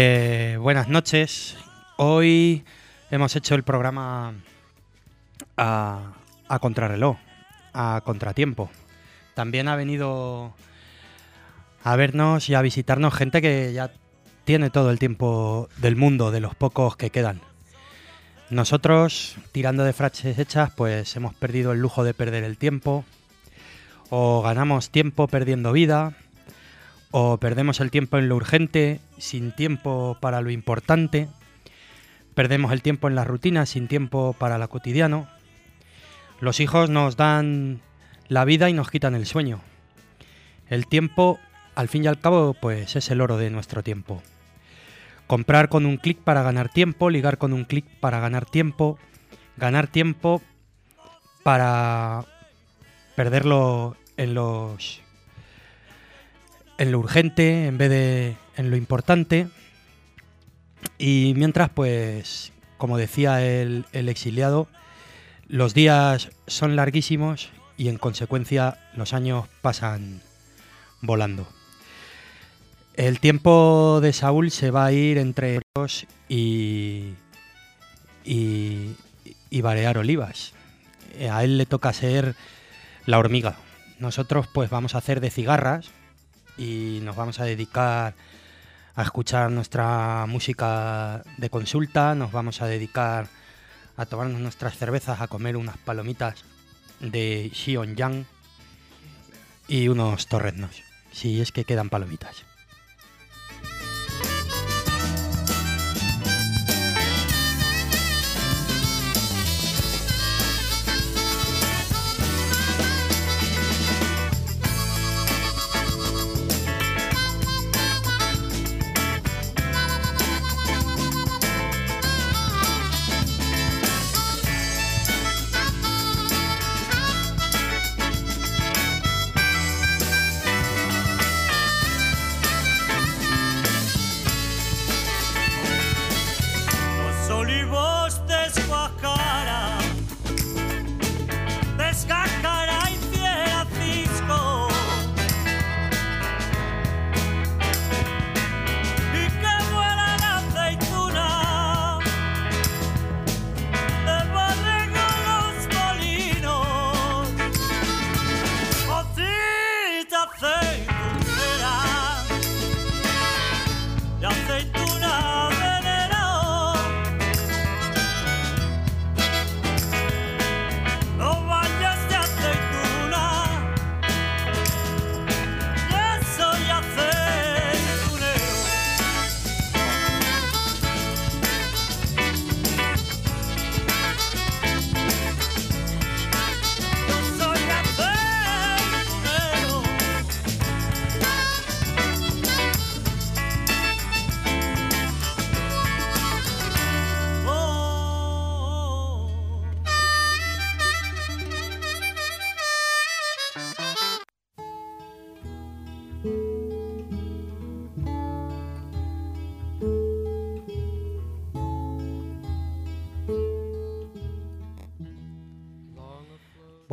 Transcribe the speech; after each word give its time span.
Eh, 0.00 0.56
buenas 0.60 0.86
noches. 0.86 1.56
Hoy 1.96 2.62
hemos 3.10 3.34
hecho 3.34 3.56
el 3.56 3.64
programa 3.64 4.32
a, 5.56 6.12
a 6.46 6.58
contrarreloj, 6.60 7.16
a 7.72 8.00
contratiempo. 8.04 8.70
También 9.34 9.66
ha 9.66 9.74
venido 9.74 10.54
a 11.82 11.96
vernos 11.96 12.48
y 12.48 12.54
a 12.54 12.62
visitarnos 12.62 13.12
gente 13.12 13.42
que 13.42 13.72
ya 13.72 13.90
tiene 14.44 14.70
todo 14.70 14.92
el 14.92 15.00
tiempo 15.00 15.68
del 15.78 15.96
mundo, 15.96 16.30
de 16.30 16.42
los 16.42 16.54
pocos 16.54 16.96
que 16.96 17.10
quedan. 17.10 17.40
Nosotros, 18.50 19.34
tirando 19.50 19.82
de 19.82 19.94
frases 19.94 20.38
hechas, 20.38 20.70
pues 20.76 21.16
hemos 21.16 21.34
perdido 21.34 21.72
el 21.72 21.80
lujo 21.80 22.04
de 22.04 22.14
perder 22.14 22.44
el 22.44 22.56
tiempo, 22.56 23.04
o 24.10 24.42
ganamos 24.42 24.90
tiempo 24.90 25.26
perdiendo 25.26 25.72
vida, 25.72 26.14
o 27.10 27.38
perdemos 27.38 27.80
el 27.80 27.90
tiempo 27.90 28.18
en 28.18 28.28
lo 28.28 28.36
urgente, 28.36 29.00
sin 29.18 29.52
tiempo 29.52 30.16
para 30.20 30.40
lo 30.40 30.50
importante. 30.50 31.28
Perdemos 32.34 32.72
el 32.72 32.82
tiempo 32.82 33.08
en 33.08 33.14
la 33.14 33.24
rutina, 33.24 33.66
sin 33.66 33.88
tiempo 33.88 34.34
para 34.38 34.58
lo 34.58 34.68
cotidiano. 34.68 35.28
Los 36.40 36.60
hijos 36.60 36.90
nos 36.90 37.16
dan 37.16 37.80
la 38.28 38.44
vida 38.44 38.68
y 38.68 38.72
nos 38.72 38.90
quitan 38.90 39.14
el 39.14 39.26
sueño. 39.26 39.60
El 40.68 40.86
tiempo, 40.86 41.40
al 41.74 41.88
fin 41.88 42.04
y 42.04 42.06
al 42.06 42.20
cabo, 42.20 42.54
pues 42.54 42.94
es 42.94 43.10
el 43.10 43.20
oro 43.20 43.38
de 43.38 43.50
nuestro 43.50 43.82
tiempo. 43.82 44.22
Comprar 45.26 45.68
con 45.68 45.86
un 45.86 45.96
clic 45.96 46.18
para 46.18 46.42
ganar 46.42 46.68
tiempo, 46.68 47.10
ligar 47.10 47.38
con 47.38 47.52
un 47.52 47.64
clic 47.64 47.86
para 48.00 48.20
ganar 48.20 48.44
tiempo, 48.44 48.98
ganar 49.56 49.88
tiempo 49.88 50.42
para 51.42 52.24
perderlo 53.16 53.96
en 54.16 54.34
los 54.34 55.02
en 56.78 56.92
lo 56.92 57.00
urgente 57.00 57.66
en 57.66 57.76
vez 57.76 57.90
de 57.90 58.36
en 58.56 58.70
lo 58.70 58.76
importante. 58.76 59.48
Y 60.96 61.34
mientras, 61.36 61.70
pues, 61.70 62.52
como 62.76 62.96
decía 62.96 63.44
el, 63.44 63.84
exiliado, 63.92 64.68
los 65.46 65.74
días 65.74 66.30
son 66.46 66.76
larguísimos 66.76 67.50
y 67.76 67.88
en 67.88 67.98
consecuencia 67.98 68.78
los 68.94 69.12
años 69.12 69.46
pasan 69.62 70.20
volando. 71.00 71.48
El 72.94 73.20
tiempo 73.20 74.00
de 74.02 74.12
Saúl 74.12 74.50
se 74.50 74.70
va 74.70 74.86
a 74.86 74.92
ir 74.92 75.18
entre 75.18 75.60
Eros 75.76 76.06
y, 76.28 77.14
y, 78.24 78.96
y 79.50 79.62
Olivas. 79.62 80.52
A 81.30 81.44
él 81.44 81.58
le 81.58 81.66
toca 81.66 81.92
ser 81.92 82.34
la 83.06 83.18
hormiga. 83.18 83.56
Nosotros 84.00 84.48
pues 84.52 84.68
vamos 84.70 84.94
a 84.94 84.98
hacer 84.98 85.20
de 85.20 85.30
cigarras 85.30 85.90
y 86.58 86.98
nos 87.02 87.16
vamos 87.16 87.40
a 87.40 87.44
dedicar 87.44 88.14
a 88.94 89.02
escuchar 89.02 89.50
nuestra 89.50 90.26
música 90.26 91.22
de 91.36 91.50
consulta, 91.50 92.16
nos 92.16 92.32
vamos 92.32 92.60
a 92.60 92.66
dedicar 92.66 93.28
a 93.96 94.06
tomarnos 94.06 94.40
nuestras 94.40 94.76
cervezas, 94.76 95.20
a 95.20 95.28
comer 95.28 95.56
unas 95.56 95.78
palomitas 95.78 96.44
de 97.00 97.50
Xion 97.54 97.94
Yang 97.94 98.26
y 99.68 99.88
unos 99.88 100.26
torreznos, 100.26 100.82
si 101.12 101.40
es 101.40 101.52
que 101.52 101.64
quedan 101.64 101.90
palomitas. 101.90 102.47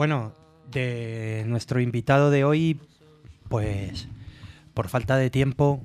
Bueno, 0.05 0.33
de 0.69 1.45
nuestro 1.47 1.79
invitado 1.79 2.29
de 2.29 2.43
hoy, 2.43 2.79
pues 3.49 4.07
por 4.75 4.87
falta 4.87 5.17
de 5.17 5.31
tiempo, 5.31 5.81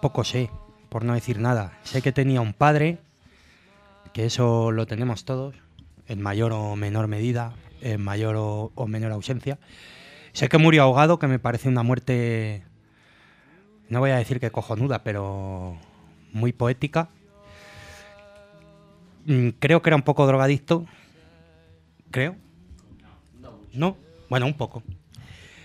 poco 0.00 0.22
sé, 0.22 0.50
por 0.88 1.04
no 1.04 1.14
decir 1.14 1.40
nada. 1.40 1.76
Sé 1.82 2.00
que 2.00 2.12
tenía 2.12 2.40
un 2.40 2.52
padre, 2.52 2.98
que 4.12 4.24
eso 4.24 4.70
lo 4.70 4.86
tenemos 4.86 5.24
todos, 5.24 5.56
en 6.06 6.22
mayor 6.22 6.52
o 6.52 6.76
menor 6.76 7.08
medida, 7.08 7.54
en 7.80 8.00
mayor 8.02 8.36
o, 8.36 8.70
o 8.76 8.86
menor 8.86 9.10
ausencia. 9.10 9.58
Sé 10.32 10.48
que 10.48 10.58
murió 10.58 10.84
ahogado, 10.84 11.18
que 11.18 11.26
me 11.26 11.40
parece 11.40 11.68
una 11.68 11.82
muerte, 11.82 12.62
no 13.88 13.98
voy 13.98 14.12
a 14.12 14.16
decir 14.16 14.38
que 14.38 14.52
cojonuda, 14.52 15.02
pero 15.02 15.76
muy 16.32 16.52
poética. 16.52 17.08
Mm, 19.26 19.48
Creo 19.58 19.82
que 19.82 19.88
era 19.88 19.96
un 19.96 20.02
poco 20.02 20.24
drogadicto. 20.24 20.86
Creo. 22.12 22.43
No. 23.74 23.96
Bueno, 24.30 24.46
un 24.46 24.54
poco. 24.54 24.82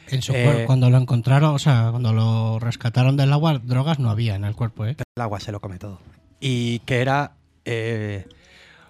En 0.09 0.21
su 0.21 0.33
Eh, 0.33 0.43
cuerpo, 0.43 0.65
cuando 0.65 0.89
lo 0.89 0.97
encontraron, 0.97 1.53
o 1.53 1.59
sea, 1.59 1.89
cuando 1.91 2.13
lo 2.13 2.59
rescataron 2.59 3.15
del 3.15 3.31
agua, 3.31 3.59
drogas 3.59 3.99
no 3.99 4.09
había 4.09 4.35
en 4.35 4.43
el 4.43 4.55
cuerpo, 4.55 4.85
¿eh? 4.85 4.95
El 5.15 5.21
agua 5.21 5.39
se 5.39 5.51
lo 5.51 5.59
come 5.59 5.77
todo. 5.77 5.99
Y 6.39 6.79
que 6.79 7.01
era 7.01 7.33
eh, 7.65 8.25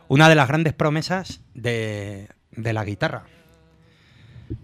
una 0.08 0.30
de 0.30 0.36
las 0.36 0.48
grandes 0.48 0.74
promesas 0.74 1.42
de, 1.54 2.30
de 2.52 2.74
la 2.74 2.86
guitarra. 2.86 3.24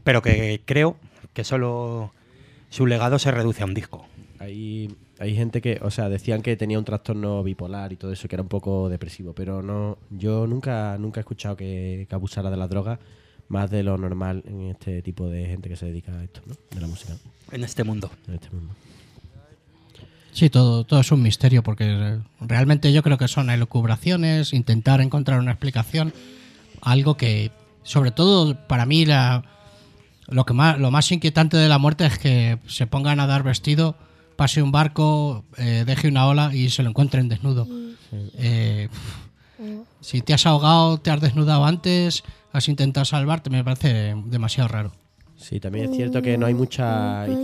Pero 0.04 0.22
que 0.22 0.62
creo 0.66 0.98
que 1.34 1.44
solo 1.44 2.12
su 2.70 2.88
legado 2.88 3.20
se 3.20 3.32
reduce 3.32 3.64
a 3.64 3.66
un 3.66 3.74
disco. 3.74 4.08
Hay, 4.40 4.96
hay 5.20 5.36
gente 5.36 5.62
que, 5.62 5.80
o 5.82 5.92
sea, 5.92 6.10
decían 6.10 6.42
que 6.42 6.56
tenía 6.56 6.80
un 6.80 6.86
trastorno 6.86 7.44
bipolar 7.44 7.92
y 7.94 7.98
todo 7.98 8.12
eso, 8.12 8.28
que 8.28 8.36
era 8.36 8.44
un 8.44 8.50
poco 8.50 8.90
depresivo, 8.90 9.34
pero 9.34 9.62
no, 9.62 9.98
yo 10.10 10.48
nunca, 10.48 10.98
nunca 10.98 11.20
he 11.20 11.22
escuchado 11.22 11.56
que, 11.58 12.06
que 12.10 12.16
abusara 12.16 12.50
de 12.50 12.58
la 12.58 12.68
droga 12.68 13.00
más 13.48 13.70
de 13.70 13.84
lo 13.84 13.98
normal 13.98 14.44
en 14.48 14.70
este 14.70 15.02
tipo 15.02 15.28
de 15.30 15.46
gente 15.46 15.70
que 15.70 15.76
se 15.76 15.86
dedica 15.86 16.12
a 16.14 16.24
esto, 16.24 16.42
¿no? 16.46 16.56
De 16.72 16.82
la 16.82 16.88
música, 16.88 17.14
En 17.52 17.64
este 17.64 17.84
mundo. 17.84 18.10
en 18.28 18.34
este 18.36 18.50
mundo. 18.50 18.74
Sí, 20.34 20.50
todo, 20.50 20.84
todo 20.84 21.00
es 21.00 21.12
un 21.14 21.22
misterio, 21.22 21.64
porque 21.64 22.18
realmente 22.42 22.92
yo 22.92 23.02
creo 23.04 23.18
que 23.18 23.30
son 23.30 23.50
elucubraciones, 23.50 24.52
intentar 24.52 25.00
encontrar 25.00 25.40
una 25.40 25.52
explicación, 25.52 26.14
algo 26.82 27.16
que, 27.16 27.52
sobre 27.84 28.12
todo 28.12 28.56
para 28.68 28.86
mí, 28.86 29.06
la, 29.06 29.44
lo, 30.28 30.46
que 30.46 30.54
más, 30.54 30.78
lo 30.78 30.92
más 30.92 31.10
inquietante 31.12 31.56
de 31.56 31.70
la 31.70 31.78
muerte 31.78 32.06
es 32.06 32.20
que 32.20 32.58
se 32.68 32.86
ponga 32.86 33.12
a 33.12 33.16
nadar 33.16 33.44
vestido, 33.44 33.96
pase 34.36 34.62
un 34.62 34.74
barco, 34.74 35.46
eh, 35.58 35.84
deje 35.86 36.10
una 36.10 36.28
ola 36.28 36.54
y 36.54 36.70
se 36.70 36.84
lo 36.84 36.90
encuentren 36.90 37.30
desnudo. 37.30 37.66
Eh, 38.38 38.90
si 40.02 40.22
te 40.22 40.34
has 40.34 40.46
ahogado, 40.46 40.98
te 40.98 41.12
has 41.12 41.22
desnudado 41.22 41.64
antes, 41.64 42.24
has 42.56 42.70
intentado 42.70 43.06
salvarte, 43.06 43.50
me 43.50 43.64
parece 43.64 44.16
demasiado 44.26 44.68
raro. 44.70 44.92
Sí, 45.36 45.60
también 45.60 45.90
es 45.92 45.96
cierto 45.98 46.22
que 46.22 46.38
no 46.38 46.46
hay 46.46 46.54
mucha... 46.54 47.26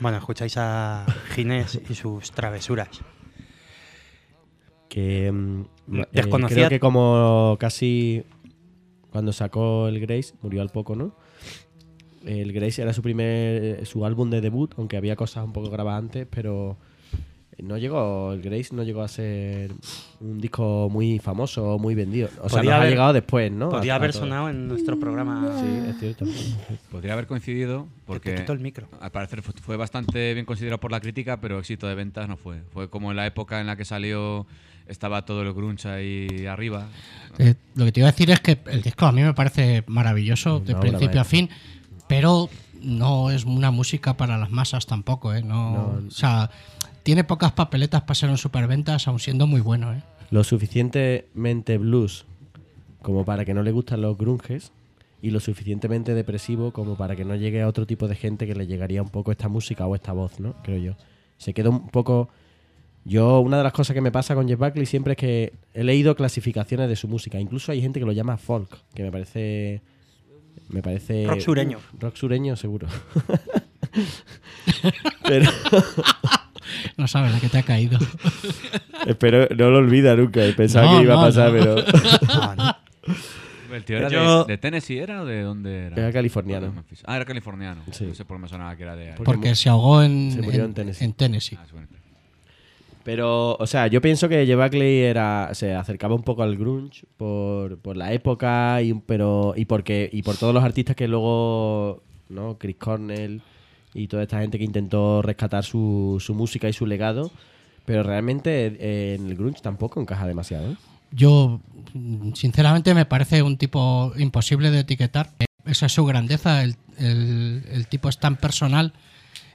Bueno, 0.00 0.18
escucháis 0.18 0.54
a 0.58 1.04
Ginés 1.34 1.80
y 1.90 1.94
sus 1.94 2.30
travesuras. 2.30 2.88
que 4.88 5.30
mm, 5.32 5.60
eh, 5.96 6.04
Desconocía- 6.12 6.54
creo 6.56 6.68
que 6.68 6.80
como 6.80 7.56
casi 7.58 8.22
cuando 9.10 9.32
sacó 9.32 9.88
el 9.88 9.98
Grace 10.00 10.34
murió 10.40 10.62
al 10.62 10.68
poco 10.70 10.94
no 10.94 11.14
el 12.24 12.52
Grace 12.52 12.80
era 12.82 12.92
su 12.92 13.02
primer 13.02 13.84
su 13.86 14.04
álbum 14.06 14.30
de 14.30 14.40
debut 14.40 14.72
aunque 14.78 14.96
había 14.96 15.16
cosas 15.16 15.44
un 15.44 15.52
poco 15.52 15.68
grabadas 15.70 15.98
antes 16.04 16.26
pero 16.30 16.76
no 17.62 17.76
llegó 17.76 18.32
el 18.32 18.40
Grace 18.40 18.68
no 18.74 18.82
llegó 18.84 19.02
a 19.02 19.08
ser 19.08 19.72
un 20.20 20.40
disco 20.40 20.88
muy 20.90 21.18
famoso 21.18 21.76
muy 21.78 21.94
vendido 21.94 22.28
o 22.42 22.48
sea 22.48 22.58
Podía 22.58 22.62
nos 22.62 22.72
ha 22.72 22.76
haber- 22.76 22.90
llegado 22.90 23.12
después 23.12 23.50
no 23.52 23.68
Podía 23.70 23.92
A- 23.92 23.96
a 23.96 23.98
haber 23.98 24.12
todo. 24.12 24.20
sonado 24.22 24.48
en 24.48 24.68
nuestro 24.68 24.98
programa. 25.00 25.58
sí 25.60 25.66
es 25.90 25.98
cierto 25.98 26.24
Podría 26.90 27.14
haber 27.14 27.26
coincidido 27.26 27.86
porque 28.06 28.32
te 28.32 28.52
el 28.52 28.60
micro. 28.60 28.86
al 29.00 29.10
parecer 29.10 29.42
fue, 29.42 29.54
fue 29.60 29.76
bastante 29.76 30.34
bien 30.34 30.46
considerado 30.46 30.78
por 30.78 30.92
la 30.92 31.00
crítica, 31.00 31.40
pero 31.40 31.58
éxito 31.58 31.86
de 31.88 31.94
ventas 31.94 32.28
no 32.28 32.36
fue. 32.36 32.62
Fue 32.72 32.88
como 32.88 33.10
en 33.10 33.16
la 33.16 33.26
época 33.26 33.60
en 33.60 33.66
la 33.66 33.76
que 33.76 33.84
salió 33.84 34.46
estaba 34.86 35.24
todo 35.26 35.42
el 35.42 35.52
grunge 35.52 35.86
ahí 35.88 36.46
arriba. 36.46 36.86
Eh, 37.38 37.54
lo 37.74 37.84
que 37.84 37.92
te 37.92 38.00
iba 38.00 38.08
a 38.08 38.12
decir 38.12 38.30
es 38.30 38.40
que 38.40 38.58
el 38.70 38.80
disco 38.82 39.04
a 39.04 39.12
mí 39.12 39.20
me 39.22 39.34
parece 39.34 39.84
maravilloso 39.88 40.60
de 40.60 40.74
principio 40.76 41.20
a 41.20 41.24
fin, 41.24 41.50
pero 42.08 42.48
no 42.80 43.30
es 43.30 43.44
una 43.44 43.70
música 43.70 44.16
para 44.16 44.38
las 44.38 44.50
masas 44.50 44.86
tampoco, 44.86 45.34
¿eh? 45.34 45.42
No, 45.42 45.72
No. 46.00 46.06
O 46.08 46.10
sea, 46.10 46.48
tiene 47.08 47.24
pocas 47.24 47.52
papeletas 47.52 48.02
para 48.02 48.14
ser 48.14 48.28
un 48.28 48.36
superventas, 48.36 49.08
aun 49.08 49.18
siendo 49.18 49.46
muy 49.46 49.62
bueno, 49.62 49.94
¿eh? 49.94 50.02
lo 50.30 50.44
suficientemente 50.44 51.78
blues 51.78 52.26
como 53.00 53.24
para 53.24 53.46
que 53.46 53.54
no 53.54 53.62
le 53.62 53.72
gustan 53.72 54.02
los 54.02 54.18
grunges 54.18 54.72
y 55.22 55.30
lo 55.30 55.40
suficientemente 55.40 56.12
depresivo 56.12 56.70
como 56.70 56.98
para 56.98 57.16
que 57.16 57.24
no 57.24 57.34
llegue 57.34 57.62
a 57.62 57.66
otro 57.66 57.86
tipo 57.86 58.08
de 58.08 58.14
gente 58.14 58.46
que 58.46 58.54
le 58.54 58.66
llegaría 58.66 59.00
un 59.00 59.08
poco 59.08 59.32
esta 59.32 59.48
música 59.48 59.86
o 59.86 59.94
esta 59.94 60.12
voz, 60.12 60.38
¿no? 60.38 60.54
Creo 60.62 60.76
yo. 60.76 60.96
Se 61.38 61.54
queda 61.54 61.70
un 61.70 61.88
poco... 61.88 62.28
Yo, 63.06 63.40
una 63.40 63.56
de 63.56 63.62
las 63.62 63.72
cosas 63.72 63.94
que 63.94 64.02
me 64.02 64.12
pasa 64.12 64.34
con 64.34 64.46
Jeff 64.46 64.58
Buckley 64.58 64.84
siempre 64.84 65.12
es 65.12 65.16
que 65.16 65.54
he 65.72 65.84
leído 65.84 66.14
clasificaciones 66.14 66.90
de 66.90 66.96
su 66.96 67.08
música. 67.08 67.40
Incluso 67.40 67.72
hay 67.72 67.80
gente 67.80 68.00
que 68.00 68.04
lo 68.04 68.12
llama 68.12 68.36
folk, 68.36 68.68
que 68.92 69.02
me 69.02 69.10
parece... 69.10 69.80
Me 70.68 70.82
parece... 70.82 71.26
Rock 71.26 71.40
sureño. 71.40 71.78
Rock 71.98 72.16
sureño, 72.16 72.54
seguro. 72.54 72.86
Pero... 75.22 75.50
No 76.96 77.06
sabes 77.08 77.32
la 77.32 77.40
que 77.40 77.48
te 77.48 77.58
ha 77.58 77.62
caído. 77.62 77.98
Espero 79.06 79.46
no 79.56 79.70
lo 79.70 79.78
olvida 79.78 80.14
nunca. 80.16 80.40
Pensaba 80.56 80.90
No, 80.92 80.98
que 80.98 81.04
iba 81.04 81.14
no, 81.14 81.20
a 81.20 81.24
pasar, 81.26 81.52
no. 81.52 81.58
pero... 81.58 81.76
¿El 83.74 83.84
tío 83.84 83.98
era 83.98 84.08
Yo- 84.08 84.44
de, 84.44 84.52
de 84.54 84.58
Tennessee 84.58 84.98
era 84.98 85.22
o 85.22 85.26
de 85.26 85.42
dónde 85.42 85.86
era? 85.86 85.96
Era 85.96 86.12
californiano. 86.12 86.72
Ah, 87.04 87.16
era 87.16 87.24
californiano. 87.26 87.82
Sí. 87.92 88.06
No 88.06 88.14
sé 88.14 88.24
por 88.24 88.36
qué 88.38 88.42
me 88.42 88.48
sonaba 88.48 88.74
que 88.76 88.82
era 88.82 88.96
de 88.96 89.10
ahí. 89.10 89.14
Porque 89.22 89.54
se 89.54 89.68
ahogó 89.68 90.02
en, 90.02 90.32
se 90.32 90.40
murió 90.42 90.60
en- 90.60 90.66
en 90.70 90.74
Tennessee. 90.74 91.04
en 91.04 91.12
Tennessee. 91.12 91.58
Ah. 91.60 91.84
Pero, 93.04 93.54
o 93.58 93.66
sea, 93.66 93.86
yo 93.86 94.00
pienso 94.02 94.28
que 94.28 94.44
Jeff 94.46 94.58
Buckley 94.58 95.00
era, 95.00 95.50
se 95.54 95.74
acercaba 95.74 96.14
un 96.14 96.22
poco 96.22 96.42
al 96.42 96.56
grunge 96.56 97.04
por, 97.16 97.78
por 97.78 97.96
la 97.96 98.12
época 98.12 98.82
y, 98.82 98.92
pero, 98.94 99.54
y, 99.56 99.64
porque, 99.64 100.10
y 100.12 100.22
por 100.22 100.36
todos 100.36 100.52
los 100.52 100.62
artistas 100.62 100.94
que 100.94 101.08
luego, 101.08 102.02
¿no? 102.28 102.58
Chris 102.58 102.76
Cornell 102.76 103.40
y 103.94 104.06
toda 104.08 104.22
esta 104.24 104.40
gente 104.40 104.58
que 104.58 104.64
intentó 104.64 105.22
rescatar 105.22 105.64
su, 105.64 106.16
su 106.24 106.34
música 106.34 106.68
y 106.68 106.72
su 106.72 106.86
legado. 106.86 107.30
Pero 107.84 108.02
realmente 108.02 108.66
eh, 108.78 109.14
en 109.18 109.26
el 109.28 109.34
grunge 109.36 109.60
tampoco 109.62 110.00
encaja 110.00 110.26
demasiado. 110.26 110.72
¿eh? 110.72 110.76
Yo, 111.10 111.58
sinceramente, 112.34 112.92
me 112.94 113.06
parece 113.06 113.42
un 113.42 113.56
tipo 113.56 114.12
imposible 114.18 114.70
de 114.70 114.80
etiquetar. 114.80 115.30
Esa 115.64 115.86
es 115.86 115.92
su 115.92 116.04
grandeza. 116.04 116.62
El, 116.62 116.76
el- 116.98 117.64
el 117.72 117.86
tipo 117.86 118.08
es 118.08 118.18
tan 118.18 118.36
personal. 118.36 118.92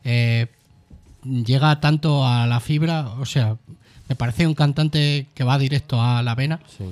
eh, 0.03 0.47
llega 1.23 1.79
tanto 1.79 2.25
a 2.27 2.47
la 2.47 2.59
fibra. 2.59 3.09
O 3.19 3.25
sea, 3.25 3.55
me 4.09 4.15
parece 4.15 4.47
un 4.47 4.55
cantante 4.55 5.27
que 5.35 5.43
va 5.43 5.57
directo 5.59 6.01
a 6.01 6.21
la 6.23 6.33
vena. 6.35 6.59
Sí. 6.67 6.85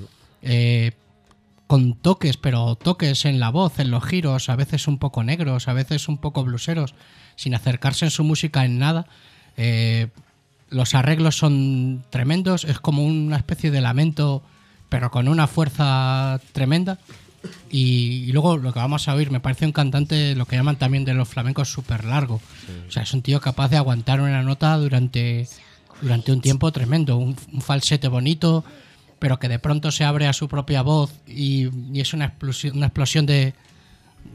Con 1.72 1.94
toques, 1.94 2.36
pero 2.36 2.75
toques 2.75 3.24
en 3.24 3.40
la 3.40 3.50
voz, 3.50 3.80
en 3.80 3.92
los 3.92 4.04
giros, 4.04 4.50
a 4.50 4.58
veces 4.58 4.90
un 4.90 4.98
poco 4.98 5.24
negros, 5.24 5.70
a 5.70 5.74
veces 5.74 6.10
un 6.10 6.18
poco 6.18 6.44
bluseros, 6.44 6.96
sin 7.38 7.56
acercarse 7.56 8.04
en 8.04 8.12
su 8.12 8.25
música 8.25 8.66
en 8.66 8.78
nada. 8.78 9.08
Eh, 9.56 10.10
los 10.70 10.96
arreglos 10.96 11.38
son 11.38 12.04
tremendos, 12.10 12.66
es 12.66 12.82
como 12.82 13.06
una 13.06 13.38
especie 13.38 13.72
de 13.72 13.80
lamento, 13.80 14.44
pero 14.90 15.12
con 15.12 15.30
una 15.30 15.48
fuerza 15.48 16.42
tremenda. 16.51 17.00
Y, 17.70 18.25
y 18.28 18.34
luego 18.34 18.58
lo 18.58 18.74
que 18.74 18.80
vamos 18.80 19.08
a 19.08 19.16
oír, 19.16 19.32
me 19.32 19.40
parece 19.40 19.66
un 19.66 19.72
cantante, 19.72 20.36
lo 20.36 20.48
que 20.48 20.58
llaman 20.58 20.75
también 20.75 21.06
de 21.06 21.13
los 21.13 21.30
flamencos, 21.30 21.72
súper 21.72 22.04
largo. 22.04 22.42
O 22.86 22.92
sea, 22.92 23.04
es 23.04 23.13
un 23.13 23.22
tío 23.22 23.40
capaz 23.40 23.70
de 23.70 23.78
aguantar 23.78 24.20
una 24.20 24.44
nota 24.44 24.75
durante, 24.75 25.48
durante 26.01 26.34
un 26.34 26.42
tiempo 26.42 26.70
tremendo, 26.74 27.16
un, 27.16 27.34
un 27.54 27.62
falsete 27.62 28.10
bonito, 28.10 28.66
pero 29.22 29.38
que 29.38 29.48
de 29.48 29.60
pronto 29.60 29.92
se 29.92 30.04
abre 30.04 30.25
a 30.25 30.34
su 30.34 30.48
propia 30.48 30.82
voz 30.82 31.13
y, 31.28 31.70
y 31.96 32.01
es 32.01 32.12
una 32.16 32.25
explosión, 32.25 32.75
una 32.75 32.88
explosión 32.88 33.28
de, 33.28 33.54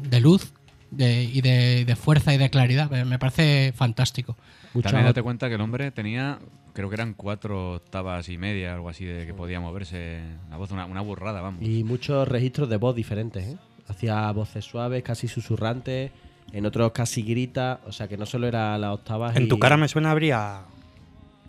de 0.08 0.20
luz 0.20 0.52
de- 0.92 1.24
y 1.24 1.40
de, 1.40 1.84
de 1.84 1.96
fuerza 1.96 2.32
y 2.32 2.38
de 2.38 2.48
claridad. 2.50 2.88
Me- 3.04 3.18
parece 3.18 3.72
fantástico. 3.74 4.36
También 4.80 5.06
date 5.06 5.22
cuenta 5.22 5.48
que 5.48 5.56
el 5.56 5.60
hombre 5.60 5.90
tenía, 5.90 6.38
creo 6.72 6.88
que 6.88 6.94
eran 6.94 7.14
cuatro 7.14 7.72
octavas 7.74 8.28
y 8.28 8.38
media, 8.38 8.74
algo 8.74 8.88
así, 8.88 9.04
de 9.04 9.26
que 9.26 9.34
podía 9.34 9.58
moverse 9.58 10.20
la 10.50 10.56
voz, 10.56 10.70
una, 10.70 10.86
una 10.86 11.00
burrada, 11.00 11.40
vamos. 11.40 11.62
Y 11.66 11.82
muchos 11.82 12.28
registros 12.28 12.68
de 12.68 12.76
voz 12.76 12.94
diferentes. 12.94 13.44
¿eh? 13.44 13.56
Hacía 13.88 14.30
voces 14.30 14.64
suaves, 14.64 15.02
casi 15.02 15.26
susurrantes. 15.26 16.12
En 16.52 16.64
otros 16.64 16.92
casi 16.92 17.22
grita. 17.22 17.80
O 17.86 17.92
sea 17.92 18.06
que 18.06 18.16
no 18.16 18.24
solo 18.24 18.46
era 18.46 18.78
las 18.78 18.92
octavas. 18.94 19.34
En 19.34 19.46
y- 19.46 19.48
tu 19.48 19.58
cara 19.58 19.76
me 19.76 19.88
suena 19.88 20.12
habría 20.12 20.60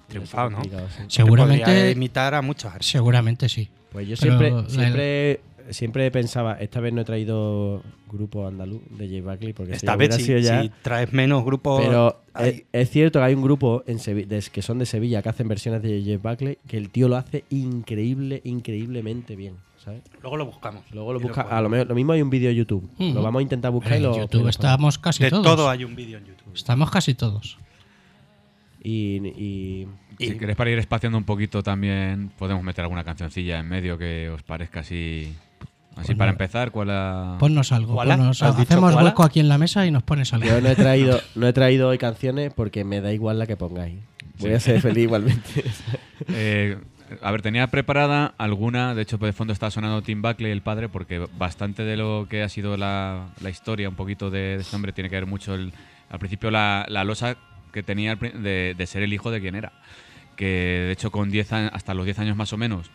triunfado, 0.07 0.49
¿no? 0.51 0.61
sí. 0.63 0.69
Seguramente, 1.07 1.91
imitar 1.91 2.33
a 2.35 2.41
muchos 2.41 2.65
artistas. 2.65 2.91
seguramente 2.91 3.49
sí. 3.49 3.69
Pues 3.91 4.07
yo 4.07 4.15
Pero 4.19 4.37
siempre, 4.37 4.51
la- 4.51 4.69
siempre 4.69 5.39
siempre 5.69 6.11
pensaba, 6.11 6.53
esta 6.53 6.79
vez 6.79 6.93
no 6.93 7.01
he 7.01 7.03
traído 7.05 7.83
grupo 8.09 8.47
andaluz 8.47 8.81
de 8.89 9.07
J 9.09 9.29
Buckley 9.29 9.51
porque 9.51 9.73
si 9.73 9.75
Esta 9.77 9.97
vez 9.97 10.07
hubiera 10.09 10.17
sí, 10.17 10.23
sido 10.23 10.39
ya. 10.39 10.61
si 10.61 10.71
traes 10.81 11.11
menos 11.11 11.43
grupos. 11.43 11.81
Pero 11.83 12.21
hay- 12.33 12.49
es, 12.49 12.63
es 12.83 12.89
cierto 12.89 13.19
que 13.19 13.25
hay 13.25 13.33
un 13.33 13.41
grupo 13.41 13.83
en 13.85 13.97
que 13.99 14.61
son 14.61 14.79
de 14.79 14.85
Sevilla 14.85 15.21
que 15.21 15.27
hacen 15.29 15.47
versiones 15.49 15.81
de 15.81 16.01
Jeff 16.03 16.21
Buckley 16.21 16.57
que 16.67 16.77
el 16.77 16.89
tío 16.89 17.09
lo 17.09 17.17
hace 17.17 17.43
increíble, 17.49 18.39
increíblemente 18.45 19.35
bien, 19.35 19.55
¿sabes? 19.83 20.03
Luego 20.21 20.37
lo 20.37 20.45
buscamos. 20.45 20.83
Luego 20.93 21.11
lo 21.13 21.19
busca, 21.19 21.41
a 21.41 21.61
lo, 21.61 21.67
mejor- 21.67 21.87
lo 21.87 21.95
mismo 21.95 22.13
hay 22.13 22.21
un 22.21 22.29
vídeo 22.29 22.49
en 22.49 22.55
YouTube. 22.55 22.89
Lo 22.99 23.21
vamos 23.21 23.39
a 23.39 23.43
intentar 23.43 23.71
buscar 23.71 23.93
y 23.93 23.95
en 23.97 24.03
lo 24.03 24.17
YouTube 24.17 24.47
estamos 24.47 24.97
casi 24.97 25.23
De 25.23 25.29
todos. 25.31 25.43
todo 25.45 25.69
hay 25.69 25.83
un 25.83 25.95
vídeo 25.97 26.17
en 26.17 26.25
YouTube. 26.27 26.53
Estamos 26.55 26.89
casi 26.91 27.13
todos. 27.13 27.57
Y, 28.83 29.17
y- 29.35 29.87
Y- 30.19 30.27
Si 30.29 30.37
queréis 30.37 30.57
para 30.57 30.71
ir 30.71 30.79
espaciando 30.79 31.15
un 31.17 31.25
poquito 31.25 31.61
también, 31.61 32.31
podemos 32.39 32.63
meter 32.63 32.81
alguna 32.83 33.03
cancioncilla 33.03 33.59
en 33.59 33.67
medio 33.69 33.97
que 33.99 34.29
os 34.31 34.41
parezca 34.41 34.79
así. 34.79 35.31
Así 35.95 36.07
Pues 36.07 36.17
para 36.17 36.31
no. 36.31 36.33
empezar, 36.35 36.71
¿cuál 36.71 36.87
la- 36.87 37.37
Ponnos 37.39 37.71
algo. 37.71 37.95
Ponnos- 37.95 38.41
¿Has 38.41 38.57
dicho 38.57 38.73
hacemos 38.73 38.95
hueco 38.95 39.23
aquí 39.23 39.39
en 39.39 39.47
la 39.49 39.57
mesa 39.59 39.85
y 39.85 39.91
nos 39.91 40.01
pones 40.03 40.33
algo. 40.33 40.47
yo 40.47 40.59
no 40.61 40.69
he 40.69 40.75
traído, 40.75 41.19
no 41.35 41.47
he 41.47 41.53
traído 41.53 41.87
hoy 41.89 41.97
canciones 41.99 42.51
porque 42.53 42.83
me 42.83 42.99
da 43.01 43.13
igual 43.13 43.37
la 43.37 43.45
que 43.45 43.57
pongáis. 43.57 43.99
Voy 44.39 44.49
Sí. 44.49 44.55
a 44.55 44.59
ser 44.59 44.81
feliz 44.81 45.03
igualmente. 45.03 45.63
Eh, 46.29 46.77
a 47.21 47.31
ver, 47.31 47.41
tenía 47.43 47.67
preparada 47.67 48.33
alguna, 48.39 48.95
de 48.95 49.03
hecho, 49.03 49.17
de 49.19 49.31
fondo 49.33 49.53
está 49.53 49.69
sonando 49.69 50.01
Tim 50.01 50.21
Buckley, 50.23 50.51
el 50.51 50.61
padre, 50.63 50.89
porque 50.89 51.25
bastante 51.37 51.83
de 51.83 51.95
lo 51.95 52.25
que 52.27 52.41
ha 52.41 52.49
sido 52.49 52.75
la, 52.75 53.27
la 53.39 53.49
historia, 53.51 53.87
un 53.87 53.95
poquito 53.95 54.29
de, 54.31 54.39
de 54.39 54.61
este 54.61 54.75
hombre, 54.75 54.91
tiene 54.93 55.09
que 55.11 55.15
ver 55.15 55.25
mucho 55.27 55.53
el, 55.53 55.71
al 56.09 56.17
principio 56.19 56.49
la, 56.51 56.85
la 56.89 57.03
losa 57.03 57.37
que 57.71 57.83
tenía 57.83 58.15
de, 58.15 58.75
de 58.77 58.87
ser 58.87 59.03
el 59.03 59.13
hijo 59.13 59.31
de 59.31 59.41
quien 59.41 59.55
era. 59.55 59.71
Que 60.35 60.45
de 60.45 60.91
hecho, 60.91 61.11
con 61.11 61.29
10 61.29 61.53
años, 61.53 61.71
hasta 61.73 61.93
los 61.93 62.05
10 62.05 62.19
años 62.19 62.37
más 62.37 62.53
o 62.53 62.57
menos, 62.57 62.91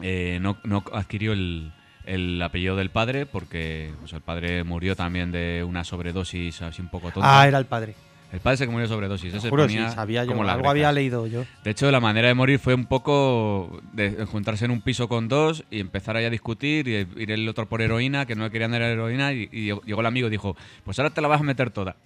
eh, 0.00 0.38
no, 0.40 0.58
no 0.62 0.84
adquirió 0.92 1.32
el, 1.32 1.72
el 2.04 2.40
apellido 2.42 2.76
del 2.76 2.90
padre, 2.90 3.26
porque 3.26 3.92
pues, 4.00 4.12
el 4.12 4.20
padre 4.20 4.64
murió 4.64 4.94
también 4.96 5.32
de 5.32 5.64
una 5.66 5.84
sobredosis 5.84 6.62
así 6.62 6.82
un 6.82 6.88
poco 6.88 7.10
tonta. 7.10 7.40
Ah, 7.40 7.48
era 7.48 7.58
el 7.58 7.66
padre. 7.66 7.94
El 8.32 8.40
padre 8.40 8.56
se 8.56 8.64
que 8.66 8.70
murió 8.72 8.88
de 8.88 8.92
sobredosis. 8.92 9.30
Te 9.30 9.38
ese 9.38 9.48
juro, 9.48 9.68
sí, 9.68 9.76
ponía 9.76 9.90
sabía 9.90 10.24
yo. 10.24 10.32
como 10.32 10.48
Algo 10.48 10.68
había 10.68 10.90
leído 10.90 11.26
yo. 11.28 11.44
De 11.62 11.70
hecho, 11.70 11.90
la 11.92 12.00
manera 12.00 12.26
de 12.26 12.34
morir 12.34 12.58
fue 12.58 12.74
un 12.74 12.86
poco 12.86 13.80
de 13.92 14.26
juntarse 14.26 14.64
en 14.64 14.72
un 14.72 14.82
piso 14.82 15.08
con 15.08 15.28
dos 15.28 15.64
y 15.70 15.78
empezar 15.80 16.16
ahí 16.16 16.24
a 16.24 16.30
discutir 16.30 16.88
y 16.88 17.22
ir 17.22 17.30
el 17.30 17.48
otro 17.48 17.66
por 17.66 17.82
heroína, 17.82 18.26
que 18.26 18.34
no 18.34 18.44
le 18.44 18.50
querían 18.50 18.72
dar 18.72 18.82
heroína, 18.82 19.32
y, 19.32 19.48
y 19.52 19.66
llegó 19.86 20.00
el 20.00 20.06
amigo 20.06 20.26
y 20.26 20.30
dijo, 20.30 20.56
pues 20.84 20.98
ahora 20.98 21.10
te 21.10 21.20
la 21.20 21.28
vas 21.28 21.40
a 21.40 21.44
meter 21.44 21.70
toda. 21.70 21.96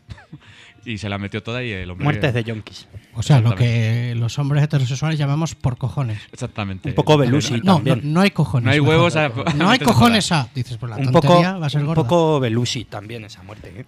Y 0.84 0.98
se 0.98 1.08
la 1.08 1.18
metió 1.18 1.42
toda 1.42 1.62
y 1.62 1.70
el 1.72 1.90
hombre... 1.90 2.04
Muertes 2.04 2.32
de 2.34 2.44
yonkis. 2.44 2.86
O 3.14 3.22
sea, 3.22 3.40
lo 3.40 3.54
que 3.54 4.14
los 4.16 4.38
hombres 4.38 4.62
heterosexuales 4.62 5.18
llamamos 5.18 5.54
por 5.54 5.76
cojones. 5.76 6.20
Exactamente. 6.32 6.88
Un 6.90 6.94
poco 6.94 7.18
Belushi. 7.18 7.54
No, 7.54 7.58
no, 7.58 7.74
también. 7.76 8.12
no 8.12 8.20
hay 8.20 8.30
cojones. 8.30 8.64
No 8.66 8.70
hay 8.70 8.80
huevos 8.80 9.16
a- 9.16 9.26
a 9.26 9.54
No 9.54 9.68
hay 9.70 9.78
cojones 9.78 10.30
a. 10.32 10.48
Dices, 10.54 10.76
pues 10.78 10.90
la 10.90 10.96
Un 10.96 11.06
poco, 11.12 11.28
tontería 11.28 11.58
va 11.58 11.66
a 11.66 11.70
ser 11.70 11.80
un 11.80 11.88
gorda. 11.88 12.02
poco 12.02 12.40
Belushi 12.40 12.84
también 12.84 13.24
esa 13.24 13.42
muerte. 13.42 13.72
¿eh? 13.76 13.84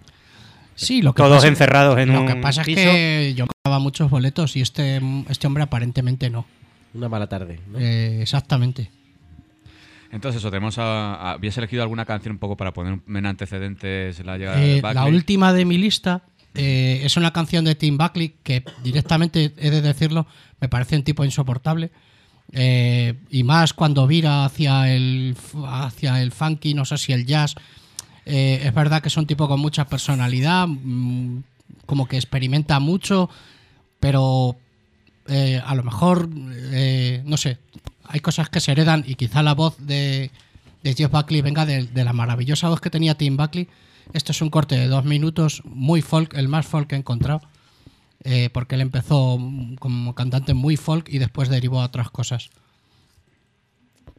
Sí, 0.74 1.02
lo 1.02 1.12
que 1.14 1.22
Todos 1.22 1.36
pasa, 1.38 1.48
encerrados 1.48 1.98
en 1.98 2.12
Lo 2.12 2.22
un 2.22 2.26
que 2.26 2.36
pasa 2.36 2.62
es 2.62 2.66
que 2.66 3.34
yo 3.36 3.46
pagaba 3.46 3.78
muchos 3.78 4.10
boletos 4.10 4.56
y 4.56 4.60
este, 4.60 5.00
este 5.28 5.46
hombre 5.46 5.62
aparentemente 5.62 6.28
no. 6.30 6.44
Una 6.94 7.08
mala 7.08 7.28
tarde. 7.28 7.60
¿no? 7.70 7.78
Eh, 7.78 8.20
exactamente. 8.22 8.90
Entonces 10.10 10.40
eso, 10.40 10.50
tenemos 10.50 10.76
a, 10.78 11.14
a- 11.14 11.32
habías 11.32 11.56
elegido 11.56 11.82
alguna 11.82 12.04
canción 12.04 12.32
un 12.32 12.38
poco 12.38 12.56
para 12.56 12.72
poner 12.72 12.98
en 13.08 13.26
antecedentes 13.26 14.22
la 14.24 14.36
llegada 14.36 14.62
Eh, 14.62 14.82
de 14.82 14.94
la 14.94 15.06
última 15.06 15.52
de 15.54 15.64
mi 15.64 15.78
lista 15.78 16.22
eh, 16.54 17.00
es 17.04 17.16
una 17.16 17.32
canción 17.32 17.64
de 17.64 17.74
Tim 17.74 17.96
Buckley 17.96 18.34
que 18.42 18.64
directamente, 18.82 19.54
he 19.56 19.70
de 19.70 19.80
decirlo, 19.80 20.26
me 20.60 20.68
parece 20.68 20.96
un 20.96 21.02
tipo 21.02 21.24
insoportable. 21.24 21.90
Eh, 22.52 23.14
y 23.30 23.44
más 23.44 23.72
cuando 23.72 24.06
vira 24.06 24.44
hacia 24.44 24.92
el, 24.94 25.36
hacia 25.66 26.20
el 26.22 26.32
funky, 26.32 26.74
no 26.74 26.84
sé 26.84 26.98
si 26.98 27.12
el 27.12 27.26
jazz. 27.26 27.54
Eh, 28.26 28.60
es 28.64 28.74
verdad 28.74 29.02
que 29.02 29.08
es 29.08 29.16
un 29.16 29.26
tipo 29.26 29.48
con 29.48 29.60
mucha 29.60 29.86
personalidad, 29.86 30.66
mm, 30.68 31.42
como 31.86 32.06
que 32.06 32.16
experimenta 32.16 32.78
mucho, 32.78 33.30
pero 33.98 34.56
eh, 35.28 35.60
a 35.64 35.74
lo 35.74 35.82
mejor, 35.82 36.28
eh, 36.72 37.22
no 37.24 37.36
sé, 37.36 37.58
hay 38.04 38.20
cosas 38.20 38.48
que 38.48 38.60
se 38.60 38.72
heredan 38.72 39.04
y 39.06 39.14
quizá 39.14 39.42
la 39.42 39.54
voz 39.54 39.76
de, 39.78 40.30
de 40.82 40.94
Jeff 40.94 41.10
Buckley 41.10 41.40
venga 41.40 41.64
de, 41.66 41.84
de 41.86 42.04
la 42.04 42.12
maravillosa 42.12 42.68
voz 42.68 42.80
que 42.80 42.90
tenía 42.90 43.16
Tim 43.16 43.36
Buckley. 43.36 43.68
Esto 44.12 44.32
es 44.32 44.42
un 44.42 44.50
corte 44.50 44.76
de 44.76 44.88
dos 44.88 45.04
minutos, 45.04 45.62
muy 45.64 46.02
folk, 46.02 46.34
el 46.34 46.48
más 46.48 46.66
folk 46.66 46.88
que 46.88 46.96
he 46.96 46.98
encontrado, 46.98 47.40
eh, 48.24 48.50
porque 48.52 48.74
él 48.74 48.82
empezó 48.82 49.38
como 49.78 50.14
cantante 50.14 50.52
muy 50.52 50.76
folk 50.76 51.08
y 51.08 51.18
después 51.18 51.48
derivó 51.48 51.80
a 51.80 51.86
otras 51.86 52.10
cosas. 52.10 52.50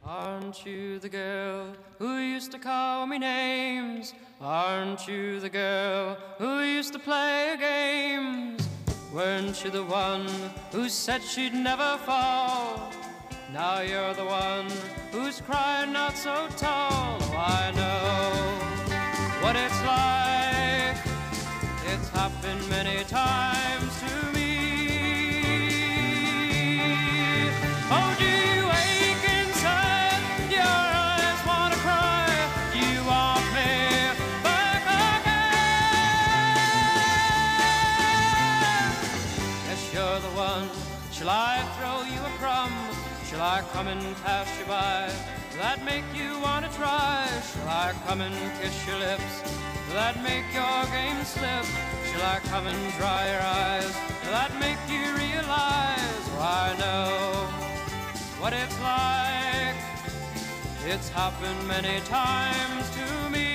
Aren't 0.05 0.65
you 0.65 0.99
the 0.99 1.09
girl 1.09 1.73
who 1.97 2.17
used 2.19 2.51
to 2.51 2.59
call 2.59 3.07
me 3.07 3.17
names? 3.17 4.13
Aren't 4.41 5.07
you 5.07 5.39
the 5.39 5.49
girl 5.49 6.17
who 6.39 6.61
used 6.61 6.91
to 6.91 6.99
play 6.99 7.55
games? 7.57 8.67
Weren't 9.13 9.63
you 9.63 9.71
the 9.71 9.83
one 9.83 10.27
who 10.73 10.89
said 10.89 11.21
she'd 11.21 11.53
never 11.53 11.97
fall? 12.05 12.91
Now 13.53 13.79
you're 13.81 14.13
the 14.15 14.25
one 14.25 14.67
who's 15.11 15.39
crying 15.39 15.93
not 15.93 16.17
so 16.17 16.49
tall. 16.57 17.19
Oh, 17.21 17.37
I 17.37 17.71
know 17.71 18.72
what 19.53 19.61
it's 19.65 19.81
like. 19.85 20.97
It's 21.93 22.09
happened 22.09 22.67
many 22.69 23.03
times 23.03 23.99
to 24.01 24.31
me. 24.33 24.51
Oh, 27.91 28.15
do 28.17 28.25
you 28.25 28.65
ache 28.83 29.25
inside? 29.37 30.21
Your 30.49 30.63
eyes 30.65 31.39
wanna 31.45 31.75
cry. 31.85 32.29
You 32.73 33.03
want 33.05 33.45
me 33.53 33.71
back 34.43 34.83
again. 35.21 35.53
Yes, 39.67 39.81
you're 39.93 40.19
the 40.19 40.33
one. 40.35 40.67
Shall 41.11 41.29
I 41.29 41.61
throw 41.77 41.97
you 42.11 42.21
a 42.21 42.33
crumb? 42.39 42.73
Shall 43.29 43.41
I 43.41 43.61
come 43.71 43.87
and 43.87 44.15
pass 44.23 44.47
you 44.59 44.65
by? 44.65 45.11
That 45.57 45.85
make 45.85 46.03
you 46.15 46.39
wanna 46.39 46.69
try? 46.69 47.27
Shall 47.53 47.69
I 47.69 47.93
come 48.07 48.21
and 48.21 48.33
kiss 48.59 48.87
your 48.87 48.97
lips? 48.97 49.33
That 49.93 50.15
make 50.23 50.45
your 50.51 50.83
game 50.89 51.23
slip? 51.23 51.65
Shall 52.09 52.25
I 52.25 52.39
come 52.49 52.65
and 52.65 52.93
dry 52.97 53.29
your 53.29 53.41
eyes? 53.41 53.93
That 54.31 54.51
make 54.59 54.81
you 54.89 55.05
realize? 55.15 56.23
Oh, 56.35 56.41
I 56.41 56.75
know 56.81 57.45
what 58.41 58.53
it's 58.53 58.79
like. 58.81 59.77
It's 60.91 61.09
happened 61.09 61.67
many 61.67 61.99
times 62.01 62.89
to 62.97 63.29
me. 63.29 63.52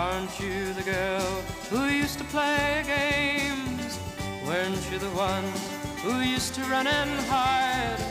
Aren't 0.00 0.40
you 0.40 0.72
the 0.72 0.82
girl 0.82 1.30
who 1.68 1.84
used 1.84 2.16
to 2.20 2.24
play 2.24 2.82
games? 2.86 3.98
Weren't 4.46 4.90
you 4.90 4.98
the 4.98 5.10
one 5.10 5.44
who 6.02 6.22
used 6.22 6.54
to 6.54 6.62
run 6.72 6.86
and 6.86 7.10
hide? 7.28 8.02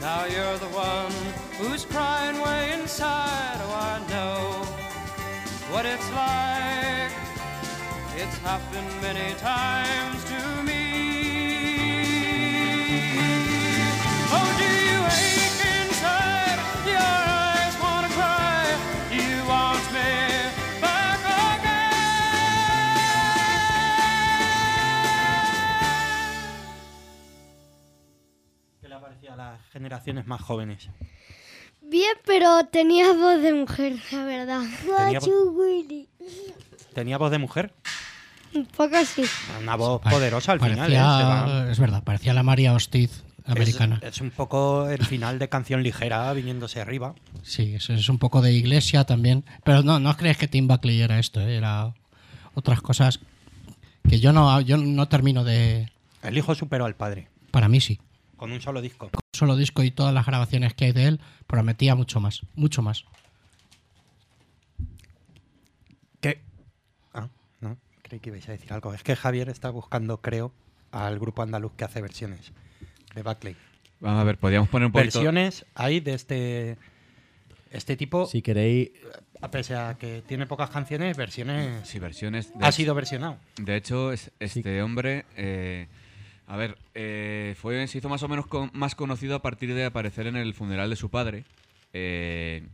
Now 0.00 0.24
you're 0.24 0.58
the 0.58 0.72
one 0.74 1.14
who's 1.58 1.84
crying 1.84 2.40
way 2.40 2.72
inside. 2.72 3.58
Oh, 3.66 3.72
I 3.92 3.98
know 4.12 4.64
what 5.72 5.86
it's 5.86 6.10
like. 6.10 7.14
It's 8.20 8.38
happened 8.38 8.92
many 9.00 9.32
times 9.36 10.24
to 10.24 10.62
me. 10.64 10.81
Generaciones 29.72 30.26
más 30.26 30.40
jóvenes? 30.40 30.88
Bien, 31.80 32.12
pero 32.24 32.64
tenía 32.66 33.12
voz 33.12 33.42
de 33.42 33.52
mujer, 33.52 33.96
la 34.12 34.24
verdad. 34.24 34.60
Tenía 34.60 35.20
vo- 35.20 35.24
Guachu 35.26 35.50
Willy. 35.58 36.08
¿Tenía 36.94 37.18
voz 37.18 37.30
de 37.30 37.38
mujer? 37.38 37.72
Un 38.54 38.66
poco 38.66 38.96
así. 38.96 39.22
Una 39.60 39.76
voz 39.76 40.00
poderosa 40.02 40.52
al 40.52 40.60
final. 40.60 40.92
¿eh? 40.92 41.70
Es 41.72 41.78
verdad, 41.78 42.02
parecía 42.04 42.34
la 42.34 42.42
María 42.42 42.74
Hostiz 42.74 43.24
americana. 43.46 43.98
Es, 44.02 44.14
es 44.16 44.20
un 44.20 44.30
poco 44.30 44.88
el 44.88 45.04
final 45.04 45.38
de 45.38 45.48
canción 45.48 45.82
ligera 45.82 46.32
viniéndose 46.34 46.80
arriba. 46.80 47.14
Sí, 47.42 47.74
eso 47.74 47.94
es 47.94 48.08
un 48.08 48.18
poco 48.18 48.42
de 48.42 48.52
iglesia 48.52 49.04
también. 49.04 49.44
Pero 49.64 49.82
no, 49.82 49.98
no 50.00 50.10
os 50.10 50.16
creéis 50.16 50.36
que 50.38 50.48
Tim 50.48 50.68
Buckley 50.68 51.00
era 51.00 51.18
esto, 51.18 51.40
¿eh? 51.40 51.56
era 51.56 51.94
otras 52.54 52.80
cosas 52.82 53.20
que 54.08 54.20
yo 54.20 54.32
no, 54.32 54.60
yo 54.60 54.76
no 54.76 55.08
termino 55.08 55.44
de... 55.44 55.90
El 56.22 56.36
hijo 56.38 56.54
superó 56.54 56.84
al 56.84 56.94
padre 56.94 57.28
Para 57.50 57.68
mí 57.68 57.80
sí. 57.80 57.98
Con 58.42 58.50
un 58.50 58.60
solo 58.60 58.80
disco. 58.80 59.08
solo 59.32 59.54
disco 59.54 59.84
y 59.84 59.92
todas 59.92 60.12
las 60.12 60.26
grabaciones 60.26 60.74
que 60.74 60.86
hay 60.86 60.92
de 60.92 61.06
él, 61.06 61.20
prometía 61.46 61.94
mucho 61.94 62.18
más, 62.18 62.40
mucho 62.56 62.82
más. 62.82 63.04
¿Qué? 66.20 66.40
Ah, 67.14 67.28
no, 67.60 67.78
creí 68.02 68.18
que 68.18 68.30
ibais 68.30 68.48
a 68.48 68.52
decir 68.52 68.72
algo. 68.72 68.94
Es 68.94 69.04
que 69.04 69.14
Javier 69.14 69.48
está 69.48 69.70
buscando, 69.70 70.20
creo, 70.20 70.52
al 70.90 71.20
grupo 71.20 71.42
andaluz 71.42 71.70
que 71.76 71.84
hace 71.84 72.00
versiones 72.02 72.50
de 73.14 73.22
Buckley. 73.22 73.54
Vamos 74.00 74.20
a 74.20 74.24
ver, 74.24 74.38
podríamos 74.38 74.68
poner 74.68 74.86
un 74.86 74.92
poquito. 74.92 75.20
Versiones 75.20 75.64
hay 75.76 76.00
de 76.00 76.14
este 76.14 76.78
este 77.70 77.96
tipo, 77.96 78.26
Si 78.26 78.42
queréis, 78.42 78.90
a 79.40 79.52
pese 79.52 79.76
a 79.76 79.94
que 79.94 80.20
tiene 80.26 80.46
pocas 80.48 80.68
canciones, 80.70 81.16
versiones 81.16 81.88
Sí, 81.88 82.00
versiones. 82.00 82.48
de 82.58 82.64
ha 82.64 82.68
hecho- 82.70 82.76
sido 82.76 82.94
versionado. 82.96 83.36
De 83.56 83.76
hecho, 83.76 84.12
es- 84.12 84.32
este 84.40 84.82
hombre, 84.82 85.26
eh, 85.36 85.86
a 86.46 86.56
ver, 86.56 86.76
eh, 86.94 87.54
fue, 87.60 87.86
se 87.86 87.98
hizo 87.98 88.08
más 88.08 88.22
o 88.22 88.28
menos 88.28 88.46
con- 88.46 88.70
más 88.74 88.94
conocido 88.94 89.36
a 89.36 89.42
partir 89.42 89.74
de 89.74 89.84
aparecer 89.84 90.26
en 90.26 90.36
el 90.36 90.54
funeral 90.54 90.90
de 90.90 90.96
su 90.96 91.10
padre. 91.10 91.44
eh, 91.92 92.66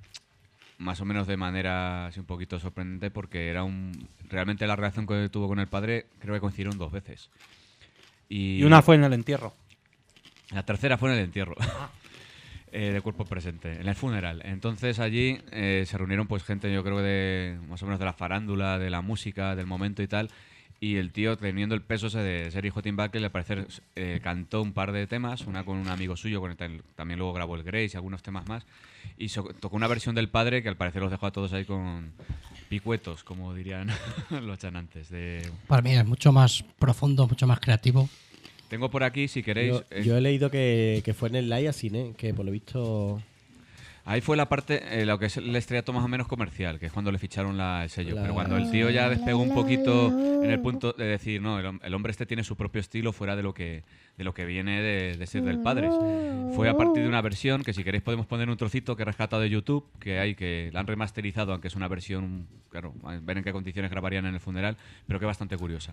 más 0.80 1.00
o 1.00 1.04
menos 1.04 1.26
de 1.26 1.36
manera 1.36 2.06
así 2.06 2.20
un 2.20 2.26
poquito 2.26 2.60
sorprendente 2.60 3.10
porque 3.10 3.48
era 3.48 3.64
un 3.64 3.90
realmente 4.30 4.64
la 4.64 4.76
relación 4.76 5.08
que 5.08 5.28
tuvo 5.28 5.48
con 5.48 5.58
el 5.58 5.66
padre 5.66 6.06
creo 6.20 6.34
que 6.34 6.40
coincidieron 6.40 6.78
dos 6.78 6.92
veces 6.92 7.30
y, 8.28 8.60
Y 8.60 8.62
una 8.62 8.80
fue 8.80 8.94
en 8.94 9.02
el 9.02 9.12
entierro. 9.12 9.52
la 10.52 10.62
tercera 10.62 10.96
fue 10.96 11.10
en 11.10 11.18
el 11.18 11.24
entierro 11.24 11.56
eh, 12.72 12.92
de 12.92 13.00
cuerpo 13.00 13.24
presente, 13.24 13.72
en 13.80 13.88
el 13.88 13.94
funeral. 13.96 14.40
Entonces 14.44 15.00
allí 15.00 15.40
eh, 15.50 15.82
se 15.84 15.98
reunieron 15.98 16.28
pues 16.28 16.44
gente, 16.44 16.72
yo 16.72 16.84
creo 16.84 16.98
que 16.98 17.02
de 17.02 17.58
más 17.68 17.82
o 17.82 17.86
menos 17.86 17.98
de 17.98 18.04
la 18.04 18.12
farándula, 18.12 18.78
de 18.78 18.90
la 18.90 19.00
música, 19.00 19.56
del 19.56 19.66
momento 19.66 20.00
y 20.02 20.06
tal. 20.06 20.30
Y 20.80 20.96
el 20.96 21.10
tío, 21.10 21.36
teniendo 21.36 21.74
el 21.74 21.82
peso 21.82 22.06
ese 22.06 22.18
de 22.20 22.50
ser 22.52 22.64
hijo 22.64 22.80
de 22.80 22.84
Tim 22.84 22.96
Buckley, 22.96 23.24
al 23.24 23.32
parecer 23.32 23.66
eh, 23.96 24.20
cantó 24.22 24.62
un 24.62 24.72
par 24.72 24.92
de 24.92 25.08
temas, 25.08 25.44
una 25.46 25.64
con 25.64 25.76
un 25.76 25.88
amigo 25.88 26.16
suyo, 26.16 26.40
con 26.40 26.52
el 26.52 26.82
también 26.94 27.18
luego 27.18 27.32
grabó 27.32 27.56
el 27.56 27.64
Grace 27.64 27.90
y 27.94 27.96
algunos 27.96 28.22
temas 28.22 28.46
más. 28.46 28.64
Y 29.18 29.28
so- 29.30 29.42
tocó 29.58 29.74
una 29.76 29.88
versión 29.88 30.14
del 30.14 30.28
padre 30.28 30.62
que 30.62 30.68
al 30.68 30.76
parecer 30.76 31.02
los 31.02 31.10
dejó 31.10 31.26
a 31.26 31.32
todos 31.32 31.52
ahí 31.52 31.64
con 31.64 32.12
picuetos, 32.68 33.24
como 33.24 33.54
dirían 33.54 33.90
los 34.42 34.58
chanantes. 34.58 35.08
De... 35.10 35.50
Para 35.66 35.82
mí 35.82 35.90
es 35.96 36.06
mucho 36.06 36.32
más 36.32 36.62
profundo, 36.78 37.26
mucho 37.26 37.46
más 37.48 37.58
creativo. 37.58 38.08
Tengo 38.68 38.88
por 38.90 39.02
aquí, 39.02 39.26
si 39.26 39.42
queréis... 39.42 39.72
yo, 39.72 39.82
eh, 39.90 40.04
yo 40.04 40.16
he 40.16 40.20
leído 40.20 40.48
que, 40.50 41.02
que 41.04 41.12
fue 41.14 41.28
en 41.30 41.36
el 41.36 41.48
live 41.48 41.68
a 41.68 41.72
cine, 41.72 42.12
que 42.16 42.34
por 42.34 42.44
lo 42.44 42.52
visto. 42.52 43.20
Ahí 44.10 44.22
fue 44.22 44.38
la 44.38 44.48
parte, 44.48 45.02
eh, 45.02 45.04
lo 45.04 45.18
que 45.18 45.26
es 45.26 45.36
el 45.36 45.54
estrellato 45.54 45.92
más 45.92 46.02
o 46.02 46.08
menos 46.08 46.26
comercial, 46.26 46.78
que 46.78 46.86
es 46.86 46.92
cuando 46.92 47.12
le 47.12 47.18
ficharon 47.18 47.58
la, 47.58 47.84
el 47.84 47.90
sello. 47.90 48.14
La- 48.14 48.22
Pero 48.22 48.32
cuando 48.34 48.56
el 48.56 48.70
tío 48.70 48.88
ya 48.88 49.08
despegó 49.10 49.38
un 49.42 49.52
poquito 49.54 50.08
en 50.08 50.50
el 50.50 50.60
punto 50.60 50.94
de 50.94 51.04
decir, 51.04 51.42
no, 51.42 51.58
el, 51.60 51.66
hom- 51.66 51.80
el 51.82 51.92
hombre 51.92 52.10
este 52.12 52.24
tiene 52.24 52.42
su 52.42 52.56
propio 52.56 52.80
estilo 52.80 53.12
fuera 53.12 53.36
de 53.36 53.42
lo 53.42 53.52
que, 53.52 53.82
de 54.16 54.24
lo 54.24 54.32
que 54.32 54.46
viene 54.46 54.80
de, 54.80 55.16
de 55.18 55.26
ser 55.26 55.42
del 55.42 55.58
padre. 55.60 55.90
Fue 56.56 56.70
a 56.70 56.74
partir 56.76 57.02
de 57.02 57.08
una 57.08 57.20
versión 57.20 57.62
que 57.62 57.74
si 57.74 57.84
queréis 57.84 58.02
podemos 58.02 58.24
poner 58.26 58.48
un 58.48 58.56
trocito 58.56 58.96
que 58.96 59.02
he 59.02 59.04
rescatado 59.04 59.42
de 59.42 59.50
YouTube, 59.50 59.84
que 60.00 60.18
hay 60.18 60.34
que 60.34 60.70
la 60.72 60.80
han 60.80 60.86
remasterizado, 60.86 61.52
aunque 61.52 61.68
es 61.68 61.76
una 61.76 61.86
versión, 61.88 62.46
claro, 62.70 62.94
ver 63.22 63.36
en 63.36 63.44
qué 63.44 63.52
condiciones 63.52 63.90
grabarían 63.90 64.24
en 64.24 64.32
el 64.32 64.40
funeral, 64.40 64.78
pero 65.06 65.18
que 65.18 65.26
es 65.26 65.28
bastante 65.28 65.58
curiosa. 65.58 65.92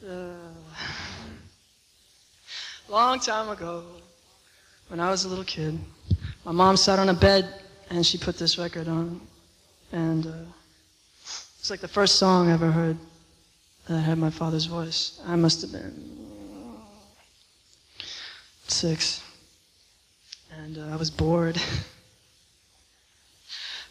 Long 2.88 3.20
time 3.20 3.50
ago, 3.50 3.84
when 4.88 4.98
I 4.98 5.10
was 5.10 5.24
a 5.24 5.28
little 5.28 5.44
kid, 5.44 5.78
my 6.44 6.52
mom 6.52 6.78
sat 6.78 6.98
on 6.98 7.10
a 7.10 7.14
bed 7.14 7.62
and 7.90 8.06
she 8.06 8.16
put 8.16 8.38
this 8.38 8.56
record 8.56 8.88
on. 8.88 9.20
And 9.92 10.26
uh, 10.26 10.46
it's 11.58 11.70
like 11.70 11.80
the 11.80 11.88
first 11.88 12.16
song 12.16 12.48
I 12.48 12.54
ever 12.54 12.70
heard 12.70 12.96
that 13.88 14.00
had 14.00 14.16
my 14.16 14.30
father's 14.30 14.64
voice. 14.64 15.20
I 15.26 15.36
must 15.36 15.60
have 15.60 15.72
been 15.72 16.16
six. 18.68 19.22
And 20.62 20.78
uh, 20.78 20.88
I 20.92 20.96
was 20.96 21.10
bored. 21.10 21.56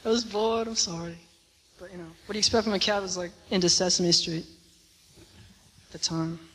I 0.05 0.09
was 0.09 0.23
bored, 0.23 0.67
I'm 0.67 0.75
sorry. 0.75 1.17
But 1.79 1.91
you 1.91 1.99
know, 1.99 2.07
what 2.25 2.33
do 2.33 2.37
you 2.37 2.39
expect 2.39 2.63
from 2.63 2.73
a 2.73 2.79
cat 2.79 2.99
was 3.01 3.15
like 3.15 3.31
into 3.51 3.69
Sesame 3.69 4.11
Street 4.11 4.45
the 5.91 5.97
time? 5.97 6.48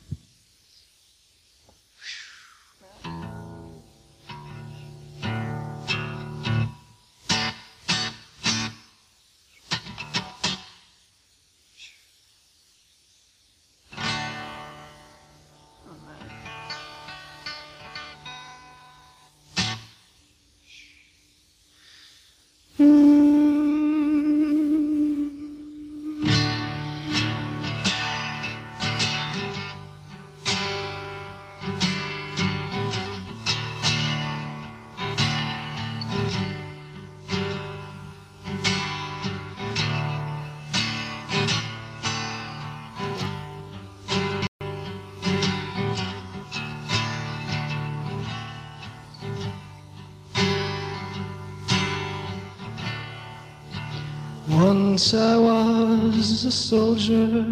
I 55.14 55.36
was 55.36 56.44
a 56.44 56.50
soldier, 56.50 57.46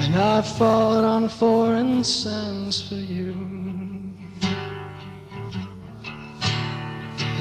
and 0.00 0.16
I 0.16 0.42
fought 0.42 1.04
on 1.04 1.28
foreign 1.28 2.02
sands 2.02 2.82
for 2.88 2.96
you. 2.96 3.34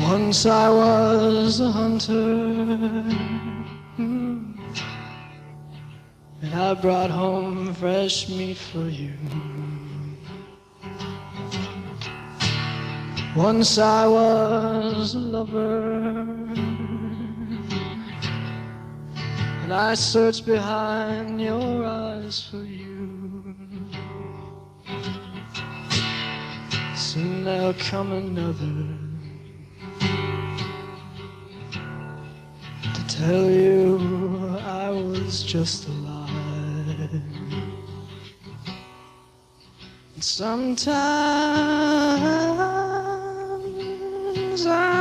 Once 0.02 0.46
I 0.46 0.70
was 0.70 1.60
a 1.62 1.72
hunter, 1.72 2.14
and 6.42 6.54
I 6.54 6.74
brought 6.76 7.10
home 7.10 7.74
fresh 7.74 8.30
meat 8.30 8.58
for 8.58 8.88
you. 8.88 9.14
Once 13.36 13.80
I 13.80 14.06
was 14.06 15.16
a 15.16 15.20
lover, 15.20 16.33
I 19.74 19.96
search 19.96 20.46
behind 20.46 21.42
your 21.42 21.84
eyes 21.84 22.48
for 22.52 22.64
you. 22.64 23.56
Soon 26.96 27.44
there'll 27.44 27.74
come 27.74 28.12
another 28.12 28.86
to 32.94 33.08
tell 33.08 33.50
you 33.50 34.60
I 34.64 34.92
was 34.92 35.42
just 35.42 35.88
a 35.88 35.92
lie. 35.92 37.10
And 40.14 40.24
sometimes 40.24 40.86
I 44.68 44.93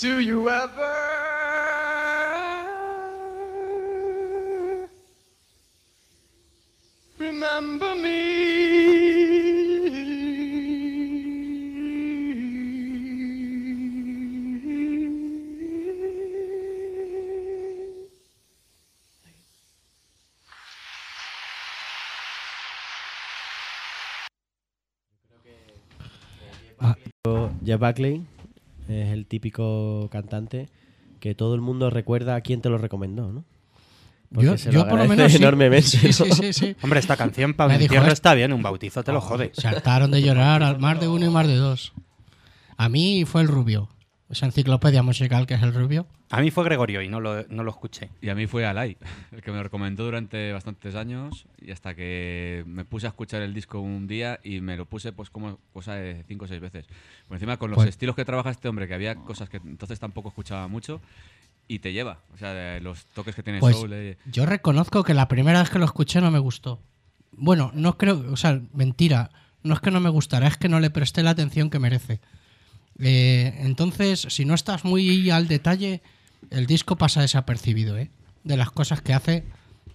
Do 0.00 0.18
you 0.18 0.48
ever 0.48 0.96
remember 7.18 7.94
me? 7.96 8.16
Ah, 26.80 26.96
Jeff 27.62 27.80
Buckley 27.80 28.24
es 28.90 29.12
el 29.12 29.26
típico 29.26 30.08
cantante 30.10 30.68
que 31.20 31.34
todo 31.34 31.54
el 31.54 31.60
mundo 31.60 31.90
recuerda 31.90 32.34
a 32.34 32.40
quien 32.40 32.60
te 32.60 32.68
lo 32.68 32.78
recomendó, 32.78 33.32
¿no? 33.32 33.44
Porque 34.32 34.46
Yo, 34.46 34.58
se 34.58 34.70
yo 34.70 34.86
por 34.88 34.98
lo 34.98 35.06
menos 35.06 35.32
sí. 35.32 35.38
enormemente. 35.38 35.88
Sí, 35.88 36.06
¿no? 36.06 36.12
sí, 36.12 36.30
sí, 36.32 36.52
sí. 36.52 36.76
Hombre, 36.82 37.00
esta 37.00 37.16
canción 37.16 37.54
para 37.54 37.74
un 37.74 37.82
entierro 37.82 38.12
está 38.12 38.32
bien, 38.34 38.52
un 38.52 38.62
bautizo 38.62 39.02
te 39.02 39.12
lo 39.12 39.20
jode. 39.20 39.50
Se 39.54 39.66
hartaron 39.66 40.10
de 40.12 40.22
llorar 40.22 40.62
al 40.62 40.78
más 40.78 41.00
de 41.00 41.08
uno 41.08 41.26
y 41.26 41.30
más 41.30 41.46
de 41.46 41.56
dos. 41.56 41.92
A 42.76 42.88
mí 42.88 43.24
fue 43.24 43.42
el 43.42 43.48
rubio. 43.48 43.88
Esa 44.30 44.46
enciclopedia 44.46 45.02
musical 45.02 45.44
que 45.46 45.54
es 45.54 45.62
el 45.62 45.74
rubio. 45.74 46.06
A 46.30 46.40
mí 46.40 46.52
fue 46.52 46.62
Gregorio 46.64 47.02
y 47.02 47.08
no 47.08 47.18
lo, 47.18 47.42
no 47.48 47.64
lo 47.64 47.70
escuché. 47.70 48.10
Y 48.22 48.28
a 48.28 48.36
mí 48.36 48.46
fue 48.46 48.64
Alay, 48.64 48.96
el 49.32 49.42
que 49.42 49.50
me 49.50 49.56
lo 49.56 49.64
recomendó 49.64 50.04
durante 50.04 50.52
bastantes 50.52 50.94
años 50.94 51.46
y 51.60 51.72
hasta 51.72 51.96
que 51.96 52.62
me 52.66 52.84
puse 52.84 53.06
a 53.06 53.10
escuchar 53.10 53.42
el 53.42 53.52
disco 53.52 53.80
un 53.80 54.06
día 54.06 54.38
y 54.44 54.60
me 54.60 54.76
lo 54.76 54.86
puse 54.86 55.12
pues 55.12 55.30
como 55.30 55.58
cosa 55.72 55.94
de 55.94 56.24
cinco 56.28 56.44
o 56.44 56.48
seis 56.48 56.60
veces. 56.60 56.86
Por 57.26 57.36
encima 57.36 57.56
con 57.56 57.70
los 57.70 57.76
Pues- 57.78 57.88
estilos 57.88 58.14
que 58.14 58.24
trabaja 58.24 58.50
este 58.50 58.68
hombre, 58.68 58.86
que 58.86 58.94
había 58.94 59.16
cosas 59.16 59.48
que 59.48 59.56
entonces 59.56 59.98
tampoco 59.98 60.28
escuchaba 60.28 60.68
mucho 60.68 61.00
y 61.66 61.80
te 61.80 61.92
lleva, 61.92 62.20
o 62.32 62.36
sea, 62.36 62.52
de 62.54 62.80
los 62.80 63.06
toques 63.06 63.34
que 63.34 63.42
tiene 63.42 63.58
Pues 63.58 63.76
soul. 63.76 63.92
eh, 63.92 64.16
yo 64.26 64.46
reconozco 64.46 65.02
que 65.02 65.14
la 65.14 65.26
primera 65.26 65.58
vez 65.60 65.70
que 65.70 65.78
lo 65.80 65.84
escuché 65.84 66.20
no 66.20 66.30
me 66.30 66.38
gustó. 66.38 66.80
Bueno, 67.32 67.72
no 67.74 67.98
creo, 67.98 68.30
o 68.32 68.36
sea, 68.36 68.60
mentira. 68.72 69.30
No 69.62 69.74
es 69.74 69.80
que 69.80 69.90
no 69.90 70.00
me 70.00 70.08
gustara, 70.08 70.46
es 70.46 70.56
que 70.56 70.68
no 70.68 70.80
le 70.80 70.90
presté 70.90 71.22
la 71.22 71.30
atención 71.30 71.68
que 71.70 71.78
merece. 71.78 72.20
Eh, 73.00 73.54
entonces, 73.60 74.26
si 74.28 74.44
no 74.44 74.54
estás 74.54 74.84
muy 74.84 75.30
al 75.30 75.48
detalle, 75.48 76.02
el 76.50 76.66
disco 76.66 76.96
pasa 76.96 77.20
desapercibido, 77.22 77.96
¿eh? 77.98 78.10
De 78.44 78.56
las 78.56 78.70
cosas 78.70 79.00
que 79.02 79.12
hace, 79.14 79.44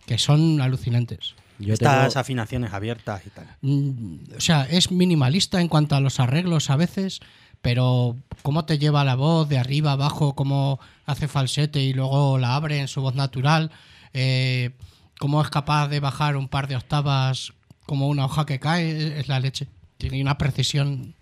que 0.05 0.17
son 0.17 0.61
alucinantes. 0.61 1.35
Yo 1.57 1.73
Estas 1.73 2.07
tengo- 2.09 2.19
afinaciones 2.19 2.73
abiertas 2.73 3.21
y 3.25 3.29
tal. 3.29 3.47
Mm, 3.61 4.15
o 4.37 4.41
sea, 4.41 4.63
es 4.69 4.91
minimalista 4.91 5.61
en 5.61 5.67
cuanto 5.69 5.95
a 5.95 5.99
los 6.01 6.19
arreglos 6.19 6.69
a 6.69 6.75
veces, 6.75 7.21
pero 7.61 8.17
cómo 8.43 8.65
te 8.65 8.77
lleva 8.77 9.03
la 9.05 9.15
voz 9.15 9.47
de 9.49 9.57
arriba 9.57 9.93
abajo, 9.93 10.35
cómo 10.35 10.79
hace 11.05 11.27
falsete 11.27 11.81
y 11.81 11.93
luego 11.93 12.37
la 12.37 12.55
abre 12.55 12.79
en 12.79 12.87
su 12.87 13.01
voz 13.01 13.15
natural, 13.15 13.71
eh, 14.13 14.71
cómo 15.17 15.41
es 15.41 15.49
capaz 15.49 15.87
de 15.87 15.99
bajar 15.99 16.35
un 16.35 16.47
par 16.49 16.67
de 16.67 16.75
octavas 16.75 17.53
como 17.85 18.07
una 18.09 18.25
hoja 18.25 18.45
que 18.45 18.59
cae, 18.59 19.19
es 19.19 19.27
la 19.27 19.39
leche. 19.39 19.67
Tiene 19.97 20.21
una 20.21 20.37
precisión. 20.37 21.14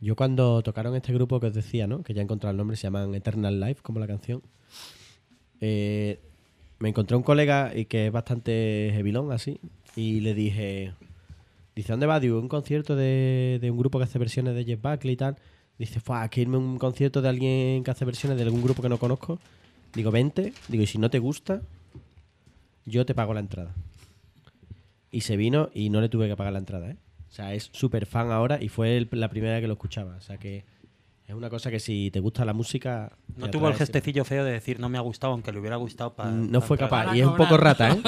Yo 0.00 0.16
cuando 0.16 0.62
tocaron 0.62 0.96
este 0.96 1.12
grupo 1.12 1.40
que 1.40 1.48
os 1.48 1.54
decía, 1.54 1.86
¿no? 1.86 2.02
Que 2.02 2.14
ya 2.14 2.20
he 2.20 2.24
encontrado 2.24 2.52
el 2.52 2.56
nombre, 2.56 2.76
se 2.76 2.84
llaman 2.84 3.14
Eternal 3.14 3.60
Life, 3.60 3.82
como 3.82 4.00
la 4.00 4.06
canción. 4.06 4.42
eh, 5.60 6.18
me 6.78 6.88
encontré 6.88 7.16
un 7.16 7.22
colega 7.22 7.72
y 7.76 7.84
que 7.84 8.06
es 8.06 8.12
bastante 8.12 8.88
heavilón 8.88 9.32
así. 9.32 9.60
Y 9.96 10.20
le 10.20 10.32
dije, 10.34 10.94
dice, 11.76 11.92
¿dónde 11.92 12.06
vas? 12.06 12.22
Digo, 12.22 12.38
un 12.38 12.48
concierto 12.48 12.96
de, 12.96 13.58
de 13.60 13.70
un 13.70 13.76
grupo 13.76 13.98
que 13.98 14.04
hace 14.04 14.18
versiones 14.18 14.54
de 14.54 14.64
Jeff 14.64 14.80
Buckley 14.80 15.12
y 15.12 15.16
tal. 15.16 15.36
Dice, 15.78 16.00
fue 16.00 16.16
que 16.30 16.40
irme 16.40 16.56
a 16.56 16.60
un 16.60 16.78
concierto 16.78 17.20
de 17.20 17.28
alguien 17.28 17.84
que 17.84 17.90
hace 17.90 18.06
versiones 18.06 18.38
de 18.38 18.44
algún 18.44 18.62
grupo 18.62 18.80
que 18.82 18.88
no 18.88 18.98
conozco. 18.98 19.38
Digo, 19.94 20.10
vente. 20.10 20.54
Digo, 20.68 20.82
y 20.82 20.86
si 20.86 20.96
no 20.96 21.10
te 21.10 21.18
gusta, 21.18 21.60
yo 22.86 23.04
te 23.04 23.14
pago 23.14 23.34
la 23.34 23.40
entrada. 23.40 23.74
Y 25.10 25.20
se 25.22 25.36
vino 25.36 25.68
y 25.74 25.90
no 25.90 26.00
le 26.00 26.08
tuve 26.08 26.28
que 26.28 26.36
pagar 26.36 26.54
la 26.54 26.60
entrada, 26.60 26.90
¿eh? 26.92 26.96
O 27.30 27.32
sea, 27.32 27.54
es 27.54 27.70
súper 27.72 28.06
fan 28.06 28.32
ahora 28.32 28.58
y 28.60 28.68
fue 28.68 28.96
el- 28.96 29.08
la 29.12 29.28
primera 29.28 29.54
vez 29.54 29.62
que 29.62 29.68
lo 29.68 29.74
escuchaba. 29.74 30.16
O 30.16 30.20
sea 30.20 30.36
que 30.36 30.64
es 31.28 31.34
una 31.36 31.48
cosa 31.48 31.70
que 31.70 31.78
si 31.78 32.10
te 32.10 32.18
gusta 32.18 32.44
la 32.44 32.52
música... 32.52 33.12
No 33.36 33.48
tuvo 33.50 33.68
el 33.68 33.74
gestecillo 33.76 34.24
feo 34.24 34.44
de 34.44 34.50
decir 34.50 34.80
no 34.80 34.88
me 34.88 34.98
ha 34.98 35.00
gustado, 35.00 35.32
aunque 35.32 35.52
le 35.52 35.60
hubiera 35.60 35.76
gustado 35.76 36.12
para. 36.14 36.32
No 36.32 36.60
fue 36.60 36.76
capaz. 36.76 37.04
Para 37.04 37.16
Y 37.16 37.20
es 37.20 37.26
un 37.28 37.36
poco 37.36 37.56
rata, 37.56 37.92
¿eh? 37.92 38.00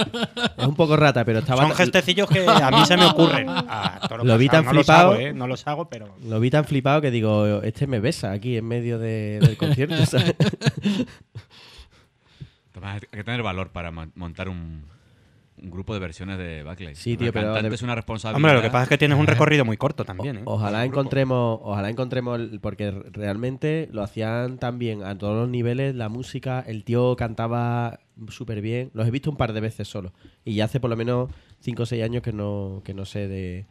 Es 0.59 0.67
un 0.67 0.75
poco 0.75 0.97
rata, 0.97 1.25
pero 1.25 1.39
estaba... 1.39 1.63
Son 1.63 1.71
gestecillos 1.77 2.29
que 2.29 2.45
a 2.45 2.69
mí 2.73 2.85
se 2.85 2.97
me 2.97 3.05
ocurren. 3.05 3.47
Lo 4.25 4.37
vi 4.39 4.49
tan 4.49 4.65
no 4.65 4.71
flipado. 4.73 5.11
Los 5.13 5.19
hago, 5.21 5.29
¿eh? 5.29 5.33
No 5.33 5.47
los 5.47 5.67
hago, 5.69 5.89
pero. 5.89 6.13
Lo 6.27 6.41
vi 6.41 6.51
tan 6.51 6.65
flipado 6.65 7.01
que 7.01 7.13
digo, 7.13 7.63
este 7.63 7.87
me 7.87 8.01
besa 8.01 8.33
aquí 8.33 8.57
en 8.57 8.67
medio 8.67 8.99
de- 8.99 9.39
del 9.41 9.57
concierto, 9.57 9.95
¿sabes? 10.07 10.35
Además, 12.73 13.03
Hay 13.13 13.19
que 13.19 13.25
tener 13.25 13.43
valor 13.43 13.71
para 13.71 13.91
mon- 13.93 14.13
montar 14.17 14.49
un, 14.49 14.85
un 15.61 15.71
grupo 15.71 15.93
de 15.95 16.01
versiones 16.01 16.39
de 16.39 16.63
Buckley. 16.65 16.95
Sí, 16.95 17.17
tío, 17.17 17.33
pero 17.33 17.47
cantante 17.49 17.69
de- 17.71 17.75
es 17.75 17.83
una 17.83 17.95
responsabilidad. 17.95 18.37
Hombre, 18.37 18.55
lo 18.55 18.63
que 18.63 18.71
pasa 18.71 18.85
es 18.85 18.89
que 18.89 18.99
tienes 18.99 19.19
un 19.19 19.27
recorrido 19.27 19.65
muy 19.65 19.77
corto 19.77 20.05
también, 20.05 20.39
¿eh? 20.39 20.43
Ojalá 20.45 20.85
encontremos, 20.85 21.61
ojalá 21.63 21.91
encontremos, 21.91 22.41
el- 22.41 22.59
porque 22.61 22.91
realmente 22.91 23.89
lo 23.93 24.03
hacían 24.03 24.59
tan 24.59 24.79
bien 24.79 25.03
a 25.05 25.17
todos 25.19 25.37
los 25.37 25.49
niveles, 25.49 25.95
la 25.95 26.09
música, 26.09 26.65
el 26.67 26.85
tío 26.85 27.15
cantaba 27.17 28.01
súper 28.29 28.61
bien, 28.61 28.91
los 28.95 29.07
he 29.07 29.11
visto 29.11 29.31
un 29.31 29.37
par 29.37 29.53
de 29.53 29.61
veces 29.61 29.89
solo, 29.89 30.13
y 30.45 30.55
ya 30.55 30.65
hace 30.65 30.81
por 30.81 30.91
lo 30.91 30.97
menos 30.97 31.31
5 31.61 31.83
o 31.85 31.87
6 31.87 32.03
años 32.03 32.23
que 32.23 32.33
no, 32.33 32.83
que 32.85 32.95
no 32.95 33.05
sé 33.05 33.29
de, 33.29 33.67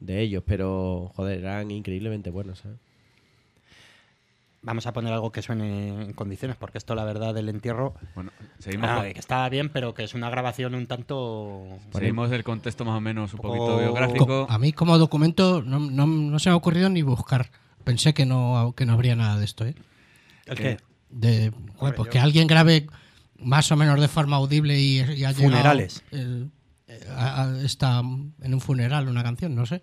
de 0.00 0.20
ellos, 0.20 0.42
pero 0.46 1.10
joder, 1.14 1.38
eran 1.40 1.70
increíblemente 1.70 2.30
buenos, 2.30 2.60
¿sabes? 2.60 2.78
Vamos 4.64 4.86
a 4.86 4.92
poner 4.92 5.12
algo 5.12 5.32
que 5.32 5.42
suene 5.42 5.88
en 5.88 6.12
condiciones, 6.12 6.56
porque 6.56 6.78
esto, 6.78 6.94
la 6.94 7.02
verdad, 7.04 7.34
del 7.34 7.48
entierro. 7.48 7.94
Bueno, 8.14 8.30
seguimos, 8.60 8.88
ah, 8.88 8.96
con- 9.02 9.12
que 9.12 9.18
está 9.18 9.48
bien, 9.48 9.70
pero 9.70 9.92
que 9.92 10.04
es 10.04 10.14
una 10.14 10.30
grabación 10.30 10.76
un 10.76 10.86
tanto. 10.86 11.66
seguimos 11.92 12.30
el 12.30 12.44
contexto 12.44 12.84
más 12.84 12.96
o 12.96 13.00
menos 13.00 13.34
un 13.34 13.40
poquito 13.40 13.66
Co- 13.66 13.78
biográfico. 13.78 14.46
A 14.48 14.58
mí 14.58 14.72
como 14.72 14.96
documento 14.98 15.62
no, 15.62 15.80
no- 15.80 16.06
no 16.06 16.38
se 16.38 16.48
me 16.48 16.52
ha 16.52 16.56
ocurrido 16.56 16.88
ni 16.88 17.02
buscar. 17.02 17.50
Pensé 17.82 18.14
que 18.14 18.24
no, 18.24 18.72
que 18.76 18.86
no 18.86 18.92
habría 18.92 19.16
nada 19.16 19.36
de 19.36 19.44
esto, 19.44 19.66
¿eh? 19.66 19.74
¿El 20.46 20.56
qué? 20.56 20.76
De, 21.10 21.50
joder, 21.50 21.54
Hombre, 21.78 21.96
pues 21.96 22.06
yo- 22.06 22.10
que 22.12 22.20
alguien 22.20 22.46
grabe 22.46 22.86
más 23.40 23.70
o 23.72 23.76
menos 23.76 24.00
de 24.00 24.06
forma 24.06 24.36
audible 24.36 24.78
y, 24.78 25.00
y 25.00 25.24
ha 25.24 25.32
Funerales. 25.34 26.04
el- 26.12 26.52
eh, 26.86 27.00
a- 27.10 27.42
a- 27.46 27.62
está 27.62 27.98
en 27.98 28.54
un 28.54 28.60
funeral 28.60 29.08
una 29.08 29.24
canción, 29.24 29.56
no 29.56 29.66
sé. 29.66 29.82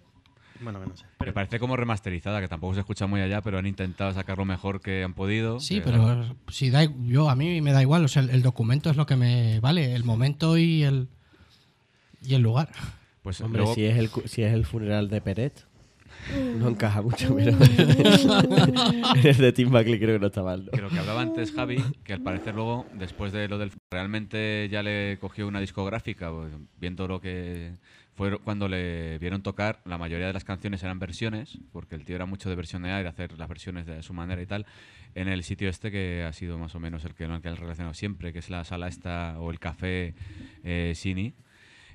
Bueno, 0.62 0.80
no 0.86 0.96
sé. 0.98 1.06
Me 1.26 1.32
parece 1.34 1.60
como 1.60 1.78
remasterizada, 1.78 2.42
que 2.42 2.48
tampoco 2.48 2.74
se 2.74 2.82
escucha 2.82 3.08
muy 3.08 3.22
allá, 3.22 3.42
pero 3.42 3.58
han 3.58 3.66
intentado 3.66 4.12
sacar 4.14 4.38
lo 4.38 4.46
mejor 4.46 4.82
que 4.82 5.04
han 5.04 5.14
podido. 5.14 5.60
Sí, 5.60 5.76
Que- 5.76 5.82
pero 5.82 6.36
si 6.50 6.70
da, 6.70 6.84
yo 7.04 7.30
a 7.30 7.36
mí 7.36 7.62
me 7.62 7.72
da 7.72 7.82
igual, 7.82 8.04
o 8.04 8.08
sea, 8.08 8.22
el, 8.24 8.30
el 8.32 8.42
documento 8.42 8.90
es 8.90 8.98
lo 8.98 9.06
que 9.06 9.16
me 9.16 9.60
vale, 9.62 9.94
el 9.96 10.04
momento 10.04 10.58
y 10.58 10.84
el 10.84 11.08
y 12.22 12.34
el 12.36 12.42
lugar. 12.42 12.70
Pues 13.24 13.40
Hombre, 13.42 13.60
luego- 13.62 13.76
si, 13.76 13.86
es 13.86 13.98
el, 13.98 14.10
si 14.26 14.44
es 14.44 14.54
el 14.54 14.66
funeral 14.66 15.10
de 15.10 15.22
Peret, 15.22 15.66
no 16.58 16.68
encaja 16.70 17.02
mucho, 17.02 17.34
pero 17.38 17.52
el 19.24 19.38
de 19.38 19.52
Tim 19.54 19.70
Buckley 19.72 20.00
creo 20.00 20.16
que 20.16 20.20
no 20.20 20.28
está 20.28 20.44
mal. 20.44 20.66
¿no? 20.66 20.72
que 20.72 20.88
que 20.94 21.00
hablaba 21.00 21.22
antes 21.22 21.52
Javi, 21.54 21.82
que 22.04 22.14
al 22.14 22.22
parecer 22.22 22.56
luego, 22.56 22.86
después 22.94 23.32
de 23.32 23.48
lo 23.48 23.58
del... 23.58 23.72
Realmente 23.92 24.68
ya 24.72 24.84
le 24.84 25.18
cogió 25.20 25.48
una 25.48 25.60
discográfica, 25.62 26.32
pues, 26.32 26.52
viendo 26.80 27.08
lo 27.08 27.22
que 27.22 27.74
fue 28.20 28.38
cuando 28.40 28.68
le 28.68 29.18
vieron 29.20 29.42
tocar, 29.42 29.80
la 29.86 29.98
mayoría 29.98 30.28
de 30.28 30.34
las 30.34 30.44
canciones 30.44 30.84
eran 30.84 31.00
versiones, 31.00 31.58
porque 31.72 31.96
el 31.96 32.04
tío 32.04 32.18
era 32.18 32.26
mucho 32.26 32.50
de 32.50 32.56
versionear 32.56 33.00
y 33.00 33.04
de 33.04 33.10
hacer 33.10 33.38
las 33.38 33.48
versiones 33.48 33.86
de 33.86 34.04
su 34.04 34.14
manera 34.14 34.42
y 34.42 34.46
tal, 34.46 34.66
en 35.16 35.30
el 35.30 35.42
sitio 35.44 35.70
este 35.70 35.90
que 35.90 36.26
ha 36.28 36.34
sido 36.34 36.58
más 36.58 36.76
o 36.76 36.82
menos 36.82 37.06
el 37.06 37.14
que 37.16 37.28
no 37.30 37.42
que 37.42 37.48
han 37.48 37.56
relacionado 37.56 37.94
siempre, 37.94 38.34
que 38.34 38.40
es 38.40 38.50
la 38.50 38.66
sala 38.66 38.90
esta 38.90 39.40
o 39.40 39.52
el 39.52 39.60
café 39.60 40.16
eh, 40.66 40.92
Sini, 40.96 41.34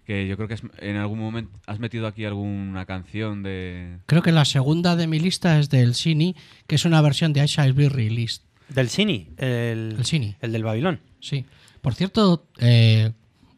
que 0.07 0.27
yo 0.27 0.37
creo 0.37 0.49
que 0.49 0.55
es- 0.55 0.63
en 0.79 0.97
algún 0.97 1.19
momento 1.19 1.51
has 1.67 1.79
metido 1.79 2.07
aquí 2.07 2.25
alguna 2.25 2.87
canción 2.87 3.43
de... 3.43 3.99
Creo 4.07 4.23
que 4.23 4.33
la 4.33 4.47
segunda 4.47 4.97
de 4.97 5.07
mi 5.07 5.21
lista 5.21 5.59
es 5.59 5.69
del 5.69 5.95
Cine, 5.95 6.35
que 6.67 6.77
es 6.77 6.87
una 6.87 7.03
versión 7.03 7.35
de 7.35 7.45
I 7.45 7.47
Shall 7.47 7.75
Be 7.75 7.91
Released. 7.91 8.43
Del 8.71 8.89
Cini, 8.89 9.29
el, 9.37 9.97
El 9.99 10.05
Cini. 10.07 10.37
el 10.41 10.53
del 10.53 10.65
Babilón. 10.65 11.01
Sí. 11.21 11.45
Por 11.83 11.93
cierto, 11.95 12.47
eh, 12.61 13.13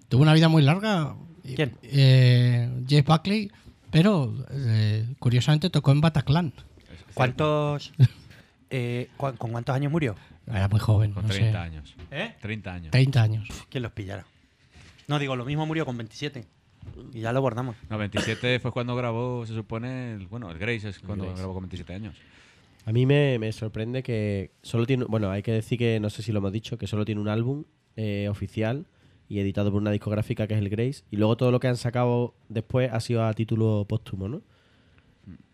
tuvo 0.08 0.22
una 0.22 0.34
vida 0.34 0.48
muy 0.48 0.62
larga. 0.62 1.14
¿Quién? 1.54 1.72
Eh, 1.82 2.68
Jeff 2.88 3.06
Buckley, 3.06 3.50
pero 3.90 4.34
eh, 4.50 5.06
curiosamente 5.18 5.70
tocó 5.70 5.92
en 5.92 6.00
Bataclan. 6.00 6.52
¿Cuántos, 7.14 7.92
eh, 8.70 9.08
cu- 9.16 9.34
¿Con 9.36 9.52
cuántos 9.52 9.74
años 9.74 9.90
murió? 9.92 10.16
Era 10.46 10.68
muy 10.68 10.80
joven, 10.80 11.12
Con 11.12 11.24
no 11.24 11.28
30 11.28 11.52
sé. 11.52 11.58
años. 11.58 11.94
¿Eh? 12.10 12.34
30 12.40 12.72
años. 12.74 12.90
30 12.90 13.22
años. 13.22 13.48
¿Quién 13.68 13.82
los 13.82 13.92
pillara? 13.92 14.24
No, 15.08 15.18
digo, 15.18 15.36
lo 15.36 15.44
mismo 15.44 15.66
murió 15.66 15.84
con 15.86 15.96
27. 15.96 16.44
Y 17.12 17.20
ya 17.20 17.32
lo 17.32 17.40
bordamos. 17.42 17.74
No, 17.90 17.98
27 17.98 18.60
fue 18.60 18.70
cuando 18.70 18.94
grabó, 18.94 19.44
se 19.46 19.54
supone, 19.54 20.14
el, 20.14 20.26
bueno, 20.28 20.50
el 20.50 20.58
Grace 20.58 20.88
es 20.88 20.98
cuando 21.00 21.24
Grace. 21.24 21.38
grabó 21.38 21.54
con 21.54 21.62
27 21.64 21.94
años. 21.94 22.14
A 22.84 22.92
mí 22.92 23.06
me, 23.06 23.38
me 23.40 23.50
sorprende 23.52 24.02
que 24.04 24.52
solo 24.62 24.86
tiene. 24.86 25.04
Bueno, 25.04 25.30
hay 25.30 25.42
que 25.42 25.50
decir 25.50 25.78
que 25.78 25.98
no 25.98 26.08
sé 26.10 26.22
si 26.22 26.30
lo 26.30 26.38
hemos 26.38 26.52
dicho, 26.52 26.78
que 26.78 26.86
solo 26.86 27.04
tiene 27.04 27.20
un 27.20 27.28
álbum 27.28 27.64
eh, 27.96 28.28
oficial 28.30 28.86
y 29.28 29.40
editado 29.40 29.70
por 29.72 29.80
una 29.82 29.90
discográfica 29.90 30.46
que 30.46 30.54
es 30.54 30.60
el 30.60 30.68
Grace. 30.68 31.02
Y 31.10 31.16
luego 31.16 31.36
todo 31.36 31.50
lo 31.50 31.58
que 31.60 31.68
han 31.68 31.76
sacado 31.76 32.34
después 32.48 32.90
ha 32.92 33.00
sido 33.00 33.24
a 33.24 33.32
título 33.34 33.84
póstumo, 33.88 34.28
¿no? 34.28 34.42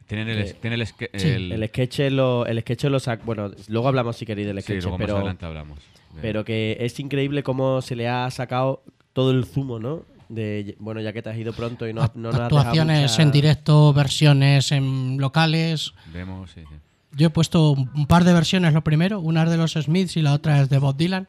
Tienen 0.06 0.28
el, 0.28 0.38
Eh, 0.40 0.56
tiene 0.60 0.74
el, 0.76 0.82
esque- 0.82 1.10
sí, 1.14 1.28
el- 1.28 1.52
El 1.52 1.68
sketch 1.68 2.00
lo, 2.10 2.44
el 2.46 2.60
sketch 2.60 2.84
lo 2.84 2.98
sac- 3.00 3.22
Bueno, 3.24 3.50
luego 3.68 3.88
hablamos 3.88 4.16
si 4.16 4.26
queréis 4.26 4.46
del 4.48 4.56
sí, 4.58 4.62
sketch, 4.62 4.82
luego 4.82 4.98
pero, 4.98 5.12
más 5.14 5.20
adelante 5.20 5.46
hablamos. 5.46 5.78
pero 6.20 6.44
que 6.44 6.76
es 6.80 6.98
increíble 7.00 7.42
cómo 7.42 7.80
se 7.80 7.96
le 7.96 8.08
ha 8.08 8.30
sacado 8.30 8.82
todo 9.14 9.30
el 9.30 9.44
zumo, 9.46 9.78
¿no? 9.78 10.02
De, 10.28 10.76
bueno, 10.78 11.00
ya 11.00 11.12
que 11.12 11.22
te 11.22 11.30
has 11.30 11.36
ido 11.36 11.52
pronto 11.52 11.86
y 11.88 11.92
no, 11.94 12.02
no 12.14 12.30
nos 12.30 12.34
has 12.34 12.48
dejado 12.48 12.58
Actuaciones 12.58 13.10
mucha- 13.12 13.22
en 13.22 13.30
directo, 13.32 13.92
versiones 13.92 14.72
en 14.72 15.18
locales. 15.18 15.92
Demos, 16.12 16.50
sí, 16.50 16.60
sí. 16.68 16.74
Yo 17.14 17.26
he 17.26 17.30
puesto 17.30 17.70
un 17.72 17.90
un 17.94 18.06
par 18.06 18.24
de 18.24 18.32
versiones, 18.32 18.72
lo 18.74 18.82
primero, 18.82 19.20
una 19.20 19.44
es 19.44 19.50
de 19.50 19.56
los 19.58 19.72
Smiths 19.72 20.16
y 20.16 20.22
la 20.22 20.32
otra 20.34 20.60
es 20.62 20.68
de 20.70 20.78
Bob 20.78 20.96
Dylan. 20.96 21.28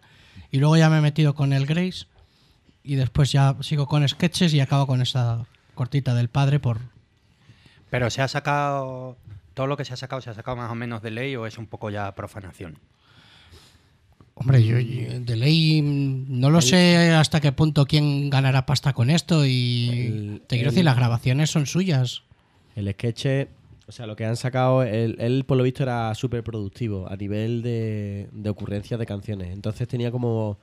Y 0.51 0.59
luego 0.59 0.77
ya 0.77 0.89
me 0.89 0.97
he 0.97 1.01
metido 1.01 1.35
con 1.35 1.51
el 1.53 1.65
Grace. 1.65 2.05
Y 2.83 2.95
después 2.95 3.31
ya 3.31 3.55
sigo 3.61 3.87
con 3.87 4.07
sketches 4.07 4.53
y 4.53 4.59
acabo 4.59 4.87
con 4.87 5.01
esta 5.01 5.45
cortita 5.75 6.13
del 6.15 6.27
padre 6.29 6.59
por... 6.59 6.79
Pero 7.89 8.09
se 8.09 8.21
ha 8.21 8.27
sacado. 8.27 9.15
Todo 9.53 9.67
lo 9.67 9.77
que 9.77 9.85
se 9.85 9.93
ha 9.93 9.97
sacado, 9.97 10.21
¿se 10.21 10.29
ha 10.29 10.33
sacado 10.33 10.57
más 10.57 10.71
o 10.71 10.75
menos 10.75 11.01
de 11.01 11.11
ley 11.11 11.35
o 11.35 11.45
es 11.45 11.57
un 11.57 11.67
poco 11.67 11.89
ya 11.91 12.13
profanación? 12.15 12.77
Hombre, 14.35 14.65
yo, 14.65 14.79
yo 14.79 15.19
de 15.19 15.35
ley 15.35 15.81
mm, 15.81 16.39
no 16.39 16.49
lo 16.49 16.59
sé 16.61 17.11
hasta 17.11 17.39
qué 17.39 17.51
punto 17.51 17.85
quién 17.85 18.29
ganará 18.31 18.65
pasta 18.65 18.93
con 18.93 19.09
esto 19.11 19.45
y 19.45 19.89
El- 20.07 20.41
te 20.47 20.55
quiero 20.55 20.69
el- 20.69 20.73
decir, 20.75 20.85
las 20.85 20.95
grabaciones 20.95 21.51
son 21.51 21.67
suyas. 21.67 22.23
El 22.75 22.91
sketch, 22.91 23.47
o 23.87 23.91
sea, 23.91 24.07
lo 24.07 24.15
que 24.15 24.25
han 24.25 24.35
sacado, 24.35 24.81
él, 24.81 25.15
él, 25.19 25.43
por 25.45 25.55
lo 25.57 25.63
visto 25.63 25.83
era 25.83 26.13
súper 26.15 26.43
productivo 26.43 27.07
a 27.07 27.15
nivel 27.15 27.61
de, 27.61 28.27
de 28.31 28.49
ocurrencias 28.49 28.99
de 28.99 29.05
canciones. 29.05 29.53
Entonces 29.53 29.87
tenía 29.87 30.09
como 30.09 30.57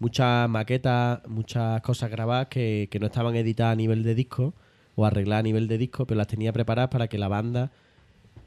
muchas 0.00 0.48
maquetas, 0.48 1.20
muchas 1.28 1.80
cosas 1.82 2.10
grabadas 2.10 2.48
que, 2.48 2.88
que 2.90 2.98
no 2.98 3.06
estaban 3.06 3.34
editadas 3.36 3.72
a 3.72 3.76
nivel 3.76 4.02
de 4.02 4.14
disco 4.14 4.54
o 4.96 5.04
arregladas 5.06 5.40
a 5.40 5.42
nivel 5.44 5.66
de 5.68 5.78
disco, 5.78 6.06
pero 6.06 6.18
las 6.18 6.26
tenía 6.28 6.52
preparadas 6.52 6.90
para 6.90 7.08
que 7.08 7.18
la 7.18 7.28
banda 7.28 7.70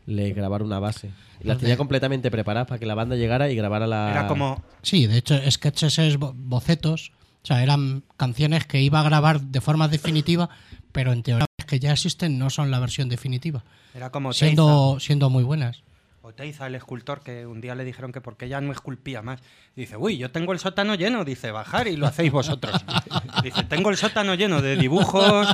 le 0.05 0.31
grabara 0.33 0.63
una 0.63 0.79
base. 0.79 1.09
Y 1.41 1.47
las 1.47 1.57
tenía 1.57 1.75
completamente 1.77 2.31
preparadas 2.31 2.67
para 2.67 2.79
que 2.79 2.85
la 2.85 2.95
banda 2.95 3.15
llegara 3.15 3.49
y 3.49 3.55
grabara 3.55 3.85
la... 3.87 4.11
Era 4.11 4.27
como. 4.27 4.61
Sí, 4.81 5.05
de 5.07 5.17
hecho, 5.17 5.35
sketches 5.51 5.99
es 5.99 6.17
bo- 6.17 6.33
bocetos. 6.35 7.11
O 7.43 7.47
sea, 7.47 7.61
eran 7.63 8.03
canciones 8.17 8.65
que 8.65 8.81
iba 8.81 8.99
a 8.99 9.03
grabar 9.03 9.41
de 9.41 9.61
forma 9.61 9.87
definitiva, 9.87 10.49
pero 10.91 11.11
en 11.13 11.23
teoría 11.23 11.45
las 11.57 11.67
que 11.67 11.79
ya 11.79 11.91
existen 11.93 12.37
no 12.39 12.49
son 12.49 12.71
la 12.71 12.79
versión 12.79 13.09
definitiva. 13.09 13.63
Era 13.93 14.09
como 14.09 14.29
Teiza. 14.29 14.45
Siendo, 14.45 14.97
siendo 14.99 15.29
muy 15.29 15.43
buenas. 15.43 15.83
O 16.27 16.33
Teiza, 16.33 16.67
el 16.67 16.75
escultor, 16.75 17.21
que 17.21 17.45
un 17.45 17.61
día 17.61 17.73
le 17.73 17.85
dijeron 17.85 18.11
que 18.11 18.19
porque 18.19 18.49
ya 18.49 18.59
no 18.59 18.73
esculpía 18.73 19.21
más. 19.21 19.41
Dice, 19.77 19.95
uy, 19.95 20.17
yo 20.17 20.29
tengo 20.29 20.51
el 20.51 20.59
sótano 20.59 20.93
lleno. 20.95 21.23
Dice, 21.23 21.51
bajar 21.51 21.87
y 21.87 21.95
lo 21.95 22.05
hacéis 22.05 22.33
vosotros. 22.33 22.75
Dice, 23.43 23.63
tengo 23.63 23.89
el 23.91 23.95
sótano 23.95 24.35
lleno 24.35 24.61
de 24.61 24.75
dibujos 24.75 25.47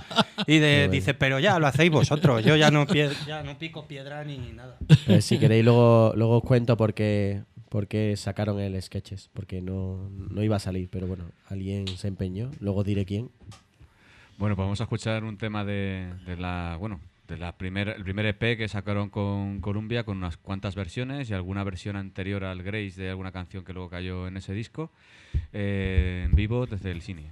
y 0.48 0.58
de. 0.58 0.90
Dice, 0.90 1.14
pero 1.14 1.38
ya 1.40 1.60
lo 1.60 1.68
hacéis 1.68 1.92
vosotros. 1.92 2.44
Yo 2.44 2.56
ya 2.56 2.72
no, 2.72 2.88
pie- 2.88 3.12
ya 3.28 3.44
no 3.44 3.56
pico 3.60 3.86
piedra 3.88 4.24
ni 4.24 4.40
nada. 4.54 4.78
Si 5.22 5.38
queréis, 5.38 5.64
luego, 5.64 6.14
luego 6.16 6.38
os 6.38 6.44
cuento 6.44 6.76
por 6.76 6.96
qué, 6.96 7.44
por 7.70 7.88
qué 7.88 8.18
sacaron 8.18 8.60
el 8.60 8.82
sketches. 8.82 9.30
Porque 9.32 9.62
no, 9.62 10.10
no 10.10 10.42
iba 10.42 10.56
a 10.56 10.60
salir, 10.60 10.90
pero 10.92 11.06
bueno, 11.06 11.26
alguien 11.50 11.88
se 11.88 12.08
empeñó. 12.08 12.50
Luego 12.60 12.84
diré 12.84 13.06
quién. 13.06 13.30
Bueno, 14.40 14.56
pues 14.56 14.66
vamos 14.66 14.82
a 14.82 14.86
escuchar 14.86 15.24
un 15.24 15.38
tema 15.38 15.64
de, 15.64 16.12
de 16.26 16.36
la, 16.36 16.78
bueno, 16.80 17.00
primer, 17.58 17.90
el 17.90 18.04
primer 18.04 18.26
EP 18.26 18.58
que 18.58 18.68
sacaron 18.68 19.10
con 19.10 19.60
Columbia 19.62 20.04
con 20.04 20.18
unas 20.18 20.38
cuantas 20.38 20.76
versiones 20.76 21.30
y 21.30 21.34
alguna 21.34 21.64
versión 21.64 21.96
anterior 21.96 22.44
al 22.44 22.64
Grace 22.64 23.02
de 23.02 23.10
alguna 23.10 23.32
canción 23.32 23.64
que 23.64 23.74
luego 23.74 23.90
cayó 23.90 24.28
en 24.28 24.38
ese 24.38 24.54
disco 24.54 24.92
eh, 25.52 26.24
en 26.26 26.36
vivo 26.36 26.66
desde 26.66 26.92
el 26.92 27.02
cine. 27.02 27.32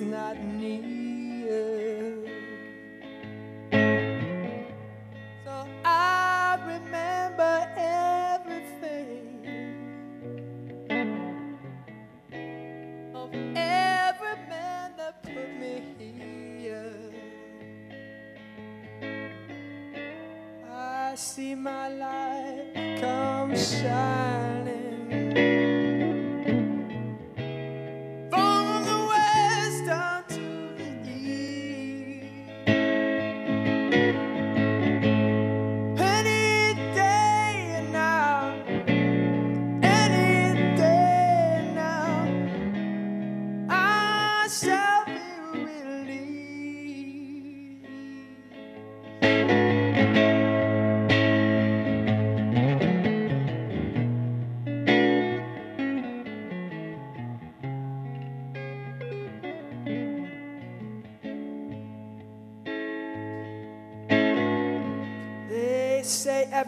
Not 0.00 0.42
near. 0.42 2.16
So 5.44 5.66
I 5.84 6.58
remember 6.66 7.68
everything 7.76 9.36
of 13.14 13.30
every 13.54 14.36
man 14.48 14.96
that 14.96 15.22
put 15.22 15.50
me 15.60 15.82
here. 15.98 17.12
I 20.72 21.14
see 21.14 21.54
my 21.54 21.88
light 21.88 22.98
come 23.00 23.56
shining 23.56 24.49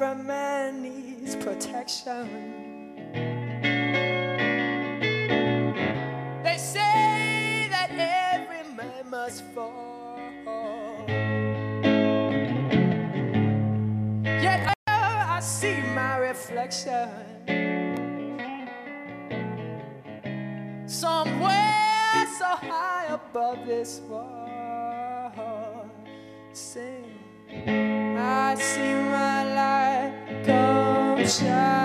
every 0.03 0.25
man 0.25 0.83
needs 0.83 1.37
protection. 1.37 2.27
They 6.43 6.57
say 6.59 7.69
that 7.71 7.91
every 7.93 8.65
man 8.75 9.11
must 9.11 9.45
fall. 9.55 10.19
Yet 14.25 14.75
I 14.89 15.41
see 15.41 15.81
my 15.95 16.17
reflection 16.17 17.09
somewhere 20.87 22.27
so 22.39 22.47
high 22.47 23.07
above 23.09 23.67
this 23.67 24.01
wall. 24.09 25.89
Sing. 26.53 27.23
I 27.55 28.55
see 28.57 29.12
shine 31.33 31.82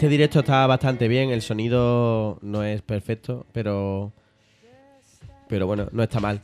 este 0.00 0.08
directo 0.08 0.40
está 0.40 0.66
bastante 0.66 1.08
bien. 1.08 1.28
El 1.30 1.42
sonido 1.42 2.38
no 2.40 2.64
es 2.64 2.80
perfecto, 2.80 3.44
pero. 3.52 4.12
Pero 5.46 5.66
bueno, 5.66 5.88
no 5.92 6.02
está 6.02 6.20
mal. 6.20 6.40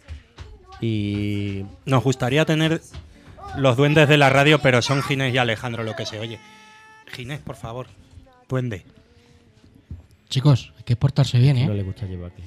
Y. 0.82 1.64
Nos 1.86 2.04
gustaría 2.04 2.44
tener 2.44 2.82
los 3.56 3.76
duendes 3.78 4.10
de 4.10 4.18
la 4.18 4.28
radio, 4.28 4.58
pero 4.60 4.82
son 4.82 5.02
Ginés 5.02 5.32
y 5.32 5.38
Alejandro 5.38 5.84
lo 5.84 5.96
que 5.96 6.04
se 6.04 6.18
oye. 6.20 6.38
Ginés, 7.06 7.40
por 7.40 7.56
favor. 7.56 7.86
Duende. 8.46 8.84
Chicos, 10.28 10.74
hay 10.76 10.82
que 10.84 10.96
portarse 10.96 11.38
bien, 11.38 11.64
No 11.66 11.72
¿eh? 11.72 11.76
le 11.76 11.82
gusta 11.82 12.04
llevar 12.04 12.32
aquí. 12.32 12.42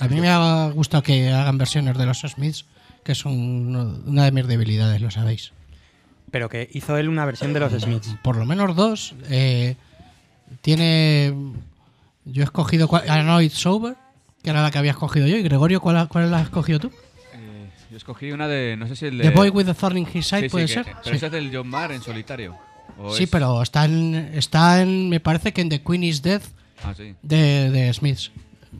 A 0.00 0.08
mí 0.08 0.20
me 0.20 0.28
ha 0.28 0.70
gustado 0.74 1.04
que 1.04 1.30
hagan 1.30 1.56
versiones 1.56 1.96
de 1.96 2.04
los 2.04 2.18
Smiths, 2.22 2.66
que 3.04 3.12
es 3.12 3.24
un- 3.24 4.02
una 4.06 4.24
de 4.24 4.32
mis 4.32 4.46
debilidades, 4.48 5.00
lo 5.00 5.12
sabéis. 5.12 5.52
Pero 6.34 6.48
que 6.48 6.68
hizo 6.72 6.96
él 6.96 7.08
una 7.08 7.24
versión 7.24 7.52
de 7.52 7.60
los 7.60 7.72
Smiths. 7.80 8.16
Por 8.24 8.34
lo 8.34 8.44
menos 8.44 8.74
dos. 8.74 9.14
eh, 9.30 9.76
tiene. 10.62 11.32
Yo 12.24 12.42
he 12.42 12.44
escogido 12.44 12.88
Annoyed 13.08 13.52
Sober, 13.52 13.94
que 14.42 14.50
era 14.50 14.60
la 14.60 14.72
que 14.72 14.78
había 14.78 14.90
escogido 14.90 15.28
yo. 15.28 15.36
Y 15.36 15.42
Gregorio, 15.44 15.80
¿cuál, 15.80 16.08
cuál 16.08 16.32
la 16.32 16.38
has 16.38 16.42
escogido 16.46 16.80
tú? 16.80 16.88
Eh, 17.34 17.68
yo 17.88 17.96
escogí 17.96 18.32
una 18.32 18.48
de. 18.48 18.76
No 18.76 18.88
sé 18.88 18.96
si 18.96 19.06
el 19.06 19.18
de. 19.18 19.24
The 19.24 19.30
Boy 19.30 19.50
with 19.50 19.66
the 19.66 19.74
Thorn 19.74 19.96
in 19.96 20.08
His 20.12 20.26
Side, 20.26 20.40
Sí, 20.40 20.46
sí, 20.46 20.48
¿puede 20.50 20.66
que- 20.66 20.72
ser? 20.72 20.84
Pero 20.86 21.02
Sí. 21.04 21.10
ese 21.14 21.26
es 21.26 21.30
del 21.32 21.54
John 21.56 21.68
Marr 21.68 21.92
en 21.92 22.02
solitario. 22.02 22.56
¿O 22.98 23.14
Sí, 23.14 23.22
es- 23.24 23.30
pero 23.30 23.62
está 23.62 23.84
en, 23.84 24.16
está 24.34 24.82
en. 24.82 25.08
Me 25.08 25.20
parece 25.20 25.52
que 25.52 25.60
en 25.60 25.68
The 25.68 25.82
Queen 25.82 26.02
is 26.02 26.20
Dead 26.20 26.42
Ah, 26.82 26.94
sí. 26.96 27.14
de, 27.22 27.70
de 27.70 27.94
Smiths 27.94 28.32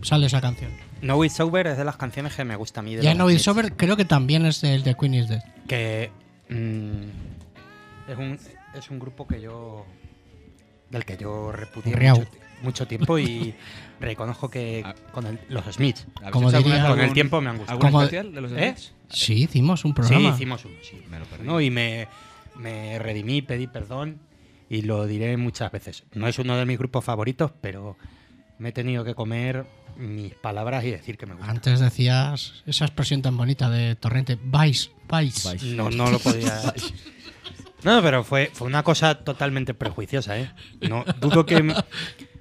sale 0.02 0.26
esa 0.26 0.40
canción. 0.40 0.72
No 1.02 1.18
With 1.18 1.30
Sober 1.30 1.68
es 1.68 1.76
de 1.78 1.84
las 1.84 1.96
canciones 1.96 2.34
que 2.34 2.42
me 2.44 2.56
gusta 2.56 2.80
a 2.80 2.82
mí. 2.82 2.96
De 2.96 3.02
Y 3.02 3.04
los 3.04 3.12
Annoyed 3.14 3.34
Smiths. 3.34 3.44
Sober 3.44 3.72
creo 3.76 3.96
que 3.96 4.04
también 4.04 4.44
es 4.44 4.60
del 4.60 4.82
The 4.82 4.96
Queen 4.96 5.14
is 5.14 5.28
Dead. 5.28 5.42
Que 5.68 6.10
mm, 6.48 7.33
es, 8.08 8.18
un, 8.18 8.38
es 8.74 8.90
un 8.90 8.98
grupo 8.98 9.26
que 9.26 9.40
yo. 9.40 9.84
del 10.90 11.04
que 11.04 11.16
yo 11.16 11.50
repudié 11.50 11.96
mucho, 11.96 12.26
mucho 12.62 12.86
tiempo 12.86 13.18
y 13.18 13.54
reconozco 14.00 14.48
que 14.48 14.82
Ah. 14.84 14.94
con 15.12 15.26
el- 15.26 15.40
los 15.48 15.64
Smiths. 15.74 16.06
¿Habéis 16.16 16.32
Como 16.32 16.52
diría- 16.52 16.86
Con 16.88 17.00
el 17.00 17.12
tiempo 17.12 17.40
me 17.40 17.50
han 17.50 17.58
gustado. 17.58 17.80
¿Algún 17.84 18.00
especial 18.02 18.32
de 18.34 18.40
los 18.40 18.52
¿Eh? 18.52 18.56
Smiths? 18.76 18.92
Sí, 19.08 19.34
hicimos 19.44 19.84
un 19.84 19.90
Sí, 19.90 19.94
programa. 19.94 20.28
hicimos 20.30 20.64
uno, 20.64 20.74
sí. 20.82 21.02
Me 21.10 21.18
lo 21.18 21.24
perdí. 21.24 21.44
¿no? 21.46 21.60
Y 21.60 21.70
me, 21.70 22.06
me 22.56 22.98
redimí, 22.98 23.42
pedí 23.42 23.66
perdón 23.66 24.20
y 24.68 24.82
lo 24.82 25.06
diré 25.06 25.36
muchas 25.36 25.72
veces. 25.72 26.04
No 26.14 26.28
es 26.28 26.38
uno 26.38 26.56
de 26.56 26.64
mis 26.66 26.78
grupos 26.78 27.04
favoritos, 27.04 27.50
pero 27.60 27.96
me 28.58 28.68
he 28.68 28.72
tenido 28.72 29.04
que 29.04 29.14
comer 29.14 29.66
mis 29.96 30.34
palabras 30.34 30.84
y 30.84 30.90
decir 30.90 31.16
que 31.18 31.26
me 31.26 31.34
gusta. 31.34 31.50
Antes 31.50 31.80
decías 31.80 32.62
esa 32.66 32.84
expresión 32.84 33.20
tan 33.22 33.36
bonita 33.36 33.68
de 33.70 33.94
Torrente, 33.96 34.36
Vice. 34.42 34.90
Vice. 35.10 35.74
No, 35.74 35.90
no 35.90 36.10
lo 36.10 36.18
podía. 36.20 36.60
No, 37.84 38.02
pero 38.02 38.24
fue, 38.24 38.50
fue 38.52 38.66
una 38.66 38.82
cosa 38.82 39.16
totalmente 39.16 39.74
prejuiciosa, 39.74 40.38
¿eh? 40.38 40.50
No, 40.88 41.04
dudo 41.20 41.44
que 41.46 41.74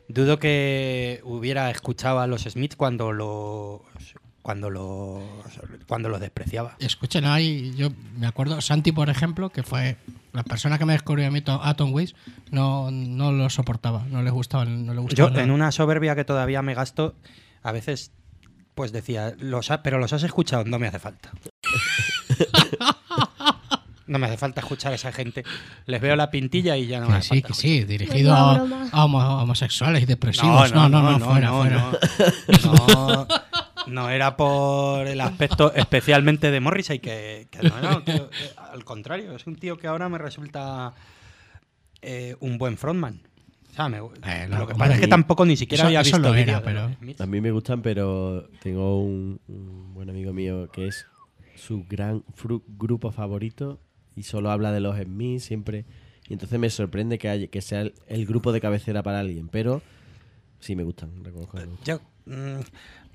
dudo 0.08 0.40
que 0.40 1.22
hubiera 1.24 1.70
escuchado 1.72 2.20
a 2.20 2.28
los 2.28 2.44
Smiths 2.44 2.76
cuando 2.76 3.12
los 3.12 3.82
cuando 4.42 4.70
los 4.70 5.24
cuando 5.88 6.10
los 6.10 6.20
despreciaba. 6.20 6.76
Escuchen, 6.80 7.26
ahí 7.26 7.74
yo 7.76 7.90
me 8.18 8.28
acuerdo, 8.28 8.60
Santi, 8.62 8.92
por 8.92 9.10
ejemplo, 9.10 9.50
que 9.50 9.64
fue 9.64 9.98
la 10.34 10.44
persona 10.44 10.78
que 10.78 10.86
me 10.86 10.94
descubrió 10.94 11.28
a 11.28 11.32
mí 11.32 11.42
to- 11.42 11.62
Atom 11.64 11.94
Ways, 11.94 12.16
no, 12.52 12.90
no 12.92 13.32
lo 13.32 13.50
soportaba, 13.50 14.06
no 14.10 14.22
le 14.24 14.32
gustaba, 14.32 14.66
no 14.66 14.92
le 14.94 14.98
Yo, 14.98 15.04
gustaba. 15.04 15.30
nada. 15.30 15.44
en 15.44 15.52
una 15.52 15.72
soberbia 15.72 16.16
que 16.16 16.26
todavía 16.26 16.62
me 16.62 16.74
gasto, 16.74 17.16
a 17.62 17.72
veces 17.72 18.12
pues 18.76 18.92
decía, 18.92 19.34
los 19.40 19.72
ha- 19.72 19.84
pero 19.84 20.00
los 20.00 20.12
has 20.14 20.24
escuchado, 20.24 20.64
no 20.66 20.80
me 20.80 20.88
hace 20.88 21.00
falta. 21.00 21.32
No 24.06 24.20
me 24.20 24.28
hace 24.28 24.38
falta 24.38 24.60
escuchar 24.62 24.92
a 24.92 24.96
esa 24.96 25.12
gente. 25.13 25.44
Les 25.86 26.02
veo 26.02 26.16
la 26.18 26.30
pintilla 26.30 26.76
y 26.76 26.88
ya 26.88 26.99
no 26.99 27.06
me 27.08 27.14
Que 27.14 27.18
hace 27.20 27.24
sí, 27.24 27.30
falta 27.41 27.47
que 27.47 27.51
escuchar. 27.54 27.72
sí, 27.72 27.84
dirigido 27.86 28.34
a, 28.34 28.56
a 28.91 29.06
homo- 29.06 29.41
homosexuales 29.43 30.04
y 30.04 30.06
depresivos. 30.06 30.74
No, 30.74 30.89
no, 30.89 31.01
no, 31.18 31.20
fuera, 31.26 31.51
fuera. 31.54 31.91
No, 32.64 32.88
no, 32.88 33.28
no 33.88 34.10
era 34.10 34.36
por 34.36 35.08
el 35.08 35.22
aspecto 35.22 35.74
especialmente 35.74 36.51
de 36.51 36.60
Morrissey, 36.60 36.99
que, 36.99 37.47
que 37.49 37.68
no, 37.70 37.82
no, 37.82 38.04
que, 38.04 38.12
eh, 38.16 38.30
al 38.72 38.84
contrario, 38.84 39.36
es 39.36 39.47
un 39.47 39.56
tío 39.56 39.78
que 39.78 39.88
ahora 39.88 40.10
me 40.10 40.18
resulta 40.18 40.93
eh, 42.01 42.36
un 42.41 42.58
buen 42.58 42.78
frontman. 42.78 43.22
O 43.72 43.76
sea, 43.76 43.89
me- 43.89 43.97
Eh, 43.97 44.47
no, 44.49 44.60
lo 44.60 44.68
que 44.68 44.76
pasa 44.76 44.93
es 44.95 44.99
que 44.99 45.08
tampoco 45.08 45.45
ni 45.45 45.56
siquiera 45.58 45.84
eso- 45.84 45.88
había 45.88 46.01
visto 46.04 46.20
lo 46.20 46.34
era, 46.36 46.62
pero-. 46.62 46.91
A 47.20 47.26
mí 47.26 47.41
me 47.41 47.51
gustan, 47.51 47.82
pero 47.82 48.47
tengo 48.62 49.01
un, 49.01 49.39
un 49.47 49.93
buen 49.93 50.10
amigo 50.10 50.32
mío 50.34 50.70
que 50.72 50.88
es 50.88 51.06
su 51.56 51.86
gran 51.89 52.24
grupo 52.78 53.12
favorito 53.12 53.80
y 54.16 54.24
solo 54.24 54.51
habla 54.51 54.72
de 54.72 54.80
los 54.80 54.97
Smiths 54.97 55.45
siempre. 55.45 55.86
Y 56.28 56.34
entonces 56.34 56.59
me 56.59 56.70
sorprende 56.70 57.18
que, 57.18 57.30
haya- 57.30 57.47
que 57.47 57.61
sea 57.61 57.82
el, 58.07 58.26
grupo 58.26 58.51
de 58.51 58.61
cabecera 58.61 59.03
para 59.03 59.20
alguien, 59.20 59.49
pero 59.49 59.82
sí 60.59 60.76
me 60.76 60.84
gustan, 60.84 61.11
que 61.24 61.32
me 61.32 61.39
gustan. 61.41 61.70
Mm, 62.26 62.61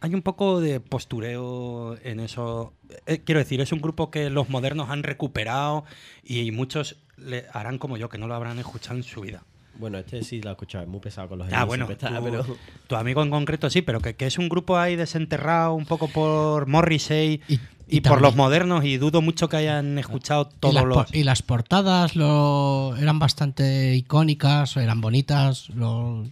hay 0.01 0.15
un 0.15 0.23
poco 0.23 0.61
de 0.61 0.81
postureo 0.81 1.97
en 2.03 2.21
eso. 2.21 2.75
Eh, 3.07 3.21
quiero 3.25 3.39
decir, 3.39 3.61
es 3.61 3.73
un 3.73 3.81
grupo 3.81 4.11
que 4.11 4.29
los 4.31 4.51
modernos 4.51 4.91
han 4.91 5.03
recuperado 5.03 5.85
y 6.23 6.51
muchos 6.51 6.97
le 7.17 7.47
harán 7.53 7.79
como 7.79 7.97
yo, 7.97 8.09
que 8.09 8.19
no 8.19 8.27
lo 8.27 8.35
habrán 8.35 8.59
escuchado 8.59 8.97
en 8.97 9.03
su 9.03 9.23
vida. 9.23 9.43
Bueno, 9.79 9.99
este 9.99 10.23
sí 10.25 10.43
lo 10.43 10.51
he 10.51 10.53
escuchado, 10.53 10.83
es 10.85 10.91
muy 10.91 11.01
pesado 11.01 11.29
con 11.29 11.39
los 11.39 11.53
Ah, 11.53 11.65
bueno, 11.65 11.89
está, 11.89 12.09
tu, 12.19 12.25
pero 12.25 12.57
tu 12.89 12.97
amigo 12.97 13.23
en 13.23 13.31
concreto 13.31 13.71
sí, 13.71 13.81
pero 13.83 14.01
que, 14.01 14.17
que 14.17 14.27
es 14.27 14.37
un 14.39 14.49
grupo 14.49 14.77
ahí 14.77 14.97
desenterrado 14.97 15.75
un 15.75 15.85
poco 15.87 16.09
por 16.09 16.67
Morrissey 16.67 17.41
y, 17.49 17.55
Y- 17.55 17.61
y 17.99 18.01
por 18.03 18.21
los 18.21 18.35
modernos 18.37 18.85
y 18.85 18.99
dudo 18.99 19.23
mucho 19.23 19.49
que 19.49 19.57
hayan 19.57 19.97
escuchado 19.99 20.47
todos 20.47 20.85
los... 20.85 21.15
y 21.15 21.23
las 21.23 21.43
portadas 21.43 22.17
lo, 22.17 22.95
eran 22.99 23.19
bastante 23.21 23.95
icónicas, 23.95 24.77
eran 24.77 25.01
bonitas, 25.01 25.69
lo- 25.71 26.25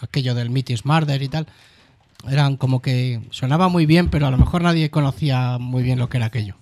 aquello 0.00 0.34
del 0.34 0.50
Meet 0.50 0.84
Murder 0.84 1.22
y 1.22 1.28
tal. 1.28 1.46
Eran 2.28 2.56
como 2.56 2.82
que 2.82 3.20
sonaba 3.30 3.68
muy 3.68 3.86
bien, 3.86 4.10
pero 4.10 4.26
a 4.26 4.30
lo 4.32 4.38
mejor 4.38 4.60
nadie 4.62 4.90
conocía 4.90 5.56
muy 5.58 5.84
bien 5.84 6.00
lo 6.00 6.08
que 6.08 6.16
era 6.16 6.26
aquello. 6.26 6.56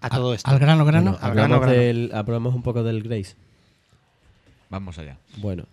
a 0.00 0.08
todo 0.10 0.32
esto. 0.34 0.48
Al 0.50 0.58
grano, 0.58 0.84
grano. 0.84 1.10
Bueno, 1.12 1.26
Al 1.26 1.34
grano, 1.34 1.56
hablamos, 1.56 1.66
grano. 1.66 1.80
del- 1.82 2.10
hablamos 2.14 2.54
un 2.54 2.62
poco 2.62 2.82
del 2.82 3.02
Grace. 3.02 3.34
Vamos 4.72 4.98
allá. 4.98 5.18
Bueno, 5.36 5.66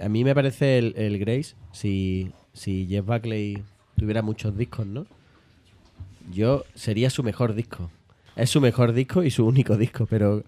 a 0.00 0.08
mí 0.08 0.22
me 0.22 0.34
parece 0.34 0.76
el, 0.78 0.94
el 0.96 1.18
Grace, 1.18 1.54
si, 1.72 2.30
si 2.52 2.86
Jeff 2.86 3.06
Buckley 3.06 3.62
tuviera 3.96 4.20
muchos 4.20 4.56
discos, 4.56 4.86
¿no? 4.86 5.06
Yo 6.30 6.64
sería 6.74 7.08
su 7.08 7.22
mejor 7.22 7.54
disco. 7.54 7.90
Es 8.36 8.50
su 8.50 8.60
mejor 8.60 8.92
disco 8.92 9.22
y 9.22 9.30
su 9.30 9.46
único 9.46 9.76
disco, 9.78 10.04
pero 10.06 10.44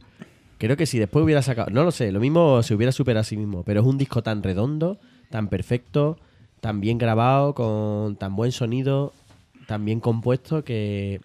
creo 0.59 0.77
que 0.77 0.85
si 0.85 0.99
después 0.99 1.25
hubiera 1.25 1.41
sacado, 1.41 1.71
no 1.71 1.85
lo 1.85 1.91
sé, 1.91 2.13
lo 2.13 2.21
mismo 2.21 2.63
se 2.63 2.75
hubiera 2.75 2.93
superado 2.93 3.23
a 3.23 3.25
sí 3.25 3.37
mismo, 3.37 3.63
pero 3.63 3.81
es 3.81 3.87
un 3.87 3.97
disco 3.97 4.23
tan 4.23 4.43
redondo, 4.43 4.99
tan 5.31 5.49
perfecto, 5.49 6.19
tan 6.61 6.81
bien 6.81 6.99
grabado, 6.99 7.55
con 7.55 8.17
tan 8.17 8.37
buen 8.37 8.53
sonido. 8.53 9.13
tan 9.67 9.85
bien 9.85 10.01
compuesto 10.01 10.63
que 10.65 11.21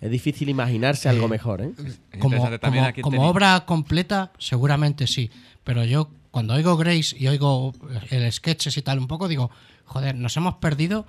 es 0.00 0.10
difícil 0.10 0.48
imaginarse 0.48 1.08
algo 1.08 1.26
Eh, 1.26 1.30
mejor, 1.30 1.60
¿eh? 1.62 1.72
Es 1.84 2.00
como, 2.20 2.36
como- 2.38 2.92
como 3.02 3.28
obra 3.28 3.64
completa, 3.66 4.32
seguramente 4.38 5.06
sí. 5.06 5.30
Pero 5.64 5.84
yo, 5.84 6.10
cuando 6.30 6.54
oigo 6.54 6.76
Grace 6.76 7.16
y 7.18 7.26
oigo 7.28 7.72
el 8.10 8.30
sketches 8.32 8.76
y 8.76 8.82
tal 8.82 8.98
un 8.98 9.06
poco, 9.08 9.28
digo, 9.28 9.50
joder, 9.84 10.14
nos 10.14 10.36
hemos 10.36 10.54
perdido 10.56 11.06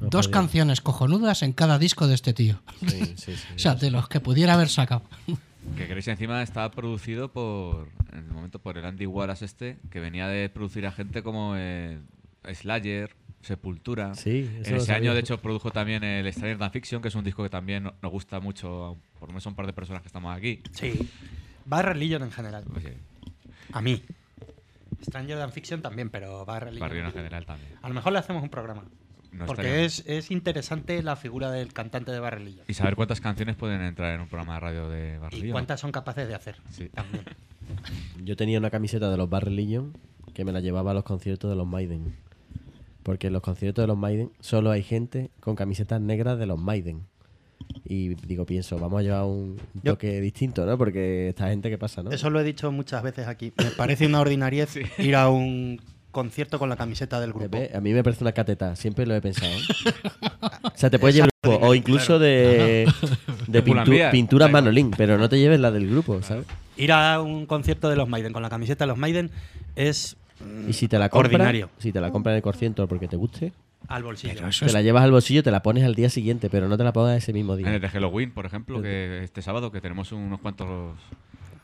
dos 0.00 0.28
canciones 0.28 0.80
cojonudas 0.80 1.42
en 1.42 1.52
cada 1.52 1.78
disco 1.78 2.06
de 2.06 2.14
este 2.14 2.32
tío. 2.32 2.60
Sí, 2.86 2.88
sí, 3.16 3.34
sí. 3.36 3.54
O 3.56 3.58
sea, 3.58 3.74
de 3.74 3.90
los 3.90 4.08
que 4.08 4.20
pudiera 4.20 4.54
haber 4.54 4.68
sacado. 4.68 5.02
Que 5.76 5.86
Grace 5.86 6.10
encima 6.10 6.42
estaba 6.42 6.70
producido 6.70 7.32
por, 7.32 7.88
en 8.12 8.18
el 8.20 8.30
momento, 8.32 8.58
por 8.60 8.78
el 8.78 8.84
Andy 8.84 9.06
Wallace 9.06 9.44
este, 9.44 9.78
que 9.90 10.00
venía 10.00 10.28
de 10.28 10.48
producir 10.48 10.86
a 10.86 10.92
gente 10.92 11.22
como 11.22 11.54
eh, 11.56 11.98
Slayer, 12.54 13.10
Sepultura. 13.40 14.14
Sí, 14.14 14.50
eso 14.60 14.70
en 14.70 14.76
ese 14.76 14.92
año, 14.92 15.14
de 15.14 15.20
hecho, 15.20 15.38
produjo 15.40 15.70
también 15.70 16.02
el 16.04 16.30
Stranger 16.32 16.58
Than 16.58 16.70
Fiction, 16.72 17.00
que 17.02 17.08
es 17.08 17.14
un 17.14 17.24
disco 17.24 17.42
que 17.42 17.48
también 17.50 17.84
no- 17.84 17.94
nos 18.02 18.10
gusta 18.12 18.40
mucho, 18.40 18.96
por 19.18 19.28
lo 19.28 19.32
menos 19.32 19.46
a 19.46 19.48
un 19.50 19.54
par 19.54 19.66
de 19.66 19.72
personas 19.72 20.02
que 20.02 20.08
estamos 20.08 20.36
aquí. 20.36 20.60
Sí. 20.72 21.08
Bad 21.64 21.84
Religion 21.84 22.22
en 22.22 22.30
general. 22.32 22.64
Oye, 22.74 22.94
A 23.72 23.80
mí. 23.80 24.02
Stranger 25.02 25.38
Than 25.38 25.52
Fiction 25.52 25.80
también, 25.82 26.10
pero 26.10 26.44
Bad 26.44 26.60
Religion. 26.62 26.88
Barrio 26.88 27.04
en 27.04 27.12
general 27.12 27.46
también. 27.46 27.70
A 27.82 27.88
lo 27.88 27.94
mejor 27.94 28.12
le 28.12 28.18
hacemos 28.18 28.42
un 28.42 28.48
programa. 28.48 28.84
No 29.30 29.44
porque 29.46 29.84
es, 29.84 30.02
es 30.06 30.30
interesante 30.30 31.02
la 31.02 31.14
figura 31.14 31.50
del 31.52 31.72
cantante 31.74 32.10
de 32.10 32.18
Bad 32.18 32.30
Religion. 32.32 32.64
Y 32.66 32.74
saber 32.74 32.96
cuántas 32.96 33.20
canciones 33.20 33.54
pueden 33.56 33.82
entrar 33.82 34.14
en 34.14 34.22
un 34.22 34.26
programa 34.28 34.54
de 34.54 34.60
radio 34.60 34.88
de 34.88 35.14
Y 35.14 35.18
Barrio. 35.18 35.52
cuántas 35.52 35.78
son 35.80 35.92
capaces 35.92 36.26
de 36.26 36.34
hacer. 36.34 36.56
Sí. 36.70 36.88
También. 36.88 37.24
Yo 38.24 38.36
tenía 38.36 38.58
una 38.58 38.70
camiseta 38.70 39.10
de 39.10 39.16
los 39.18 39.28
Bad 39.28 39.42
Religion 39.42 39.92
que 40.34 40.44
me 40.44 40.52
la 40.52 40.60
llevaba 40.60 40.92
a 40.92 40.94
los 40.94 41.04
conciertos 41.04 41.50
de 41.50 41.56
los 41.56 41.66
Maiden. 41.66 42.16
Porque 43.02 43.28
en 43.28 43.32
los 43.32 43.42
conciertos 43.42 43.82
de 43.82 43.86
los 43.86 43.96
Maiden 43.96 44.30
solo 44.40 44.70
hay 44.70 44.82
gente 44.82 45.30
con 45.40 45.54
camisetas 45.56 46.00
negras 46.00 46.38
de 46.38 46.46
los 46.46 46.58
Maiden. 46.58 47.02
Y 47.84 48.14
digo, 48.26 48.46
pienso, 48.46 48.78
vamos 48.78 49.00
a 49.00 49.02
llevar 49.02 49.24
un 49.24 49.56
Yo- 49.82 49.92
toque 49.92 50.20
distinto, 50.20 50.64
¿no? 50.64 50.78
Porque 50.78 51.28
esta 51.28 51.48
gente, 51.48 51.68
¿qué 51.70 51.78
pasa, 51.78 52.02
no? 52.02 52.10
Eso 52.10 52.30
lo 52.30 52.40
he 52.40 52.44
dicho 52.44 52.70
muchas 52.72 53.02
veces 53.02 53.26
aquí. 53.26 53.52
Me 53.58 53.70
parece 53.72 54.06
una 54.06 54.20
ordinariez 54.20 54.76
ir 54.98 55.16
a 55.16 55.28
un 55.28 55.80
concierto 56.10 56.58
con 56.58 56.68
la 56.68 56.76
camiseta 56.76 57.20
del 57.20 57.32
grupo. 57.32 57.58
A 57.74 57.80
mí 57.80 57.92
me 57.92 58.02
parece 58.02 58.24
una 58.24 58.32
cateta, 58.32 58.74
siempre 58.76 59.06
lo 59.06 59.14
he 59.14 59.20
pensado. 59.20 59.52
o 60.62 60.70
sea, 60.76 60.90
te 60.90 60.98
puedes 60.98 61.14
llevar 61.16 61.28
el 61.42 61.50
grupo, 61.50 61.66
o 61.66 61.74
incluso 61.74 62.18
de, 62.18 62.86
de 63.46 63.64
pintu- 63.64 64.10
pintura. 64.10 64.48
Manolín, 64.48 64.90
pero 64.96 65.18
no 65.18 65.28
te 65.28 65.38
lleves 65.38 65.60
la 65.60 65.70
del 65.70 65.88
grupo, 65.90 66.22
¿sabes? 66.22 66.46
Ir 66.76 66.92
a 66.92 67.20
un 67.20 67.46
concierto 67.46 67.88
de 67.90 67.96
los 67.96 68.08
Maiden 68.08 68.32
con 68.32 68.42
la 68.42 68.48
camiseta 68.50 68.84
de 68.84 68.88
los 68.88 68.98
Maiden 68.98 69.30
es 69.76 70.16
Y 70.68 70.72
si 70.72 70.88
te 70.88 70.98
la 70.98 71.08
compras, 71.08 71.32
ordinario. 71.34 71.70
si 71.78 71.92
te 71.92 72.00
la 72.00 72.10
compras 72.10 72.32
en 72.32 72.36
el 72.36 72.42
concierto 72.42 72.86
porque 72.88 73.08
te 73.08 73.16
guste, 73.16 73.52
Al 73.88 74.02
bolsillo. 74.02 74.34
Pero 74.34 74.48
eso 74.48 74.60
te 74.60 74.66
es- 74.66 74.72
la 74.74 74.82
llevas 74.82 75.02
al 75.04 75.10
bolsillo, 75.12 75.42
te 75.42 75.50
la 75.50 75.62
pones 75.62 75.84
al 75.84 75.94
día 75.94 76.10
siguiente, 76.10 76.50
pero 76.50 76.68
no 76.68 76.76
te 76.76 76.84
la 76.84 76.92
pongas 76.92 77.16
ese 77.16 77.32
mismo 77.32 77.54
En 77.54 77.60
el 77.60 77.64
día. 77.64 77.78
de 77.80 77.88
Halloween, 77.88 78.32
por 78.32 78.44
ejemplo, 78.46 78.82
que 78.82 79.22
este 79.24 79.40
sábado, 79.42 79.70
que 79.72 79.80
tenemos 79.80 80.12
unos 80.12 80.40
cuantos. 80.40 80.96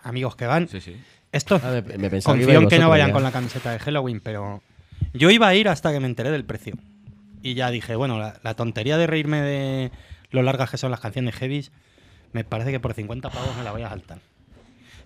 Amigos 0.03 0.37
que 0.37 0.47
van. 0.47 0.69
Sí, 0.69 0.81
sí. 0.81 0.97
Estos 1.33 1.63
Ah, 1.65 1.81
me- 1.87 1.99
me 1.99 2.11
pensaba 2.11 2.37
que 2.37 2.45
confío 2.45 2.61
en 2.61 2.69
que 2.69 2.77
no 2.79 2.87
vosotros 2.87 2.91
vayan 2.91 3.09
ya. 3.09 3.13
con 3.13 3.23
la 3.23 3.33
camiseta 3.33 3.73
de 3.73 3.79
Halloween, 3.79 4.21
pero 4.21 4.63
yo 5.13 5.31
iba 5.31 5.49
a 5.49 5.55
ir 5.55 5.69
hasta 5.69 5.93
que 5.93 6.01
me 6.01 6.07
enteré 6.07 6.31
del 6.31 6.45
precio. 6.45 6.75
Y 7.43 7.55
ya 7.55 7.71
dije, 7.71 7.97
bueno, 7.97 8.19
la, 8.19 8.39
la 8.43 8.55
tontería 8.55 8.97
de 8.97 9.07
reírme 9.07 9.41
de 9.43 9.91
lo 10.31 10.43
largas 10.43 10.71
que 10.71 10.77
son 10.79 10.91
las 10.91 11.01
canciones 11.01 11.35
heavies, 11.35 11.73
me 12.33 12.45
parece 12.45 12.71
que 12.71 12.81
por 12.81 12.95
50 12.95 13.31
pavos 13.31 13.57
me 13.57 13.65
la 13.65 13.73
voy 13.73 13.83
a 13.83 13.89
saltar. 13.89 14.19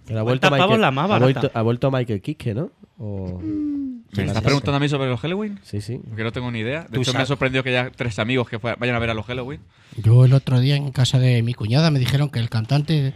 Pero 0.09 0.21
ha 0.21 0.23
50 0.23 0.25
vuelto, 0.25 0.49
pavos 0.49 0.61
Michael, 0.61 0.81
la 0.81 0.91
más 0.91 1.11
ha, 1.11 1.19
vuelto, 1.19 1.51
ha 1.53 1.63
vuelto 1.63 1.91
Michael 1.91 2.23
Kiske, 2.23 2.55
¿no? 2.55 2.71
O... 2.99 3.39
¿Me 3.43 4.25
estás 4.25 4.43
preguntando 4.43 4.77
a 4.77 4.81
mí 4.81 4.89
sobre 4.89 5.09
los 5.11 5.21
Halloween? 5.21 5.61
Sí, 5.63 5.83
sí. 5.83 6.01
Que 6.17 6.25
no 6.25 6.33
tengo 6.33 6.51
ni 6.51 6.61
idea. 6.61 6.85
De 6.85 6.95
Tú 6.95 7.03
hecho, 7.03 7.13
me 7.13 7.21
ha 7.21 7.27
sorprendido 7.27 7.63
que 7.63 7.73
ya 7.73 7.91
tres 7.95 8.19
amigos 8.19 8.49
que 8.49 8.57
vayan 8.57 8.97
a 8.97 8.99
ver 8.99 9.11
a 9.11 9.15
los 9.15 9.27
Halloween. 9.27 9.61
Yo 9.99 10.25
el 10.25 10.33
otro 10.33 10.61
día 10.61 10.77
en 10.77 10.91
casa 10.93 11.19
de 11.19 11.43
mi 11.43 11.53
cuñada 11.53 11.91
me 11.91 11.99
dijeron 11.99 12.31
que 12.31 12.39
el 12.39 12.49
cantante 12.49 13.13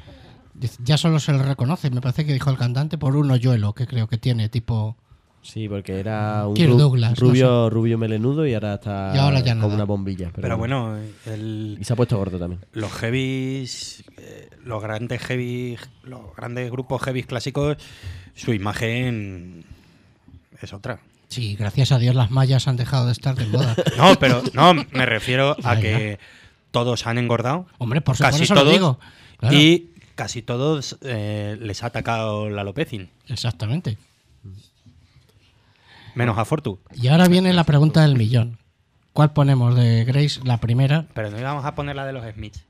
ya 0.85 0.99
solo 0.99 1.19
se 1.19 1.33
le 1.33 1.43
reconoce, 1.43 1.91
me 1.91 2.03
parece 2.03 2.27
que 2.27 2.35
dijo 2.35 2.51
el 2.51 2.59
cantante, 2.59 2.99
por 2.99 3.17
un 3.17 3.31
hoyuelo 3.31 3.73
que 3.73 3.87
creo 3.87 4.07
que 4.07 4.19
tiene, 4.19 4.49
tipo... 4.49 4.97
Sí, 5.43 5.69
porque 5.69 5.99
era 5.99 6.47
un 6.47 6.55
Kirk 6.55 6.71
ru- 6.73 6.77
Douglas, 6.79 7.21
no 7.21 7.29
rubio, 7.29 7.69
rubio 7.69 7.99
melenudo 7.99 8.47
y 8.47 8.55
ahora 8.55 8.75
está 8.75 9.13
Y 9.15 9.19
ahora 9.19 9.41
ya 9.41 9.55
como 9.55 9.63
nada. 9.67 9.75
una 9.75 9.85
bombilla. 9.85 10.27
Pero, 10.33 10.43
Pero 10.43 10.57
bueno, 10.57 10.97
el, 11.27 11.79
Y 11.81 11.85
se 11.85 11.93
ha 11.93 11.97
puesto 11.97 12.17
gordo 12.17 12.39
también. 12.39 12.61
los 12.73 12.93
heavies, 12.93 14.05
eh, 14.19 14.49
los 14.65 14.81
grandes 14.81 15.21
heavy, 15.23 15.77
los 16.05 16.21
grandes 16.37 16.71
grupos 16.71 17.03
heavies 17.03 17.27
clásicos, 17.27 17.77
su 18.37 18.53
imagen 18.55 19.65
es 20.61 20.73
otra. 20.73 21.01
Sí, 21.29 21.57
gracias 21.57 21.91
a 21.93 21.99
Dios 21.99 22.15
las 22.15 22.31
mallas 22.31 22.69
han 22.69 22.77
dejado 22.77 23.07
de 23.07 23.13
estar 23.13 23.35
de 23.35 23.47
moda. 23.47 23.75
No, 23.97 24.15
pero 24.21 24.43
no, 24.53 24.75
me 24.93 25.07
refiero 25.07 25.57
a 25.65 25.75
Ya, 25.75 25.81
que 25.81 26.19
todos 26.71 27.07
han 27.07 27.19
engordado. 27.19 27.67
Hombre, 27.79 28.01
por, 28.01 28.17
su- 28.17 28.23
por 28.23 28.31
Casi 28.33 28.47
lo 28.47 28.61
todos. 28.61 28.73
digo. 28.73 29.01
Claro, 29.39 29.57
Y 29.57 29.91
casi 30.15 30.43
todos 30.43 30.99
eh, 31.03 31.57
les 31.61 31.83
ha 31.83 31.87
atacado 31.87 32.49
la 32.49 32.61
alopecin, 32.61 33.11
Exactamente. 33.29 33.99
Menos 36.15 36.39
a 36.39 36.45
Fortu. 36.45 36.79
Y 36.95 37.09
ahora 37.09 37.29
viene 37.29 37.53
la 37.53 37.65
pregunta 37.65 38.03
del 38.03 38.17
millón. 38.17 38.59
¿Cuál 39.13 39.33
ponemos 39.33 39.75
de 39.77 40.05
Grace? 40.05 40.41
La 40.45 40.59
primera. 40.59 41.07
Pero 41.15 41.31
no 41.31 41.39
íbamos 41.39 41.65
a 41.65 41.75
poner 41.75 41.97
la 41.97 42.07
de 42.07 42.13
los 42.13 42.25
Smiths. 42.33 42.65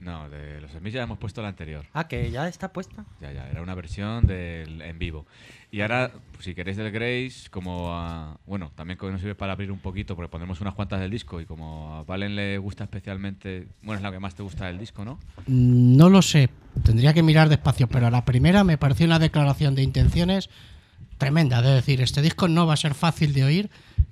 No, 0.00 0.28
de 0.28 0.60
los 0.60 0.70
Smiths 0.70 0.94
ya 0.94 1.02
hemos 1.02 1.18
puesto 1.18 1.42
la 1.42 1.48
anterior. 1.48 1.84
Ah, 1.92 2.06
que 2.06 2.30
ya 2.30 2.46
está 2.46 2.72
puesta. 2.72 3.04
Ya, 3.20 3.32
ya, 3.32 3.48
era 3.50 3.62
una 3.62 3.74
versión 3.74 4.26
del 4.26 4.80
en 4.82 4.98
vivo. 4.98 5.26
Y 5.70 5.80
ahora, 5.80 6.12
pues, 6.32 6.44
si 6.44 6.54
queréis 6.54 6.76
del 6.76 6.90
Grace, 6.92 7.50
como 7.50 7.92
a, 7.92 8.38
bueno, 8.46 8.70
también 8.74 8.98
que 8.98 9.10
nos 9.10 9.20
sirve 9.20 9.34
para 9.34 9.52
abrir 9.52 9.72
un 9.72 9.80
poquito, 9.80 10.14
porque 10.14 10.30
ponemos 10.30 10.60
unas 10.60 10.74
cuantas 10.74 11.00
del 11.00 11.10
disco 11.10 11.40
y 11.40 11.46
como 11.46 11.94
a 11.96 12.04
Valen 12.04 12.36
le 12.36 12.58
gusta 12.58 12.84
especialmente, 12.84 13.66
bueno, 13.82 13.96
es 13.98 14.02
la 14.02 14.12
que 14.12 14.20
más 14.20 14.34
te 14.34 14.42
gusta 14.42 14.66
del 14.66 14.78
disco, 14.78 15.04
¿no? 15.04 15.18
Mm, 15.46 15.96
No 15.96 16.08
lo 16.10 16.22
sé, 16.22 16.48
tendría 16.84 17.12
que 17.12 17.22
mirar 17.22 17.48
despacio, 17.48 17.88
pero 17.88 18.08
la 18.10 18.24
primera 18.24 18.64
me 18.64 18.78
pareció 18.78 19.04
una 19.04 19.18
declaración 19.18 19.74
de 19.74 19.82
intenciones 19.82 20.48
tremenda. 21.18 21.60
De 21.62 21.70
decir, 21.74 22.00
este 22.00 22.22
disco 22.22 22.48
no 22.48 22.66
va 22.66 22.74
a 22.74 22.76
ser 22.76 22.94
fácil 22.94 23.32
de 23.34 23.44
oír, 23.44 23.70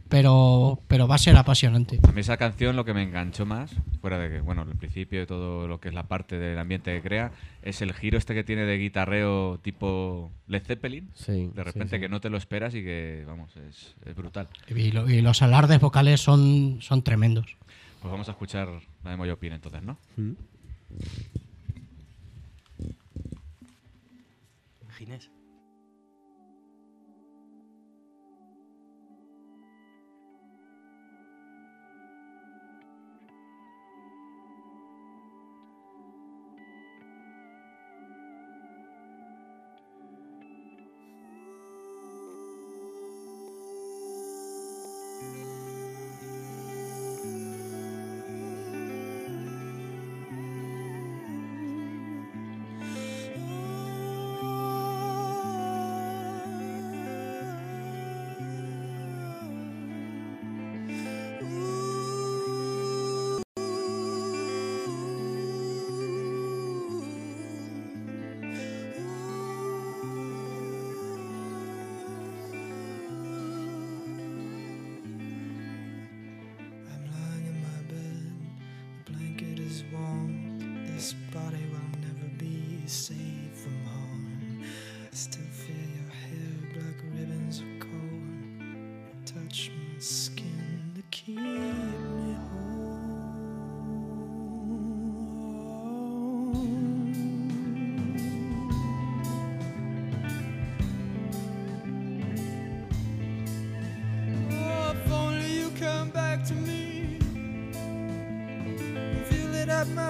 pero, 0.08 0.80
pero 0.88 1.08
va 1.08 1.14
a 1.16 1.18
ser 1.18 1.36
apasionante. 1.36 1.98
A 2.06 2.12
mí 2.12 2.20
esa 2.20 2.36
canción 2.36 2.76
lo 2.76 2.84
que 2.84 2.94
me 2.94 3.02
enganchó 3.02 3.44
más, 3.46 3.72
fuera 4.00 4.18
de 4.18 4.28
que, 4.28 4.40
bueno, 4.40 4.62
el 4.62 4.76
principio 4.76 5.18
de 5.20 5.26
todo 5.26 5.66
lo 5.66 5.80
que 5.80 5.88
es 5.88 5.94
la 5.94 6.04
parte 6.04 6.38
del 6.38 6.58
ambiente 6.58 6.94
que 6.94 7.02
crea, 7.02 7.32
es 7.62 7.82
el 7.82 7.92
giro 7.92 8.16
este 8.18 8.34
que 8.34 8.44
tiene 8.44 8.62
de 8.66 8.78
guitarreo 8.78 9.58
tipo 9.62 10.30
Led 10.46 10.62
Zeppelin. 10.64 11.10
Sí, 11.14 11.50
De 11.54 11.64
repente 11.64 11.90
sí, 11.90 11.96
sí. 11.96 12.00
que 12.02 12.08
no 12.08 12.20
te 12.20 12.30
lo 12.30 12.36
esperas 12.36 12.74
y 12.74 12.82
que, 12.84 13.24
vamos, 13.26 13.50
es, 13.56 13.94
es 14.04 14.14
brutal. 14.14 14.48
Y, 14.68 14.92
lo- 14.92 15.08
y 15.10 15.20
los 15.22 15.42
alardes 15.42 15.80
vocales 15.80 16.20
son, 16.20 16.78
son 16.80 17.02
tremendos. 17.02 17.56
Pues 18.00 18.12
vamos 18.12 18.28
a 18.28 18.32
escuchar 18.32 18.68
la 19.02 19.10
de 19.10 19.16
Moyopin 19.16 19.52
entonces, 19.54 19.82
¿no? 19.82 19.96
Ginés. 20.14 20.36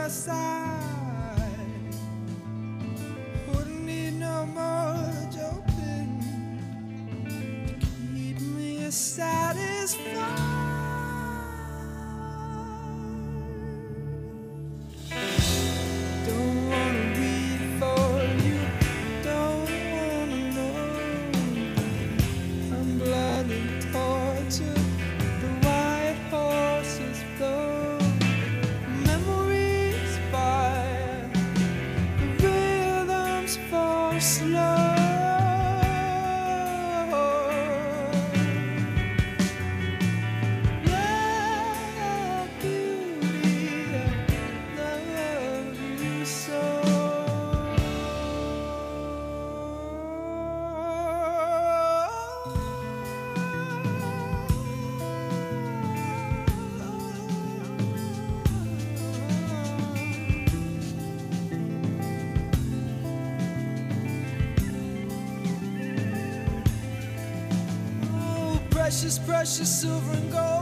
passar. 0.06 0.65
Precious, 68.86 69.18
precious 69.18 69.80
silver 69.80 70.12
and 70.12 70.30
gold, 70.30 70.55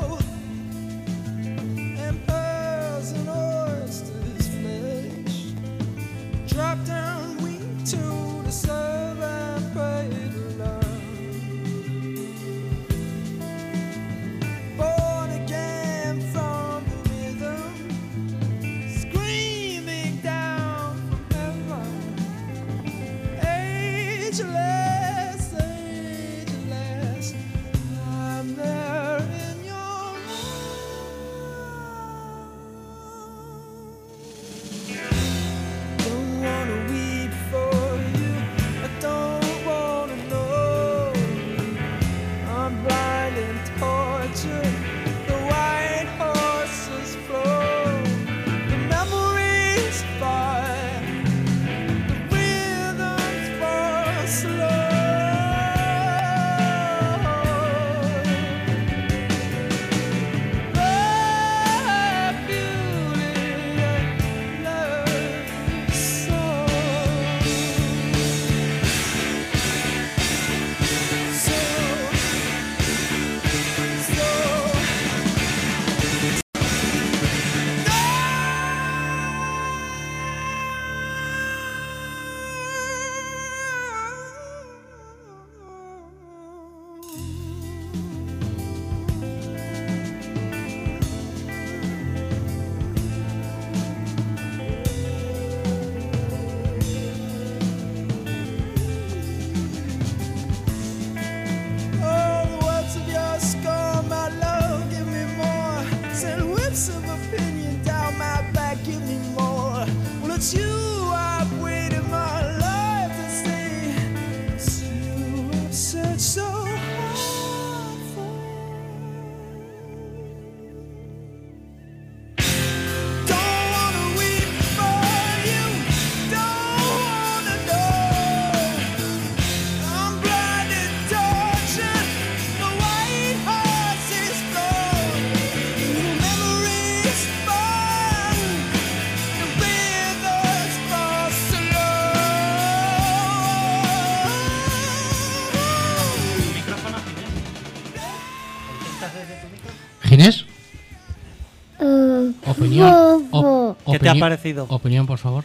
te 154.05 154.19
ha 154.19 154.21
parecido? 154.21 154.67
Opinión, 154.69 155.07
por 155.07 155.19
favor. 155.19 155.45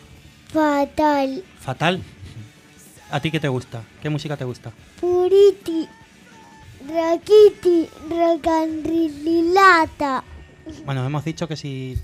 Fatal. 0.51 1.43
Fatal. 1.60 2.01
¿A 3.12 3.20
ti 3.20 3.32
qué 3.32 3.39
te 3.39 3.47
gusta? 3.47 3.84
¿Qué 4.01 4.10
música 4.10 4.38
te 4.38 4.45
gusta? 4.45 4.72
Puriti. 4.99 5.88
Rakiti. 6.88 7.88
Rakanrililata. 8.10 10.24
Bueno, 10.86 11.05
hemos 11.05 11.24
dicho 11.26 11.47
que 11.47 11.55
si 11.55 11.95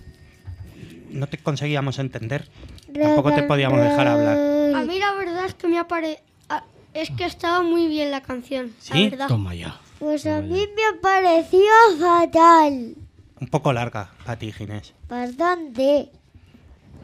no 1.12 1.28
te 1.28 1.38
conseguíamos 1.38 2.00
entender, 2.00 2.48
tampoco 2.94 3.34
te 3.34 3.44
podíamos 3.44 3.80
dejar 3.82 4.08
hablar. 4.08 4.38
A 4.76 4.82
mí 4.84 5.00
la 5.00 5.14
verdad 5.14 5.46
es 5.46 5.54
que 5.54 5.68
me 5.68 5.78
apare... 5.78 6.20
a- 6.50 6.64
Es 6.94 7.10
que 7.12 7.26
estaba 7.26 7.62
muy 7.62 7.88
bien 7.88 8.12
la 8.12 8.22
canción, 8.22 8.74
¿Sí? 8.80 9.04
la 9.04 9.10
verdad. 9.10 9.28
Toma 9.28 9.54
ya. 9.56 9.80
Pues 10.00 10.26
a 10.26 10.42
mí 10.42 10.68
me 10.76 11.00
pareció 11.02 11.60
fatal. 12.00 12.96
Un 13.40 13.48
poco 13.48 13.72
larga 13.74 14.12
para 14.26 14.38
ti, 14.40 14.52
Ginés. 14.52 14.94
Bastante. 15.08 16.10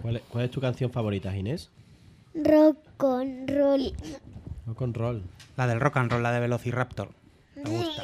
¿Cuál 0.01 0.17
es, 0.17 0.21
cuál 0.29 0.45
es 0.45 0.51
tu 0.51 0.61
canción 0.61 0.91
favorita, 0.91 1.35
Inés? 1.35 1.69
Rock 2.33 2.77
con 2.97 3.47
roll. 3.47 3.93
No 4.65 4.75
con 4.75 4.93
roll. 4.93 5.23
La 5.57 5.67
del 5.67 5.79
rock 5.79 5.97
and 5.97 6.11
roll, 6.11 6.23
la 6.23 6.31
de 6.31 6.39
Velociraptor. 6.39 7.11
Me 7.55 7.69
gusta. 7.69 8.03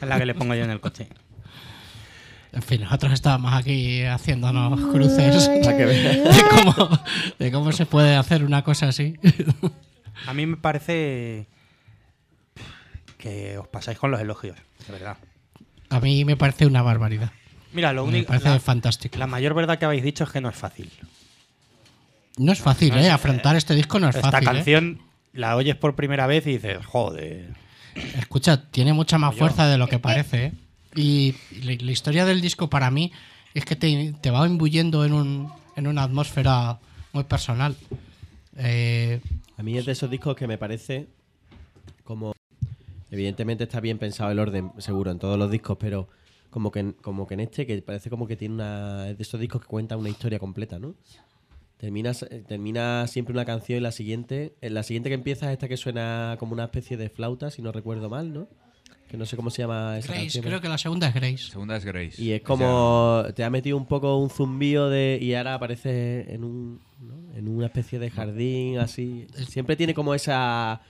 Es 0.00 0.08
la 0.08 0.18
que 0.18 0.26
le 0.26 0.34
pongo 0.34 0.54
yo 0.54 0.64
en 0.64 0.70
el 0.70 0.80
coche. 0.80 1.08
En 2.52 2.62
fin, 2.62 2.80
nosotros 2.80 3.12
estábamos 3.12 3.52
aquí 3.52 4.02
haciéndonos 4.04 4.80
cruces 4.90 5.48
de 5.48 6.44
cómo, 6.50 7.00
de 7.38 7.52
cómo 7.52 7.72
se 7.72 7.86
puede 7.86 8.16
hacer 8.16 8.44
una 8.44 8.64
cosa 8.64 8.88
así. 8.88 9.16
A 10.26 10.34
mí 10.34 10.46
me 10.46 10.56
parece 10.56 11.46
que 13.18 13.58
os 13.58 13.68
pasáis 13.68 13.98
con 13.98 14.10
los 14.10 14.20
elogios, 14.20 14.56
de 14.86 14.92
verdad. 14.92 15.18
A 15.90 16.00
mí 16.00 16.24
me 16.24 16.36
parece 16.36 16.66
una 16.66 16.82
barbaridad. 16.82 17.32
Mira, 17.72 17.92
lo 17.92 18.04
Me 18.04 18.10
único. 18.10 18.28
parece 18.28 18.48
La, 18.48 18.60
fantástico. 18.60 19.18
la 19.18 19.26
mayor 19.26 19.54
verdad 19.54 19.78
que 19.78 19.84
habéis 19.84 20.02
dicho 20.02 20.24
es 20.24 20.30
que 20.30 20.40
no 20.40 20.48
es 20.48 20.56
fácil. 20.56 20.90
No 22.38 22.52
es 22.52 22.58
fácil, 22.60 22.96
¿eh? 22.96 23.10
Afrontar 23.10 23.56
este 23.56 23.74
disco 23.74 23.98
no 23.98 24.08
es 24.08 24.16
Esta 24.16 24.30
fácil. 24.30 24.48
¿eh? 24.48 24.52
canción 24.52 25.02
la 25.32 25.56
oyes 25.56 25.76
por 25.76 25.94
primera 25.94 26.26
vez 26.26 26.46
y 26.46 26.52
dices, 26.52 26.84
joder. 26.86 27.48
Escucha, 28.16 28.70
tiene 28.70 28.92
mucha 28.92 29.18
más 29.18 29.32
Yo. 29.34 29.38
fuerza 29.40 29.66
de 29.68 29.76
lo 29.78 29.88
que 29.88 29.98
parece, 29.98 30.46
¿eh? 30.46 30.52
Y 30.94 31.34
la, 31.62 31.74
la 31.80 31.92
historia 31.92 32.24
del 32.24 32.40
disco 32.40 32.70
para 32.70 32.90
mí 32.90 33.12
es 33.54 33.64
que 33.64 33.76
te, 33.76 34.14
te 34.20 34.30
va 34.30 34.46
imbuyendo 34.46 35.04
en, 35.04 35.12
un, 35.12 35.52
en 35.76 35.86
una 35.86 36.04
atmósfera 36.04 36.78
muy 37.12 37.24
personal. 37.24 37.76
Eh, 38.56 39.20
A 39.56 39.62
mí 39.62 39.76
es 39.76 39.84
de 39.86 39.92
esos 39.92 40.10
discos 40.10 40.36
que 40.36 40.46
me 40.46 40.58
parece 40.58 41.08
como... 42.04 42.32
Evidentemente 43.10 43.64
está 43.64 43.80
bien 43.80 43.98
pensado 43.98 44.30
el 44.30 44.38
orden, 44.38 44.70
seguro, 44.78 45.10
en 45.10 45.18
todos 45.18 45.38
los 45.38 45.50
discos, 45.50 45.76
pero 45.80 46.08
como 46.50 46.70
que, 46.70 46.80
en- 46.80 46.92
como 46.92 47.26
que 47.26 47.34
en 47.34 47.40
este, 47.40 47.66
que 47.66 47.80
parece 47.82 48.10
como 48.10 48.26
que 48.26 48.36
tiene 48.36 48.54
una... 48.54 49.08
Es 49.10 49.16
de 49.18 49.22
esos 49.22 49.40
discos 49.40 49.60
que 49.62 49.66
cuenta 49.68 49.96
una 49.96 50.08
historia 50.08 50.38
completa, 50.38 50.78
¿no? 50.78 50.94
Terminas, 51.76 52.24
eh, 52.24 52.42
termina 52.46 53.06
siempre 53.06 53.32
una 53.32 53.44
canción 53.44 53.78
y 53.78 53.80
la 53.82 53.92
siguiente... 53.92 54.54
En 54.60 54.74
la 54.74 54.82
siguiente 54.82 55.08
que 55.10 55.14
empieza 55.14 55.46
es 55.46 55.52
esta 55.52 55.68
que 55.68 55.76
suena 55.76 56.36
como 56.38 56.52
una 56.52 56.64
especie 56.64 56.96
de 56.96 57.08
flauta, 57.08 57.50
si 57.50 57.62
no 57.62 57.70
recuerdo 57.72 58.08
mal, 58.10 58.32
¿no? 58.32 58.48
Que 59.08 59.16
no 59.16 59.24
sé 59.24 59.36
cómo 59.36 59.48
se 59.48 59.62
llama 59.62 59.96
esa 59.98 60.08
Grace, 60.08 60.22
canción. 60.24 60.44
creo 60.44 60.60
que 60.60 60.68
la 60.68 60.76
segunda 60.76 61.08
es 61.08 61.14
Grace. 61.14 61.38
Segunda 61.38 61.76
es 61.76 61.84
Grace. 61.84 62.20
Y 62.22 62.32
es 62.32 62.42
como 62.42 63.24
te 63.34 63.42
ha 63.42 63.48
metido 63.48 63.76
un 63.78 63.86
poco 63.86 64.18
un 64.18 64.28
zumbío 64.28 64.88
de 64.90 65.18
y 65.22 65.32
ahora 65.32 65.54
aparece 65.54 66.30
en 66.34 66.44
un 66.44 66.80
¿no? 67.00 67.34
en 67.34 67.48
una 67.48 67.66
especie 67.66 67.98
de 67.98 68.10
jardín 68.10 68.78
así. 68.78 69.26
Siempre 69.48 69.76
tiene 69.76 69.94
como 69.94 70.14
esa 70.14 70.82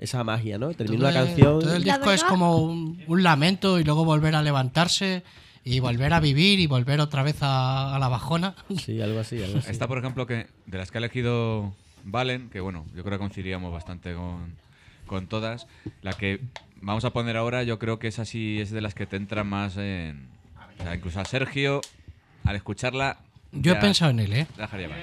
esa 0.00 0.24
magia, 0.24 0.58
¿no? 0.58 0.72
Termina 0.72 1.10
una 1.10 1.12
canción. 1.12 1.60
Todo 1.60 1.76
el 1.76 1.84
disco 1.84 2.10
es 2.10 2.24
como 2.24 2.56
un, 2.56 3.00
un 3.06 3.22
lamento 3.22 3.78
y 3.78 3.84
luego 3.84 4.04
volver 4.04 4.34
a 4.34 4.42
levantarse 4.42 5.22
y 5.62 5.78
volver 5.78 6.14
a 6.14 6.20
vivir 6.20 6.58
y 6.58 6.66
volver 6.66 7.00
otra 7.00 7.22
vez 7.22 7.42
a, 7.42 7.94
a 7.94 7.98
la 7.98 8.08
bajona. 8.08 8.54
Sí, 8.82 9.00
algo 9.00 9.20
así, 9.20 9.42
algo 9.42 9.58
así. 9.58 9.70
Esta, 9.70 9.86
por 9.86 9.98
ejemplo, 9.98 10.26
que 10.26 10.46
de 10.66 10.78
las 10.78 10.90
que 10.90 10.98
ha 10.98 11.00
elegido 11.00 11.74
Valen, 12.02 12.48
que 12.48 12.60
bueno, 12.60 12.86
yo 12.94 13.02
creo 13.04 13.12
que 13.12 13.18
coincidiríamos 13.18 13.70
bastante 13.72 14.14
con, 14.14 14.54
con 15.06 15.26
todas. 15.26 15.66
La 16.00 16.14
que 16.14 16.40
vamos 16.80 17.04
a 17.04 17.10
poner 17.10 17.36
ahora, 17.36 17.62
yo 17.62 17.78
creo 17.78 17.98
que 17.98 18.08
es 18.08 18.18
así, 18.18 18.58
es 18.58 18.70
de 18.70 18.80
las 18.80 18.94
que 18.94 19.06
te 19.06 19.16
entran 19.16 19.46
más 19.46 19.76
en. 19.76 20.28
o 20.78 20.82
sea, 20.82 20.94
incluso 20.94 21.20
a 21.20 21.26
Sergio, 21.26 21.82
al 22.44 22.56
escucharla. 22.56 23.18
Yo 23.52 23.72
he 23.72 23.76
pensado 23.76 24.12
en 24.12 24.20
él, 24.20 24.32
¿eh? 24.32 24.46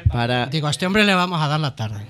Para 0.10 0.46
Digo, 0.48 0.68
a 0.68 0.72
este 0.72 0.86
hombre 0.86 1.06
le 1.06 1.14
vamos 1.14 1.40
a 1.42 1.48
dar 1.48 1.60
la 1.60 1.76
tarde. 1.76 2.08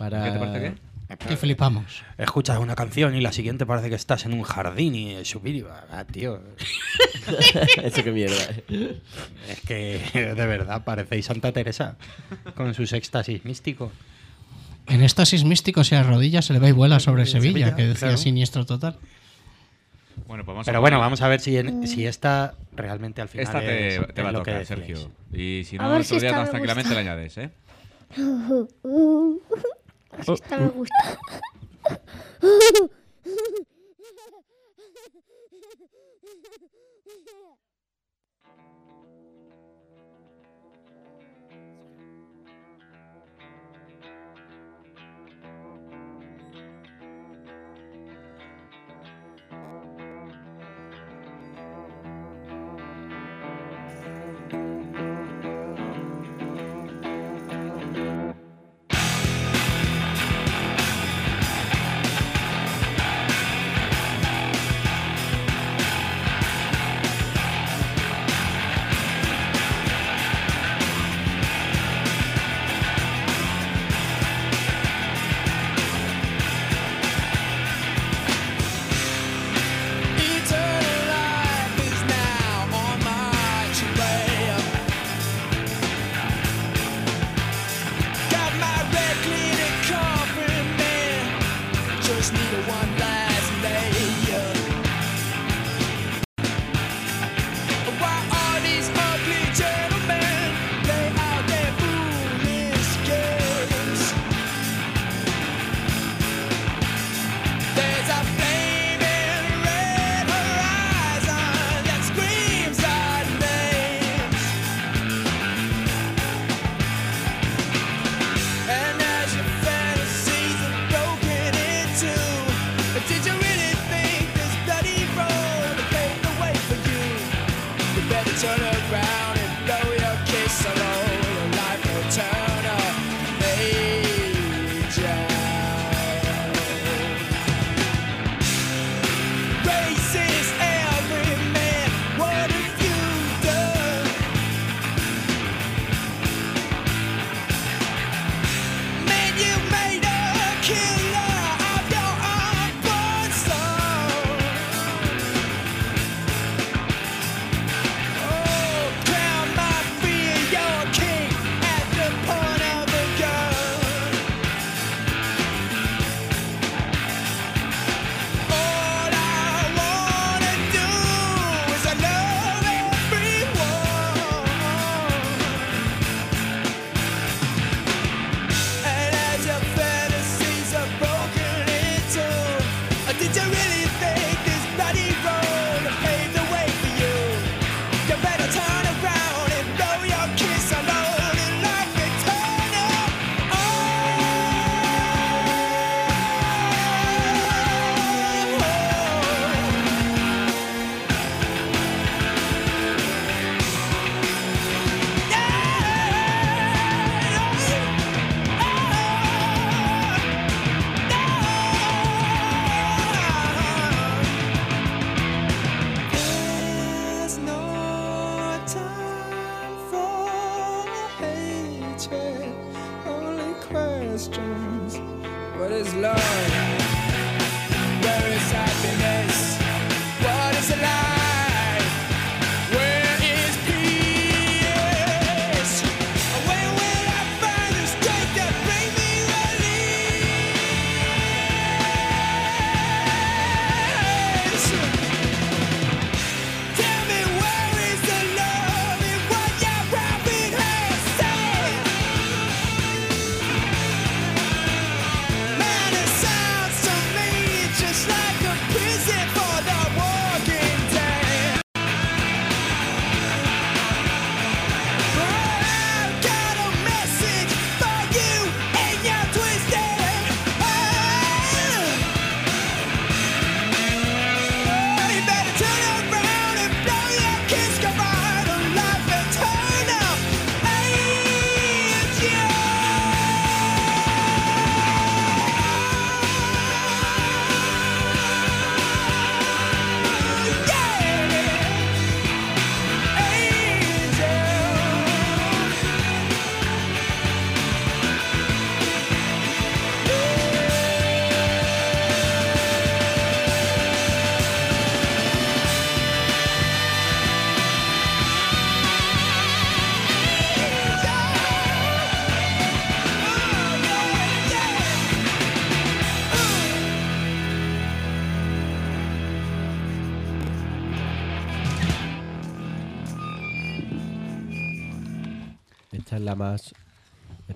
Para 0.00 0.24
¿Qué 0.24 0.30
te 0.32 0.38
parece 0.38 0.60
qué? 0.60 0.90
Que 1.28 1.36
flipamos. 1.36 2.02
Escuchas 2.18 2.58
una 2.58 2.74
canción 2.76 3.14
y 3.16 3.20
la 3.20 3.32
siguiente 3.32 3.66
parece 3.66 3.88
que 3.90 3.96
estás 3.96 4.24
en 4.26 4.32
un 4.32 4.42
jardín 4.44 4.94
y 4.94 5.24
subir 5.24 5.56
y 5.56 5.60
va, 5.62 5.84
ah, 5.90 6.04
tío. 6.04 6.40
Eso 7.82 8.04
qué 8.04 8.12
mierda. 8.12 8.36
eh. 8.68 9.00
Es 9.48 9.60
que 9.62 10.00
de 10.14 10.46
verdad 10.46 10.84
parecéis 10.84 11.26
Santa 11.26 11.52
Teresa 11.52 11.96
con 12.54 12.72
sus 12.74 12.92
éxtasis 12.92 13.44
místicos. 13.44 13.90
En 14.86 15.02
éxtasis 15.02 15.44
místico, 15.44 15.82
si 15.84 15.96
a 15.96 16.02
rodillas 16.04 16.44
se 16.44 16.52
le 16.52 16.58
ve 16.60 16.68
y 16.68 16.72
vuela 16.72 16.98
sobre 17.00 17.26
Sevilla, 17.26 17.52
Sevilla, 17.66 17.76
que 17.76 17.82
decía 17.86 18.00
claro. 18.08 18.16
siniestro 18.16 18.64
total. 18.64 18.96
Bueno, 20.28 20.44
pues 20.44 20.54
vamos 20.54 20.66
Pero 20.66 20.78
a 20.78 20.80
bueno, 20.80 20.98
vamos 21.00 21.20
a 21.22 21.28
ver 21.28 21.40
si, 21.40 21.56
en- 21.56 21.86
si 21.88 22.06
esta 22.06 22.54
realmente 22.72 23.20
al 23.20 23.28
final 23.28 23.46
Esta 23.46 23.60
te, 23.60 23.96
es, 23.96 24.06
te 24.14 24.20
es 24.20 24.24
va 24.24 24.30
a 24.30 24.32
tocar. 24.32 24.64
Sergio. 24.64 25.10
Y 25.32 25.64
si 25.64 25.76
no, 25.76 25.88
otro 25.90 26.04
si 26.04 26.20
día 26.20 26.38
gusta. 26.40 26.58
le 26.94 26.98
añades, 27.00 27.36
¿eh? 27.38 27.50
Así 30.18 30.32
esta 30.32 30.58
me 30.58 30.68
gusta. 30.68 31.18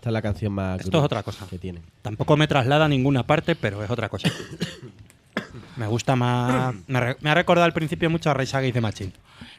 Esta 0.05 0.11
es 0.11 0.13
la 0.13 0.21
canción 0.21 0.53
más. 0.53 0.81
Esto 0.83 0.99
es 0.99 1.05
otra 1.05 1.23
cosa. 1.23 1.47
Que 1.49 1.59
tiene. 1.59 1.81
Tampoco 2.03 2.37
me 2.37 2.47
traslada 2.47 2.85
a 2.85 2.89
ninguna 2.89 3.27
parte, 3.27 3.57
pero 3.57 3.83
es 3.83 3.89
otra 3.89 4.11
cosa. 4.11 4.29
me 5.77 5.87
gusta 5.87 6.15
más. 6.15 6.75
Me, 6.87 7.01
re- 7.01 7.17
me 7.23 7.31
ha 7.31 7.35
recordado 7.35 7.65
al 7.65 7.73
principio 7.73 8.11
mucho 8.11 8.29
a 8.31 8.35
Rage 8.35 8.55
Against 8.55 8.75
the 8.75 8.81
Machine. 8.83 9.13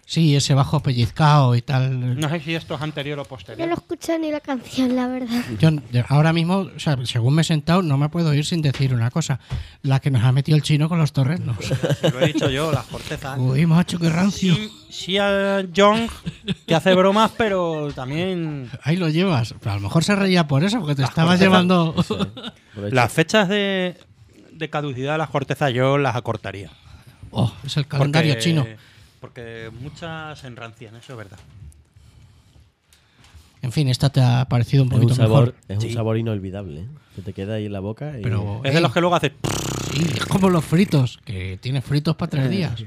Sí, 0.07 0.35
ese 0.35 0.53
bajo 0.53 0.81
pellizcado 0.81 1.55
y 1.55 1.63
tal. 1.63 2.19
No 2.19 2.29
sé 2.29 2.39
si 2.39 2.53
esto 2.53 2.75
es 2.75 2.81
anterior 2.81 3.17
o 3.17 3.23
Yo 3.23 3.27
posterior. 3.29 3.67
no 3.67 3.73
escuché 3.73 4.19
ni 4.19 4.29
la 4.31 4.39
canción, 4.39 4.95
la 4.95 5.07
verdad. 5.07 5.43
Yo 5.59 5.69
ahora 6.09 6.31
mismo, 6.31 6.57
o 6.75 6.79
sea, 6.79 6.95
según 7.05 7.33
me 7.33 7.41
he 7.41 7.43
sentado, 7.43 7.81
no 7.81 7.97
me 7.97 8.07
puedo 8.09 8.31
ir 8.35 8.45
sin 8.45 8.61
decir 8.61 8.93
una 8.93 9.09
cosa. 9.09 9.39
La 9.81 9.99
que 9.99 10.11
nos 10.11 10.23
ha 10.23 10.31
metido 10.31 10.57
el 10.57 10.61
chino 10.61 10.89
con 10.89 10.99
los 10.99 11.11
torrenos. 11.11 11.57
Lo 12.03 12.19
he 12.19 12.27
dicho 12.27 12.51
yo, 12.51 12.71
las 12.71 12.85
cortezas. 12.85 13.39
Uy, 13.39 13.65
macho, 13.65 13.97
qué 13.97 14.09
rancio. 14.09 14.53
Sí, 14.53 14.71
sí 14.91 15.17
a 15.17 15.61
Young, 15.73 16.07
que 16.67 16.75
hace 16.75 16.93
bromas, 16.93 17.31
pero 17.35 17.91
también 17.95 18.69
Ahí 18.83 18.97
lo 18.97 19.09
llevas. 19.09 19.55
Pero 19.59 19.71
a 19.71 19.75
lo 19.75 19.81
mejor 19.81 20.03
se 20.03 20.15
reía 20.15 20.45
por 20.47 20.63
eso, 20.63 20.79
porque 20.79 20.93
te 20.95 21.03
estabas 21.03 21.39
llevando. 21.39 21.95
Las 22.91 23.11
fechas 23.11 23.49
de, 23.49 23.97
de 24.51 24.69
caducidad 24.69 25.13
de 25.13 25.17
las 25.17 25.29
cortezas 25.31 25.73
yo 25.73 25.97
las 25.97 26.15
acortaría. 26.15 26.69
Oh, 27.31 27.51
es 27.65 27.75
el 27.77 27.87
calendario 27.87 28.33
Porque- 28.33 28.43
chino. 28.43 28.67
Porque 29.25 29.71
muchas 29.81 30.43
enrancian, 30.43 30.95
eso 30.97 31.13
es 31.13 31.17
verdad. 31.17 31.39
En 33.63 33.71
fin, 33.71 33.87
esta 33.89 34.11
te 34.11 34.21
ha 34.21 34.45
parecido 34.47 34.83
un 34.83 34.89
es 34.89 34.93
un 34.93 35.01
poquito 35.01 35.15
sabor, 35.15 35.45
mejor. 35.47 35.55
es 35.67 35.77
un 35.77 35.81
Sí. 35.81 35.93
sabor 35.93 36.17
inolvidable. 36.19 36.81
¿eh? 36.81 36.87
Se 37.15 37.21
te 37.23 37.33
queda 37.33 37.55
ahí 37.55 37.65
en 37.65 37.73
la 37.73 37.79
boca. 37.79 38.19
Y... 38.19 38.21
Pero 38.21 38.61
Es 38.63 38.71
de 38.75 38.81
los 38.81 38.93
que 38.93 39.01
luego 39.01 39.15
haces. 39.15 39.31
sí, 39.95 40.03
es 40.15 40.25
como 40.27 40.51
los 40.51 40.63
fritos, 40.63 41.17
que 41.25 41.57
tiene 41.59 41.81
fritos 41.81 42.15
para 42.15 42.29
tres 42.29 42.51
días. 42.51 42.75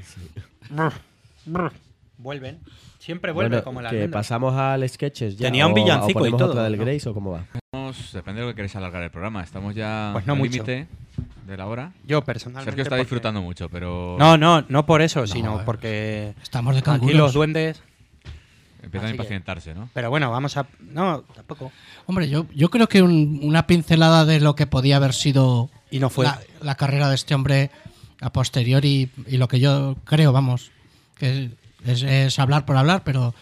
Vuelven. 2.17 2.59
Siempre 2.99 3.33
vuelve 3.33 3.49
Bueno, 3.49 3.63
como 3.65 3.81
la 3.81 3.89
que 3.89 3.95
almendra. 3.97 4.19
pasamos 4.19 4.53
al 4.55 4.87
sketches 4.87 5.37
ya. 5.37 5.47
Tenía 5.47 5.65
un 5.67 5.73
o- 5.73 5.75
villancico 5.75 6.19
o 6.19 6.21
y 6.21 6.31
ponemos 6.31 6.37
todo, 6.39 6.49
otra 6.51 6.63
del 6.63 6.77
¿no? 6.77 6.85
Grace 6.85 7.09
o 7.09 7.13
cómo 7.13 7.31
va. 7.31 7.45
Vamos- 7.73 8.11
depende 8.13 8.41
de 8.41 8.47
lo 8.47 8.51
que 8.51 8.55
queréis 8.55 8.75
alargar 8.75 9.03
el 9.03 9.11
programa. 9.11 9.43
Estamos 9.43 9.75
ya 9.75 10.09
Pues 10.13 10.25
no 10.25 10.33
al 10.33 10.41
límite 10.41 10.87
de 11.45 11.57
la 11.57 11.67
hora. 11.67 11.91
Yo 12.03 12.23
personalmente. 12.23 12.65
Sergio 12.71 12.81
está 12.81 12.95
porque- 12.95 13.03
disfrutando 13.03 13.41
mucho, 13.43 13.69
pero 13.69 14.15
No, 14.17 14.37
no, 14.39 14.65
no 14.69 14.85
por 14.87 15.03
eso, 15.03 15.27
sino 15.27 15.59
eh. 15.59 15.63
porque 15.65 16.33
Estamos 16.41 16.73
de 16.73 16.79
aquí 16.79 16.89
los 16.89 16.99
canguros. 16.99 17.33
duendes. 17.33 17.81
empiezan 18.81 19.05
a 19.05 19.09
así 19.09 19.17
que- 19.17 19.21
impacientarse, 19.23 19.75
¿no? 19.75 19.89
Pero 19.93 20.09
bueno, 20.09 20.31
vamos 20.31 20.57
a. 20.57 20.65
No, 20.79 21.21
tampoco. 21.35 21.71
Hombre, 22.07 22.27
yo, 22.29 22.47
yo 22.55 22.69
creo 22.71 22.87
que 22.87 23.03
un- 23.03 23.39
una 23.43 23.67
pincelada 23.67 24.25
de 24.25 24.39
lo 24.39 24.55
que 24.55 24.65
podía 24.65 24.95
haber 24.95 25.13
sido 25.13 25.69
Y 25.91 25.99
no 25.99 26.09
fue. 26.09 26.25
la, 26.25 26.39
la 26.61 26.73
carrera 26.75 27.07
de 27.09 27.15
este 27.15 27.35
hombre 27.35 27.69
a 28.21 28.31
posteriori 28.31 29.11
y 29.27 29.37
lo 29.37 29.47
que 29.47 29.59
yo 29.59 29.95
creo, 30.05 30.31
vamos, 30.31 30.71
que 31.17 31.51
es, 31.85 32.01
es 32.03 32.39
hablar 32.39 32.65
por 32.65 32.77
hablar, 32.77 33.03
pero 33.03 33.35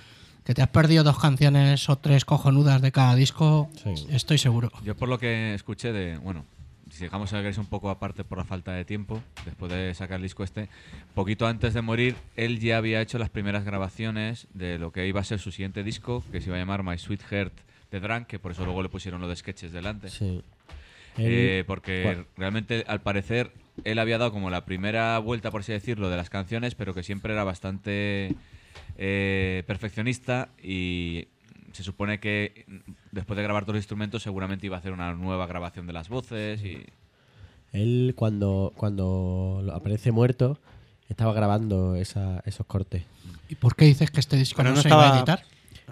que 0.48 0.54
te 0.54 0.62
has 0.62 0.70
perdido 0.70 1.04
dos 1.04 1.20
canciones 1.20 1.90
o 1.90 1.98
tres 1.98 2.24
cojonudas 2.24 2.82
de 2.82 2.94
cada 2.94 3.16
disco, 3.16 3.70
Sí. 3.84 4.08
estoy 4.12 4.38
seguro. 4.38 4.72
Yo 4.82 4.96
por 4.96 5.10
lo 5.10 5.20
que 5.20 5.54
escuché 5.54 5.92
de, 5.92 6.18
bueno, 6.20 6.46
si 6.90 7.04
dejamos 7.04 7.34
el 7.34 7.44
Grace 7.44 7.60
un 7.60 7.66
poco 7.66 7.90
aparte 7.90 8.24
por 8.24 8.38
la 8.38 8.46
falta 8.46 8.72
de 8.72 8.86
tiempo, 8.86 9.22
después 9.44 9.70
de 9.70 9.94
sacar 9.94 10.16
el 10.16 10.24
disco 10.24 10.46
este, 10.46 10.70
poquito 11.14 11.48
antes 11.48 11.74
de 11.74 11.82
morir, 11.82 12.16
él 12.38 12.62
ya 12.62 12.78
había 12.78 13.02
hecho 13.02 13.18
las 13.18 13.30
primeras 13.30 13.66
grabaciones 13.66 14.48
de 14.54 14.80
lo 14.80 14.94
que 14.94 15.06
iba 15.06 15.20
a 15.20 15.24
ser 15.26 15.40
su 15.40 15.52
siguiente 15.52 15.84
disco, 15.84 16.24
que 16.32 16.40
se 16.40 16.48
iba 16.48 16.56
a 16.56 16.60
llamar 16.60 16.82
My 16.82 16.98
Sweet 16.98 17.24
Heart 17.30 17.54
The 17.90 18.00
Drunk, 18.00 18.28
que 18.28 18.40
por 18.40 18.54
eso 18.54 18.64
luego 18.64 18.82
le 18.82 18.88
pusieron 18.88 19.20
lo 19.20 19.28
de 19.28 19.36
sketches 19.36 19.74
delante. 19.74 20.10
Sí. 20.10 20.42
Eh, 21.18 21.66
porque 21.68 22.04
¿Cuál? 22.04 22.26
realmente, 22.38 22.86
al 22.88 23.02
parecer, 23.02 23.52
él 23.84 24.00
había 24.00 24.18
dado 24.18 24.32
como 24.32 24.50
la 24.50 24.64
primera 24.64 25.20
vuelta, 25.20 25.52
por 25.52 25.60
así 25.60 25.74
decirlo, 25.74 26.10
de 26.10 26.16
las 26.16 26.30
canciones, 26.30 26.74
pero 26.74 26.94
que 26.94 27.04
siempre 27.04 27.34
era 27.34 27.44
bastante 27.44 28.34
eh, 28.98 29.64
perfeccionista 29.68 30.50
y 30.62 31.28
se 31.72 31.84
supone 31.84 32.20
que 32.20 32.66
después 33.12 33.38
de 33.38 33.44
grabar 33.44 33.64
todos 33.64 33.76
los 33.76 33.84
instrumentos 33.84 34.24
seguramente 34.24 34.66
iba 34.66 34.76
a 34.76 34.80
hacer 34.80 34.92
una 34.92 35.14
nueva 35.14 35.46
grabación 35.48 35.86
de 35.88 35.94
las 35.94 36.10
voces 36.10 36.64
y 36.64 36.86
Él 37.74 38.14
cuando, 38.16 38.74
cuando 38.76 39.64
aparece 39.74 40.12
muerto 40.12 40.58
estaba 41.10 41.34
grabando 41.34 41.96
esa- 41.96 42.42
esos 42.46 42.66
cortes. 42.66 43.04
¿Y 43.50 43.56
por 43.56 43.76
qué 43.76 43.86
dices 43.86 44.10
que 44.12 44.20
este 44.20 44.36
disco 44.38 44.58
Pero 44.58 44.70
no, 44.70 44.76
no 44.78 44.82
se 44.82 44.88
iba 44.90 44.98
a 45.02 45.06
estaba- 45.18 45.18
editar? 45.40 45.44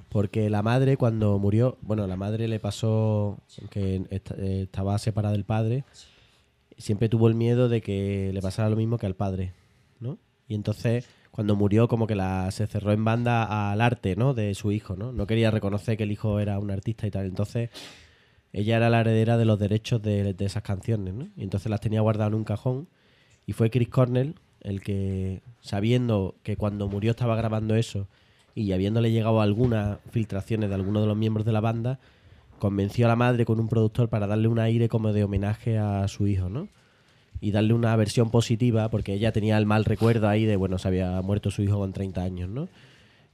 Porque 0.09 0.49
la 0.49 0.61
madre 0.61 0.97
cuando 0.97 1.37
murió, 1.39 1.77
bueno, 1.81 2.07
la 2.07 2.15
madre 2.17 2.47
le 2.47 2.59
pasó 2.59 3.37
que 3.69 4.01
est- 4.09 4.31
estaba 4.31 4.97
separada 4.97 5.33
del 5.33 5.43
padre, 5.45 5.83
siempre 6.77 7.09
tuvo 7.09 7.27
el 7.27 7.35
miedo 7.35 7.69
de 7.69 7.81
que 7.81 8.31
le 8.33 8.41
pasara 8.41 8.69
lo 8.69 8.75
mismo 8.75 8.97
que 8.97 9.05
al 9.05 9.15
padre, 9.15 9.53
¿no? 9.99 10.17
Y 10.47 10.55
entonces 10.55 11.05
cuando 11.35 11.57
murió 11.57 11.89
como 11.89 12.07
que 12.07 12.15
la 12.15 12.49
se 12.51 12.65
cerró 12.65 12.93
en 12.93 13.03
banda 13.03 13.69
al 13.69 13.81
arte, 13.81 14.15
¿no? 14.15 14.33
De 14.33 14.55
su 14.55 14.71
hijo, 14.71 14.95
¿no? 14.95 15.11
No 15.11 15.27
quería 15.27 15.51
reconocer 15.51 15.97
que 15.97 16.03
el 16.03 16.13
hijo 16.13 16.39
era 16.39 16.57
un 16.59 16.71
artista 16.71 17.07
y 17.07 17.11
tal. 17.11 17.25
Entonces 17.25 17.71
ella 18.53 18.77
era 18.77 18.89
la 18.89 19.01
heredera 19.01 19.35
de 19.35 19.43
los 19.43 19.59
derechos 19.59 20.01
de, 20.01 20.33
esas 20.39 20.63
canciones, 20.63 21.13
¿no? 21.13 21.27
Y 21.35 21.43
entonces 21.43 21.69
las 21.69 21.81
tenía 21.81 21.99
guardadas 21.99 22.31
en 22.31 22.35
un 22.35 22.45
cajón 22.45 22.87
y 23.45 23.51
fue 23.51 23.69
Chris 23.69 23.89
Cornell 23.89 24.35
el 24.61 24.79
que, 24.79 25.41
sabiendo 25.59 26.35
que 26.41 26.55
cuando 26.55 26.87
murió 26.87 27.11
estaba 27.11 27.35
grabando 27.35 27.75
eso 27.75 28.07
y 28.55 28.71
habiéndole 28.71 29.11
llegado 29.11 29.41
algunas 29.41 29.99
filtraciones 30.11 30.69
de 30.69 30.75
algunos 30.75 31.03
de 31.03 31.07
los 31.09 31.17
miembros 31.17 31.45
de 31.45 31.51
la 31.51 31.59
banda, 31.59 31.99
convenció 32.59 33.07
a 33.07 33.09
la 33.09 33.17
madre 33.17 33.43
con 33.43 33.59
un 33.59 33.67
productor 33.67 34.07
para 34.07 34.25
darle 34.25 34.47
un 34.47 34.59
aire 34.59 34.87
como 34.87 35.11
de 35.11 35.25
homenaje 35.25 35.79
a 35.79 36.07
su 36.07 36.27
hijo, 36.27 36.47
¿no? 36.47 36.69
Y 37.41 37.51
darle 37.51 37.73
una 37.73 37.95
versión 37.95 38.29
positiva, 38.31 38.89
porque 38.89 39.13
ella 39.13 39.31
tenía 39.31 39.57
el 39.57 39.65
mal 39.65 39.85
recuerdo 39.85 40.27
ahí 40.29 40.45
de, 40.45 40.55
bueno, 40.55 40.77
se 40.77 40.87
había 40.87 41.21
muerto 41.21 41.51
su 41.51 41.61
hijo 41.61 41.77
con 41.77 41.93
30 41.93 42.23
años, 42.23 42.49
¿no? 42.49 42.67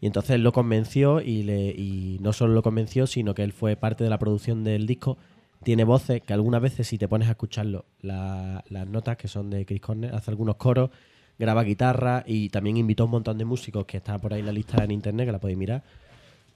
Y 0.02 0.08
entonces 0.08 0.39
lo 0.39 0.52
convenció 0.52 1.22
y, 1.22 1.43
le, 1.43 1.70
y 1.70 2.18
no 2.22 2.34
solo 2.34 2.54
lo 2.54 2.64
convenció, 2.64 3.06
sino 3.06 3.36
que 3.36 3.43
él 3.43 3.54
fue 3.54 3.76
parte 3.76 4.04
de 4.04 4.10
la 4.10 4.18
producción 4.18 4.64
del 4.64 4.88
disco. 4.88 5.18
Tiene 5.64 5.84
voces 5.84 6.22
que 6.24 6.34
algunas 6.34 6.60
veces, 6.62 6.88
si 6.88 6.97
te 6.97 7.08
pones 7.08 7.28
a 7.28 7.32
escucharlo, 7.32 7.86
la- 8.02 8.64
las 8.70 8.88
notas 8.88 9.16
que 9.18 9.28
son 9.28 9.52
de 9.52 9.64
Chris 9.66 9.80
Cornell, 9.82 10.16
hace 10.16 10.32
algunos 10.32 10.56
coros, 10.56 10.89
graba 11.38 11.64
guitarra 11.64 12.24
y 12.26 12.49
también 12.49 12.78
invitó 12.78 13.04
a 13.04 13.06
un 13.06 13.12
montón 13.12 13.38
de 13.38 13.45
músicos 13.45 13.86
que 13.86 13.97
está 13.97 14.18
por 14.18 14.34
ahí 14.34 14.41
la 14.41 14.52
lista 14.52 14.84
en 14.84 14.89
internet, 14.91 15.28
que 15.28 15.32
la 15.32 15.39
podéis 15.39 15.58
mirar. 15.60 15.84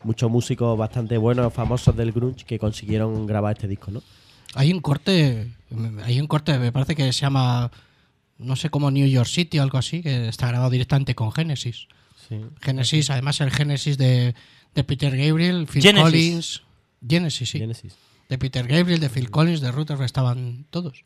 Muchos 0.04 0.30
músicos 0.30 0.76
bastante 0.78 1.18
buenos, 1.18 1.54
famosos 1.54 1.96
del 1.96 2.12
grunge, 2.12 2.46
que 2.46 2.58
consiguieron 2.60 3.26
grabar 3.28 3.54
este 3.56 3.68
disco, 3.68 3.91
¿no? 3.91 4.02
Hay 4.56 4.72
un 4.72 4.80
corte, 4.80 5.48
hay 6.03 6.19
un 6.19 6.28
corte, 6.28 6.57
me 6.59 6.71
parece 6.71 6.95
que 6.95 7.11
se 7.13 7.21
llama, 7.21 7.71
no 8.38 8.55
sé 8.55 8.69
cómo 8.69 8.91
New 8.91 9.07
York 9.07 9.28
City 9.28 9.59
o 9.59 9.63
algo 9.63 9.78
así, 9.78 10.01
que 10.01 10.28
está 10.28 10.47
grabado 10.47 10.69
directamente 10.69 11.15
con 11.15 11.32
Genesis. 11.32 11.88
Sí. 12.28 12.41
Genesis, 12.61 13.09
además 13.09 13.39
el 13.41 13.51
Genesis 13.51 13.97
de, 13.97 14.36
de 14.73 14.84
Peter 14.84 15.15
Gabriel, 15.15 15.67
Phil 15.67 15.82
Genesis. 15.82 16.03
Collins. 16.03 16.61
Genesis, 17.07 17.49
sí. 17.49 17.59
Genesis. 17.59 17.95
De 18.30 18.38
Peter 18.38 18.67
Gabriel, 18.67 18.99
de 18.99 19.09
Phil 19.09 19.30
Collins, 19.30 19.61
de 19.61 19.71
Rutherford, 19.71 20.05
estaban 20.05 20.65
todos. 20.71 21.05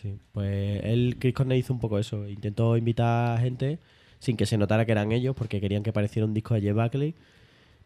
Sí, 0.00 0.18
pues 0.32 0.80
él, 0.84 1.16
Chris 1.18 1.34
Cornell 1.34 1.58
hizo 1.58 1.72
un 1.72 1.80
poco 1.80 1.98
eso. 1.98 2.28
Intentó 2.28 2.76
invitar 2.76 3.36
a 3.36 3.40
gente 3.40 3.78
sin 4.18 4.36
que 4.36 4.46
se 4.46 4.56
notara 4.56 4.84
que 4.86 4.92
eran 4.92 5.12
ellos, 5.12 5.34
porque 5.36 5.60
querían 5.60 5.82
que 5.82 5.92
pareciera 5.92 6.26
un 6.26 6.34
disco 6.34 6.54
de 6.54 6.60
Jeff 6.60 6.76
Buckley. 6.76 7.14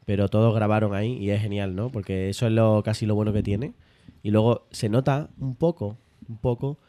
Pero 0.04 0.28
todos 0.28 0.54
grabaron 0.54 0.94
ahí 0.94 1.14
y 1.14 1.30
es 1.30 1.40
genial, 1.40 1.74
¿no? 1.74 1.90
Porque 1.90 2.28
eso 2.28 2.46
es 2.46 2.52
lo 2.52 2.82
casi 2.84 3.06
lo 3.06 3.14
bueno 3.14 3.32
que 3.32 3.42
tiene. 3.42 3.72
Y 4.26 4.32
luego 4.32 4.66
se 4.72 4.88
nota 4.88 5.30
un 5.38 5.54
poco, 5.54 5.96
un 6.28 6.38
poco, 6.38 6.80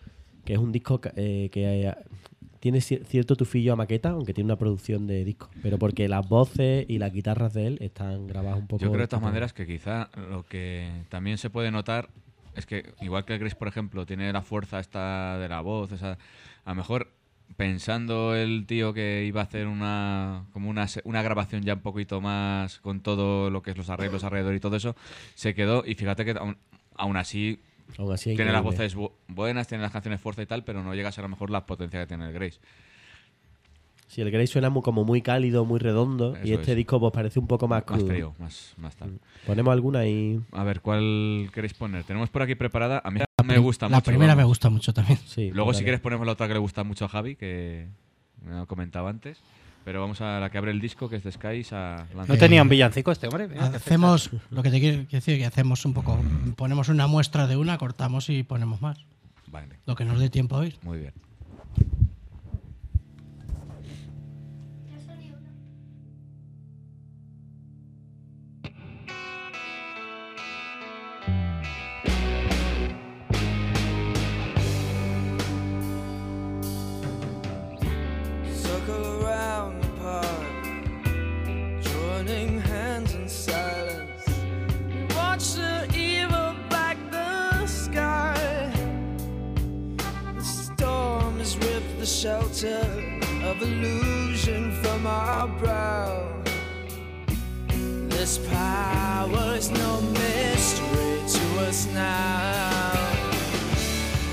que 0.44 0.54
es 0.54 0.60
un 0.60 0.72
disco 0.72 1.00
eh, 1.16 1.50
que 1.52 1.94
tiene 2.60 2.80
cier- 2.80 3.04
cierto 3.06 3.36
tufillo 3.36 3.74
a 3.74 3.76
maqueta, 3.76 4.10
aunque 4.10 4.34
tiene 4.34 4.46
una 4.48 4.58
producción 4.58 5.06
de 5.06 5.24
disco. 5.24 5.52
Pero 5.62 5.78
porque 5.78 6.08
las 6.08 6.28
voces 6.28 6.88
y 6.90 6.98
las 6.98 7.14
guitarras 7.14 7.54
de 7.54 7.68
él 7.68 7.78
están 7.80 8.26
grabadas 8.26 8.58
un 8.58 8.66
poco. 8.66 8.84
Yo 8.84 8.92
creo 8.92 9.02
de 9.06 9.08
poco- 9.08 9.22
maneras 9.22 9.54
que 9.54 9.68
quizá 9.68 10.10
lo 10.32 10.48
que 10.48 10.90
también 11.10 11.38
se 11.38 11.52
puede 11.52 11.70
notar 11.70 12.10
es 12.56 12.66
que, 12.66 12.92
igual 13.02 13.24
que 13.24 13.38
Grace, 13.38 13.56
por 13.56 13.68
ejemplo, 13.68 14.08
tiene 14.08 14.34
la 14.34 14.42
fuerza 14.42 14.80
esta 14.80 15.38
de 15.38 15.48
la 15.48 15.62
voz, 15.62 15.92
esa, 15.92 16.14
a 16.66 16.70
lo 16.72 16.76
mejor 16.76 17.12
pensando 17.56 18.36
el 18.36 18.66
tío 18.68 18.94
que 18.94 19.24
iba 19.26 19.42
a 19.42 19.44
hacer 19.46 19.68
una 19.68 20.46
como 20.54 20.70
una, 20.70 20.86
una 21.06 21.22
grabación 21.22 21.64
ya 21.64 21.76
un 21.76 21.80
poquito 21.80 22.20
más 22.20 22.80
con 22.80 23.00
todo 23.00 23.50
lo 23.50 23.62
que 23.62 23.72
es 23.72 23.78
los 23.78 23.90
arreglos 23.90 24.24
alrededor 24.26 24.54
y 24.54 24.60
todo 24.60 24.76
eso, 24.76 24.96
se 25.34 25.54
quedó 25.56 25.84
y 25.86 25.96
fíjate 25.96 26.26
que 26.26 26.32
aún, 26.32 26.58
aún 26.98 27.18
así 27.18 27.60
Aún 27.98 28.12
así 28.12 28.36
tiene 28.36 28.52
las 28.52 28.64
voces 28.64 28.98
bu- 28.98 29.12
buenas, 29.28 29.68
tiene 29.68 29.82
las 29.84 29.92
canciones 29.94 30.20
fuerza 30.20 30.42
y 30.42 30.46
tal, 30.46 30.64
pero 30.64 30.84
no 30.84 30.94
llega 30.94 31.10
a 31.10 31.12
ser 31.12 31.24
a 31.24 31.28
lo 31.28 31.30
mejor 31.30 31.50
la 31.50 31.66
potencia 31.66 32.00
que 32.02 32.08
tiene 32.08 32.26
el 32.28 32.34
Grace. 32.34 32.60
Sí, 34.08 34.22
el 34.22 34.32
Grey 34.32 34.48
suena 34.48 34.70
muy, 34.70 34.82
como 34.84 35.04
muy 35.04 35.22
cálido, 35.22 35.66
muy 35.66 35.80
redondo. 35.80 36.36
y 36.44 36.54
este 36.54 36.72
es. 36.72 36.78
disco 36.78 36.98
pues 37.00 37.12
parece 37.14 37.40
un 37.40 37.48
poco 37.48 37.68
más 37.68 37.84
Más 37.86 37.98
crudo. 38.00 38.08
frío, 38.08 38.36
más, 38.40 38.74
más 38.78 38.96
tal. 38.96 39.20
Ponemos 39.46 39.72
alguna 39.74 40.06
y. 40.08 40.40
A 40.54 40.64
ver, 40.64 40.80
¿cuál 40.82 41.50
queréis 41.54 41.74
poner? 41.74 42.04
Tenemos 42.06 42.30
por 42.30 42.42
aquí 42.42 42.56
preparada. 42.56 43.02
A 43.04 43.12
mí 43.12 43.20
La 43.20 43.44
me 43.44 43.58
gusta 43.58 43.90
La 43.90 43.98
mucho. 43.98 44.06
primera 44.06 44.34
me 44.36 44.46
gusta 44.46 44.70
mucho 44.70 44.94
también. 44.94 45.20
Sí, 45.26 45.50
Luego, 45.52 45.66
pues 45.68 45.78
si 45.78 45.84
quieres, 45.84 46.00
ponemos 46.00 46.26
la 46.26 46.34
otra 46.34 46.48
que 46.48 46.54
le 46.54 46.60
gusta 46.60 46.86
mucho 46.86 47.04
a 47.06 47.10
Javi, 47.10 47.36
que 47.36 47.88
me 48.46 48.58
ha 48.58 48.66
comentado 48.66 49.08
antes. 49.08 49.40
Pero 49.88 50.02
vamos 50.02 50.20
a 50.20 50.42
la 50.42 50.50
que 50.50 50.58
abre 50.58 50.72
el 50.72 50.82
disco, 50.82 51.08
que 51.08 51.16
es 51.16 51.24
de 51.24 51.32
Skies. 51.32 51.72
A 51.72 52.08
¿No 52.28 52.38
tenía 52.38 52.62
un 52.62 52.68
villancico 52.68 53.10
este 53.10 53.28
hombre? 53.28 53.48
Mira, 53.48 53.68
Hacemos 53.68 54.30
lo 54.50 54.62
que 54.62 54.70
te 54.70 54.82
quiero 54.82 55.06
decir, 55.10 55.38
que 55.38 55.46
hacemos 55.46 55.86
un 55.86 55.94
poco, 55.94 56.20
ponemos 56.58 56.90
una 56.90 57.08
muestra 57.08 57.48
de 57.48 57.56
una, 57.56 57.78
cortamos 57.78 58.30
y 58.30 58.44
ponemos 58.44 58.82
más. 58.82 58.98
Vale, 59.50 59.80
Lo 59.86 59.96
que 59.96 60.04
nos 60.04 60.20
dé 60.20 60.30
tiempo 60.30 60.58
a 60.58 60.60
oír. 60.60 60.78
muy 60.82 60.98
bien. 61.00 61.14
Filter 92.58 92.90
of 93.44 93.62
illusion 93.62 94.72
from 94.82 95.06
our 95.06 95.48
brow. 95.60 96.28
This 98.08 98.40
power 98.50 99.56
is 99.56 99.70
no 99.70 100.02
mystery 100.02 101.22
to 101.28 101.60
us 101.68 101.88
now. 101.94 102.94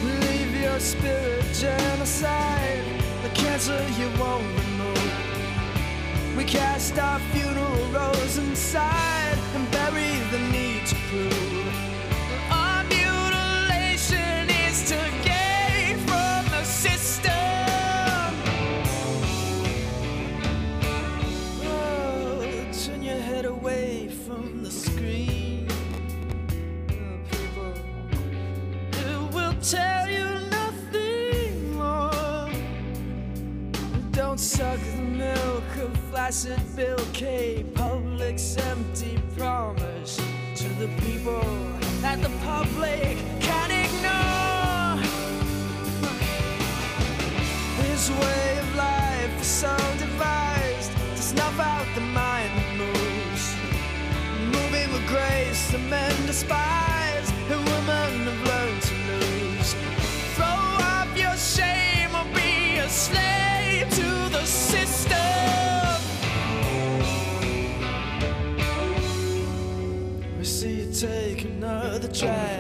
We 0.05 0.13
leave 0.29 0.61
your 0.63 0.81
spirit 0.81 1.45
genocide, 1.53 2.85
the 3.23 3.29
cancer 3.31 3.85
you 3.99 4.09
won't 4.19 4.47
remove. 4.61 6.37
We 6.37 6.45
cast 6.45 6.99
our 6.99 7.19
funeral 7.33 7.87
rose 7.93 8.39
inside 8.39 9.04
of 36.27 36.35
flaccid 36.35 36.77
Bill 36.77 37.07
K. 37.13 37.65
Public's 37.75 38.57
empty 38.57 39.19
promise 39.37 40.17
to 40.57 40.69
the 40.81 40.89
people 41.03 41.43
that 42.01 42.23
the 42.23 42.31
public 42.45 43.19
can 43.41 43.71
ignore. 43.71 45.03
His 47.85 48.11
way 48.11 48.59
of 48.59 48.75
life 48.75 49.41
is 49.41 49.47
so 49.47 49.77
devised 49.99 50.93
to 50.93 51.23
snuff 51.23 51.61
out 51.61 51.87
the 51.95 52.01
mind 52.01 52.51
that 52.57 52.77
moves. 52.77 53.55
Moving 54.57 54.93
with 54.93 55.07
grace, 55.07 55.71
the 55.73 55.79
men 55.79 56.15
despise, 56.27 56.74
try. 72.15 72.54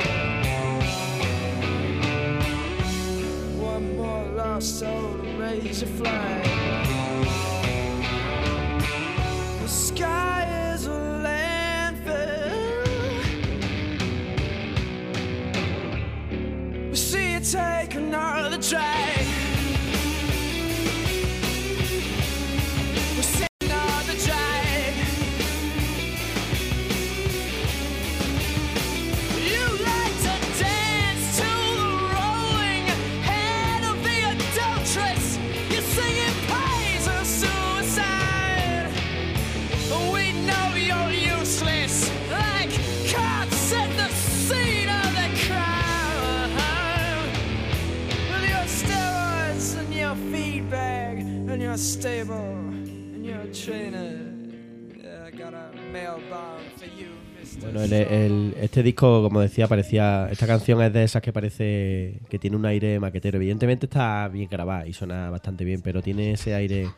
Bueno, 57.62 57.82
el- 57.82 57.92
el- 57.92 58.54
este 58.60 58.82
disco, 58.82 59.22
como 59.22 59.40
decía, 59.40 59.66
parecía. 59.68 60.28
Esta 60.30 60.46
canción 60.46 60.82
es 60.82 60.92
de 60.92 61.04
esas 61.04 61.22
que 61.22 61.32
parece 61.32 62.20
que 62.28 62.38
tiene 62.38 62.56
un 62.56 62.66
aire 62.66 62.98
maquetero. 63.00 63.36
Evidentemente 63.36 63.86
está 63.86 64.28
bien 64.28 64.48
grabada 64.50 64.86
y 64.86 64.92
suena 64.92 65.30
bastante 65.30 65.64
bien, 65.64 65.80
pero 65.82 66.02
tiene 66.02 66.32
ese 66.32 66.54
aire. 66.54 66.88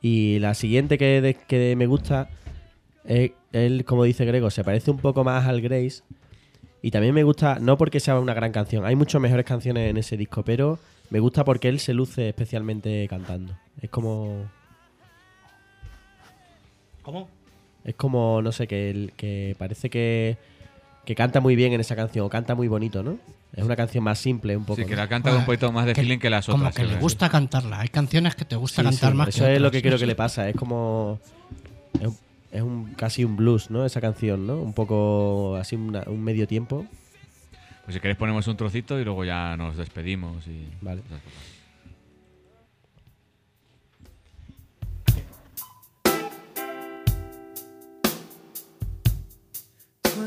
Y 0.00 0.38
la 0.38 0.54
siguiente 0.54 0.96
que, 0.96 1.20
de- 1.20 1.34
que 1.34 1.74
me 1.76 1.86
gusta 1.86 2.30
es, 3.04 3.32
él, 3.52 3.84
como 3.84 4.04
dice 4.04 4.24
Grego, 4.24 4.50
se 4.50 4.64
parece 4.64 4.90
un 4.90 4.98
poco 4.98 5.24
más 5.24 5.46
al 5.46 5.60
Grace. 5.60 6.02
Y 6.82 6.90
también 6.90 7.14
me 7.14 7.24
gusta, 7.24 7.58
no 7.60 7.76
porque 7.76 8.00
sea 8.00 8.18
una 8.18 8.32
gran 8.32 8.52
canción, 8.52 8.86
hay 8.86 8.96
muchas 8.96 9.20
mejores 9.20 9.44
canciones 9.44 9.90
en 9.90 9.98
ese 9.98 10.16
disco, 10.16 10.42
pero 10.42 10.78
me 11.10 11.20
gusta 11.20 11.44
porque 11.44 11.68
él 11.68 11.78
se 11.78 11.92
luce 11.92 12.30
especialmente 12.30 13.06
cantando. 13.08 13.54
Es 13.82 13.90
como. 13.90 14.48
¿Cómo? 17.02 17.28
Es 17.84 17.94
como, 17.94 18.40
no 18.42 18.52
sé, 18.52 18.66
que, 18.66 18.90
el- 18.90 19.12
que 19.16 19.54
parece 19.58 19.88
que, 19.90 20.36
que 21.04 21.14
canta 21.14 21.40
muy 21.40 21.56
bien 21.56 21.72
en 21.72 21.80
esa 21.80 21.96
canción, 21.96 22.26
o 22.26 22.28
canta 22.28 22.54
muy 22.54 22.68
bonito, 22.68 23.02
¿no? 23.02 23.16
Es 23.56 23.64
una 23.64 23.74
canción 23.74 24.04
más 24.04 24.18
simple, 24.18 24.56
un 24.56 24.64
poco. 24.64 24.80
Sí, 24.80 24.86
que 24.86 24.94
la 24.94 25.08
canta 25.08 25.30
con 25.30 25.40
un 25.40 25.44
poquito 25.46 25.72
más 25.72 25.84
de 25.86 25.92
Que- 25.94 26.02
feeling 26.02 26.18
que 26.18 26.30
las 26.30 26.46
Como 26.46 26.58
otras. 26.58 26.74
que 26.76 26.82
sí, 26.84 26.88
le 26.88 26.98
gusta 27.00 27.28
cantarla. 27.28 27.80
Hay 27.80 27.88
canciones 27.88 28.36
que 28.36 28.44
te 28.44 28.54
gusta 28.54 28.82
Sí, 28.82 28.88
cantar 28.88 29.10
sí, 29.10 29.16
más 29.16 29.28
Eso 29.28 29.44
que 29.44 29.54
es 29.56 29.60
lo 29.60 29.70
que 29.72 29.82
creo 29.82 29.98
que 29.98 30.06
le 30.06 30.14
pasa. 30.14 30.48
Es 30.48 30.54
como. 30.54 31.18
Es 32.00 32.06
un, 32.06 32.16
es 32.52 32.62
un- 32.62 32.94
casi 32.94 33.24
un 33.24 33.36
blues, 33.36 33.70
¿no? 33.70 33.84
Esa 33.84 34.00
canción, 34.00 34.46
¿no? 34.46 34.56
Un 34.56 34.72
poco 34.72 35.56
así, 35.56 35.74
una- 35.74 36.04
un 36.06 36.22
medio 36.22 36.46
tiempo. 36.46 36.86
Pues 37.84 37.94
si 37.94 38.00
queréis 38.00 38.18
ponemos 38.18 38.46
un 38.46 38.56
trocito 38.56 39.00
y 39.00 39.04
luego 39.04 39.24
ya 39.24 39.56
nos 39.56 39.76
despedimos. 39.76 40.46
Y... 40.46 40.66
Vale. 40.80 41.02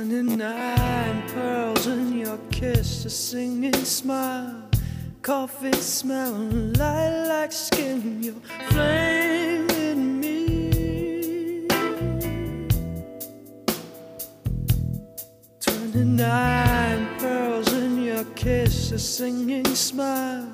Twenty-nine 0.04 1.24
pearls 1.30 1.88
in 1.88 2.18
your 2.18 2.38
kiss, 2.52 3.06
a 3.06 3.10
singing 3.10 3.86
smile, 3.86 4.70
coffee 5.22 5.72
smelling 5.72 6.74
lilac 6.74 7.54
skin, 7.54 8.22
you're 8.22 8.34
flaming 8.70 10.20
me. 10.20 11.68
Twenty-nine 15.62 17.08
pearls 17.20 17.72
in 17.72 18.04
your 18.04 18.26
kiss, 18.36 18.92
a 18.92 19.00
singing 19.00 19.74
smile, 19.74 20.52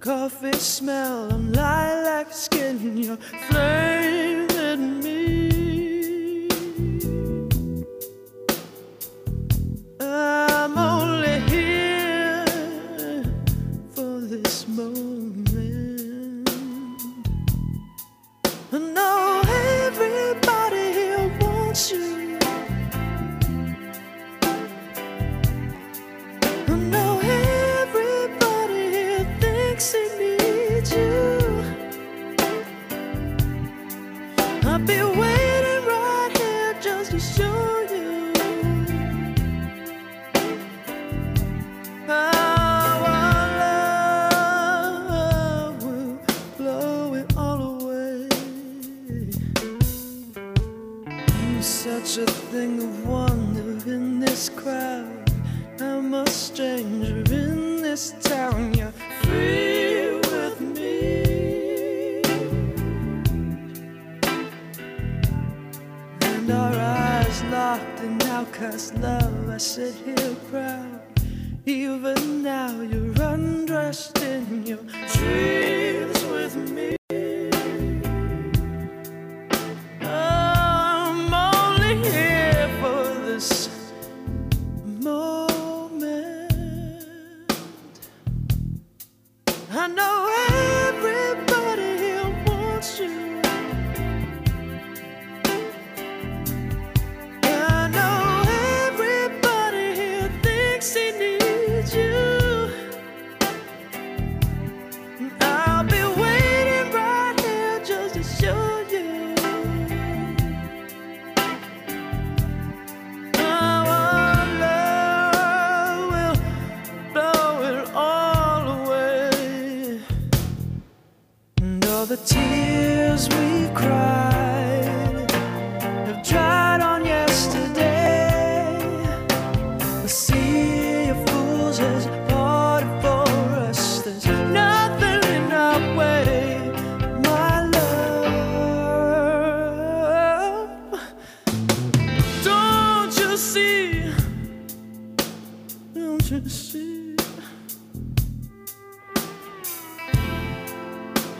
coffee 0.00 0.52
smell 0.52 1.28
lilac 1.28 2.30
skin, 2.30 2.98
you're 2.98 3.16
flaming 3.48 4.51
love. 10.12 10.51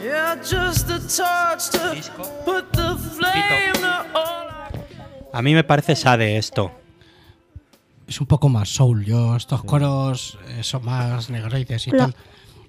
I 0.02 0.08
A 5.32 5.42
mí 5.42 5.54
me 5.54 5.62
parece 5.62 5.94
sade 5.94 6.36
esto. 6.38 6.72
Es 8.08 8.20
un 8.20 8.26
poco 8.26 8.48
más 8.48 8.68
soul. 8.68 9.04
Yo, 9.04 9.36
estos 9.36 9.62
coros 9.62 10.38
eh, 10.48 10.64
son 10.64 10.84
más 10.84 11.30
negroides 11.30 11.86
y 11.86 11.92
tal. 11.92 12.16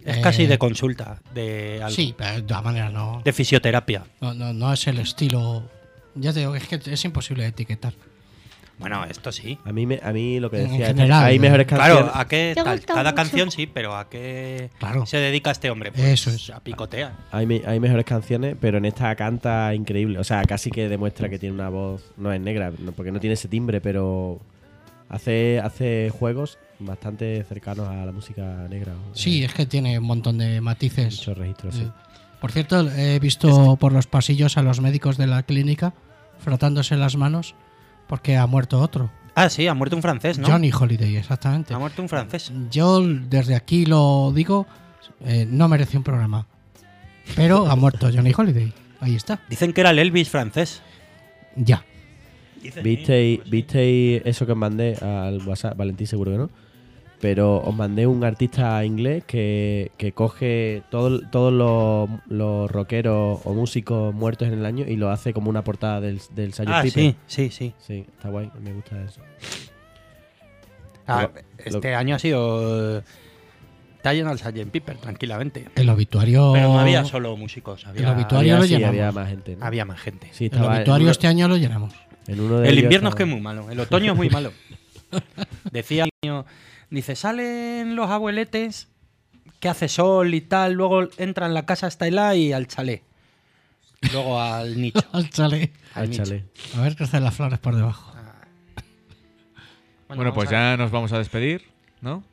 Es 0.06 0.18
Eh, 0.18 0.22
casi 0.22 0.46
de 0.46 0.60
consulta, 0.60 1.22
de 1.34 1.80
algo. 1.82 1.96
Sí, 1.96 2.14
pero 2.16 2.36
de 2.36 2.42
todas 2.44 2.64
maneras 2.64 2.94
no, 2.94 3.22
De 3.26 3.34
fisioterapia. 3.34 4.04
no, 4.22 4.36
no, 4.36 4.54
no 4.54 4.72
es 4.72 4.86
el 4.86 5.00
estilo. 5.00 5.64
Ya 6.14 6.34
te 6.34 6.42
digo, 6.42 6.56
es 6.56 6.68
que 6.68 6.80
es 6.86 7.04
imposible 7.06 7.48
etiquetar. 7.48 7.94
Bueno, 8.80 9.06
esto 9.06 9.32
sí. 9.32 9.58
A 9.66 9.72
mí, 9.72 9.86
me, 9.86 10.00
a 10.04 10.12
mí 10.12 10.40
lo 10.40 10.50
que 10.50 10.62
En 10.62 10.70
decía, 10.72 10.88
general, 10.88 11.24
hay 11.26 11.38
¿no? 11.38 11.44
mejores 11.44 11.68
canciones. 11.68 11.98
Claro, 12.04 12.12
a 12.20 12.28
qué 12.28 12.54
tal? 12.56 12.82
Cada 12.84 13.04
mucho. 13.04 13.16
canción 13.16 13.52
sí, 13.52 13.68
pero 13.68 13.96
a 13.96 14.10
qué 14.10 14.70
Claro. 14.80 15.06
se 15.06 15.18
dedica 15.18 15.52
este 15.52 15.70
hombre. 15.70 15.92
Pues 15.92 16.06
Eso 16.06 16.32
es. 16.32 16.50
A 16.50 16.60
picotea. 16.60 17.14
Hay, 17.32 17.62
hay 17.66 17.80
mejores 17.80 18.04
canciones, 18.06 18.56
pero 18.60 18.80
en 18.80 18.86
esta 18.86 19.16
canta 19.16 19.74
increíble. 19.76 20.20
O 20.20 20.24
sea, 20.24 20.44
casi 20.44 20.70
que 20.72 20.90
demuestra 20.90 21.30
que 21.30 21.38
tiene 21.40 21.56
una 21.56 21.70
voz. 21.70 22.12
No 22.18 22.34
es 22.34 22.42
negra, 22.42 22.72
porque 22.96 23.12
no 23.12 23.20
tiene 23.20 23.36
ese 23.36 23.48
timbre, 23.48 23.80
pero 23.80 24.42
hace, 25.08 25.60
hace 25.64 26.12
juegos 26.18 26.58
bastante 26.80 27.44
cercanos 27.48 27.88
a 27.88 28.06
la 28.06 28.12
música 28.12 28.66
negra. 28.70 28.94
Sí, 29.14 29.44
Eh, 29.44 29.46
es 29.46 29.54
que 29.54 29.66
tiene 29.66 29.98
un 30.00 30.06
montón 30.06 30.40
de 30.40 30.60
matices. 30.62 31.16
muchos 31.20 31.38
registros, 31.38 31.76
sí. 31.76 31.84
Eh, 31.84 31.92
Por 32.42 32.52
cierto, 32.52 32.90
he 32.90 33.20
visto 33.20 33.78
por 33.78 33.94
los 33.94 34.08
pasillos 34.08 34.58
a 34.58 34.62
los 34.64 34.82
médicos 34.82 35.16
de 35.18 35.28
la 35.28 35.44
clínica 35.44 35.94
frotándose 36.40 36.98
las 36.98 37.16
manos 37.16 37.56
porque 38.14 38.38
ha 38.38 38.46
muerto 38.46 38.80
otro. 38.80 39.10
Ah, 39.34 39.50
sí, 39.50 39.66
ha 39.66 39.74
muerto 39.74 39.96
un 39.96 40.04
francés, 40.04 40.38
¿no? 40.38 40.48
Johnny 40.48 40.72
Holiday, 40.72 41.18
exactamente. 41.18 41.74
Ha 41.74 41.80
muerto 41.80 42.00
un 42.00 42.08
francés. 42.08 42.54
Yo 42.70 43.02
desde 43.02 43.56
aquí 43.56 43.88
lo 43.88 44.32
digo, 44.36 44.68
eh, 45.26 45.48
no 45.50 45.68
mereció 45.68 46.00
un 46.00 46.04
programa. 46.04 46.46
Pero 47.36 47.66
ha 47.66 47.76
muerto 47.76 48.12
Johnny 48.14 48.32
Holiday. 48.38 48.72
Ahí 49.00 49.16
está. 49.16 49.40
Dicen 49.50 49.74
que 49.74 49.82
era 49.82 49.90
el 49.90 49.98
Elvis 49.98 50.30
francés. 50.30 50.84
Ya. 51.56 51.84
¿Visteis, 52.84 53.40
¿Visteis 53.50 54.22
eso 54.26 54.46
que 54.46 54.52
os 54.52 54.58
mandé 54.60 54.96
al 54.98 55.40
WhatsApp? 55.48 55.76
Valentín 55.76 56.06
seguro 56.06 56.34
que 56.34 56.38
no. 56.38 56.50
Pero 57.24 57.56
os 57.62 57.74
mandé 57.74 58.06
un 58.06 58.22
artista 58.26 58.84
inglés 58.84 59.24
que, 59.24 59.94
que 59.98 60.12
coge 60.12 60.84
todo- 60.92 61.22
todos 61.30 61.54
los, 61.54 62.10
los 62.28 62.70
rockeros 62.70 63.40
o 63.46 63.54
músicos 63.54 64.14
muertos 64.14 64.50
en 64.50 64.56
el 64.56 64.66
año 64.66 64.84
y 64.86 64.98
lo 64.98 65.10
hace 65.10 65.32
como 65.34 65.50
una 65.50 65.64
portada 65.64 66.02
del, 66.02 66.20
del 66.36 66.54
Sgt. 66.54 66.68
Ah, 66.68 66.82
Pepper. 66.84 66.92
sí, 66.92 67.16
sí, 67.28 67.50
sí. 67.50 67.74
Sí, 67.80 68.06
está 68.18 68.28
guay, 68.28 68.52
me 68.62 68.74
gusta 68.74 69.02
eso. 69.06 69.22
Ah, 71.08 71.30
Lo- 71.34 71.40
este 71.78 71.92
lo- 71.92 71.98
año 71.98 72.16
ha 72.16 72.20
sido. 72.20 72.98
Está 73.96 74.14
lleno 74.14 74.32
el 74.34 74.38
Sgt. 74.38 74.70
Piper, 74.70 74.98
tranquilamente. 74.98 75.70
El 75.76 75.90
obituario. 75.90 76.52
Pero 76.54 76.74
no 76.74 76.80
había 76.82 77.06
solo 77.06 77.38
músicos, 77.38 77.88
había, 77.88 78.02
El 78.02 78.16
obituario 78.16 78.56
Había- 78.56 78.58
lo 78.58 78.64
sí, 78.64 78.70
llenamos. 78.74 78.90
había 78.90 79.12
más 79.14 79.30
gente. 79.30 79.56
¿no? 79.56 79.66
había 79.66 79.86
más 79.86 80.00
gente. 80.02 80.28
Sí, 80.34 80.50
El 80.52 80.62
obituario 80.62 81.10
este 81.10 81.28
año 81.28 81.48
lo 81.48 81.56
llenamos. 81.56 81.94
en 82.28 82.40
uno 82.42 82.60
de 82.60 82.68
El 82.68 82.80
invierno 82.80 83.08
es 83.08 83.16
que 83.16 83.24
es 83.24 83.30
muy 83.30 83.40
malo, 83.40 83.70
el 83.72 83.80
otoño 83.80 84.12
es 84.12 84.18
muy 84.18 84.30
malo. 84.30 84.52
Decía 85.72 86.04
el 86.22 86.44
dice, 86.98 87.16
salen 87.16 87.96
los 87.96 88.10
abueletes 88.10 88.88
que 89.60 89.70
hace 89.70 89.88
sol 89.88 90.34
y 90.34 90.42
tal, 90.42 90.74
luego 90.74 91.08
entran 91.18 91.52
en 91.52 91.54
la 91.54 91.66
casa 91.66 91.88
hasta 91.88 92.08
helada 92.08 92.36
y 92.36 92.54
al 92.54 92.68
chalet. 92.68 93.02
Luego 94.12 94.40
al 94.40 94.80
nicho. 94.82 95.00
Al 95.12 95.30
chale. 95.30 95.72
al 95.96 96.10
nicho. 96.10 96.24
Échale. 96.24 96.46
A 96.78 96.82
ver 96.82 96.96
crecen 96.96 97.24
las 97.24 97.36
flores 97.36 97.60
por 97.60 97.76
debajo. 97.76 98.12
Bueno, 100.10 100.24
vamos 100.26 100.36
pues 100.36 100.50
ya 100.50 100.78
nos 100.78 100.92
vamos 100.92 101.12
a 101.14 101.18
despedir, 101.18 101.64
¿no? 102.02 102.24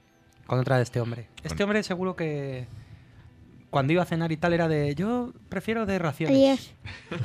Con 0.47 0.59
otra 0.59 0.77
de 0.77 0.83
este 0.83 1.01
hombre. 1.01 1.29
Este 1.43 1.63
hombre 1.63 1.83
seguro 1.83 2.17
que 2.17 2.67
cuando 3.71 3.93
iba 3.93 4.03
a 4.03 4.07
cenar 4.07 4.33
y 4.33 4.37
tal 4.37 4.53
era 4.53 4.69
de, 4.69 4.95
yo 4.95 5.33
prefiero 5.49 5.87
de 5.87 5.99
raciones. 5.99 6.37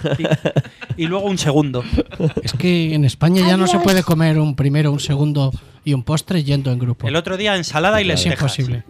Adiós. 0.03 0.19
Y, 0.97 1.03
y 1.03 1.07
luego 1.07 1.25
un 1.25 1.37
segundo. 1.37 1.83
Es 2.43 2.53
que 2.53 2.93
en 2.93 3.03
España 3.05 3.45
ya 3.47 3.57
no 3.57 3.67
se 3.67 3.79
puede 3.79 4.03
comer 4.03 4.39
un 4.39 4.55
primero, 4.55 4.91
un 4.91 4.99
segundo 4.99 5.51
y 5.83 5.93
un 5.93 6.03
postre 6.03 6.43
yendo 6.43 6.71
en 6.71 6.79
grupo. 6.79 7.07
El 7.07 7.15
otro 7.15 7.37
día 7.37 7.55
ensalada 7.55 8.01
y 8.01 8.09
es 8.09 8.23
lentejas. 8.25 8.57
imposible. 8.59 8.83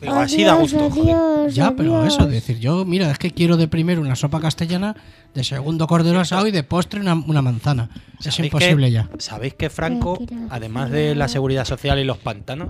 Digo, 0.00 0.14
así 0.16 0.44
da 0.44 0.54
gusto. 0.54 0.84
adiós, 0.92 1.54
Ya, 1.54 1.70
pero 1.74 2.04
eso, 2.04 2.26
de 2.26 2.34
decir, 2.34 2.58
yo, 2.58 2.84
mira, 2.84 3.10
es 3.10 3.18
que 3.18 3.30
quiero 3.30 3.56
de 3.56 3.68
primero 3.68 4.02
una 4.02 4.14
sopa 4.16 4.38
castellana, 4.40 4.94
de 5.34 5.44
segundo 5.44 5.86
cordero 5.86 6.20
asado 6.20 6.46
y 6.46 6.50
de 6.50 6.62
postre 6.62 7.00
una, 7.00 7.14
una 7.14 7.40
manzana. 7.40 7.88
Es 8.20 8.34
¿Sabéis 8.34 8.52
imposible 8.52 8.86
que- 8.88 8.92
ya. 8.92 9.08
¿Sabéis 9.18 9.54
que 9.54 9.70
Franco, 9.70 10.18
además 10.50 10.90
de 10.90 11.14
la 11.14 11.26
seguridad 11.28 11.64
social 11.64 11.98
y 11.98 12.04
los 12.04 12.18
pantanos, 12.18 12.68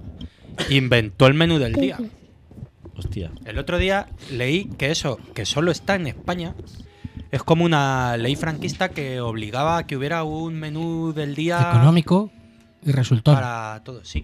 inventó 0.71 1.27
el 1.27 1.35
menú 1.35 1.59
del 1.59 1.73
día? 1.73 1.99
Hostia. 2.97 3.31
El 3.45 3.59
otro 3.59 3.79
día 3.79 4.07
leí 4.31 4.67
que 4.79 4.91
eso, 4.91 5.19
que 5.35 5.45
solo 5.47 5.71
está 5.71 5.95
en 5.97 6.07
España, 6.07 6.55
es 7.31 7.43
como 7.43 7.65
una 7.65 8.17
ley 8.17 8.37
franquista 8.37 8.91
que 8.91 9.21
obligaba 9.21 9.79
a 9.79 9.87
que 9.87 9.97
hubiera 9.97 10.23
un 10.25 10.55
menú 10.55 11.13
del 11.13 11.35
día 11.35 11.71
Económico 11.75 12.31
y 12.85 12.93
resultó. 12.93 13.35
para 13.35 13.81
todos. 13.85 14.09
Sí. 14.09 14.23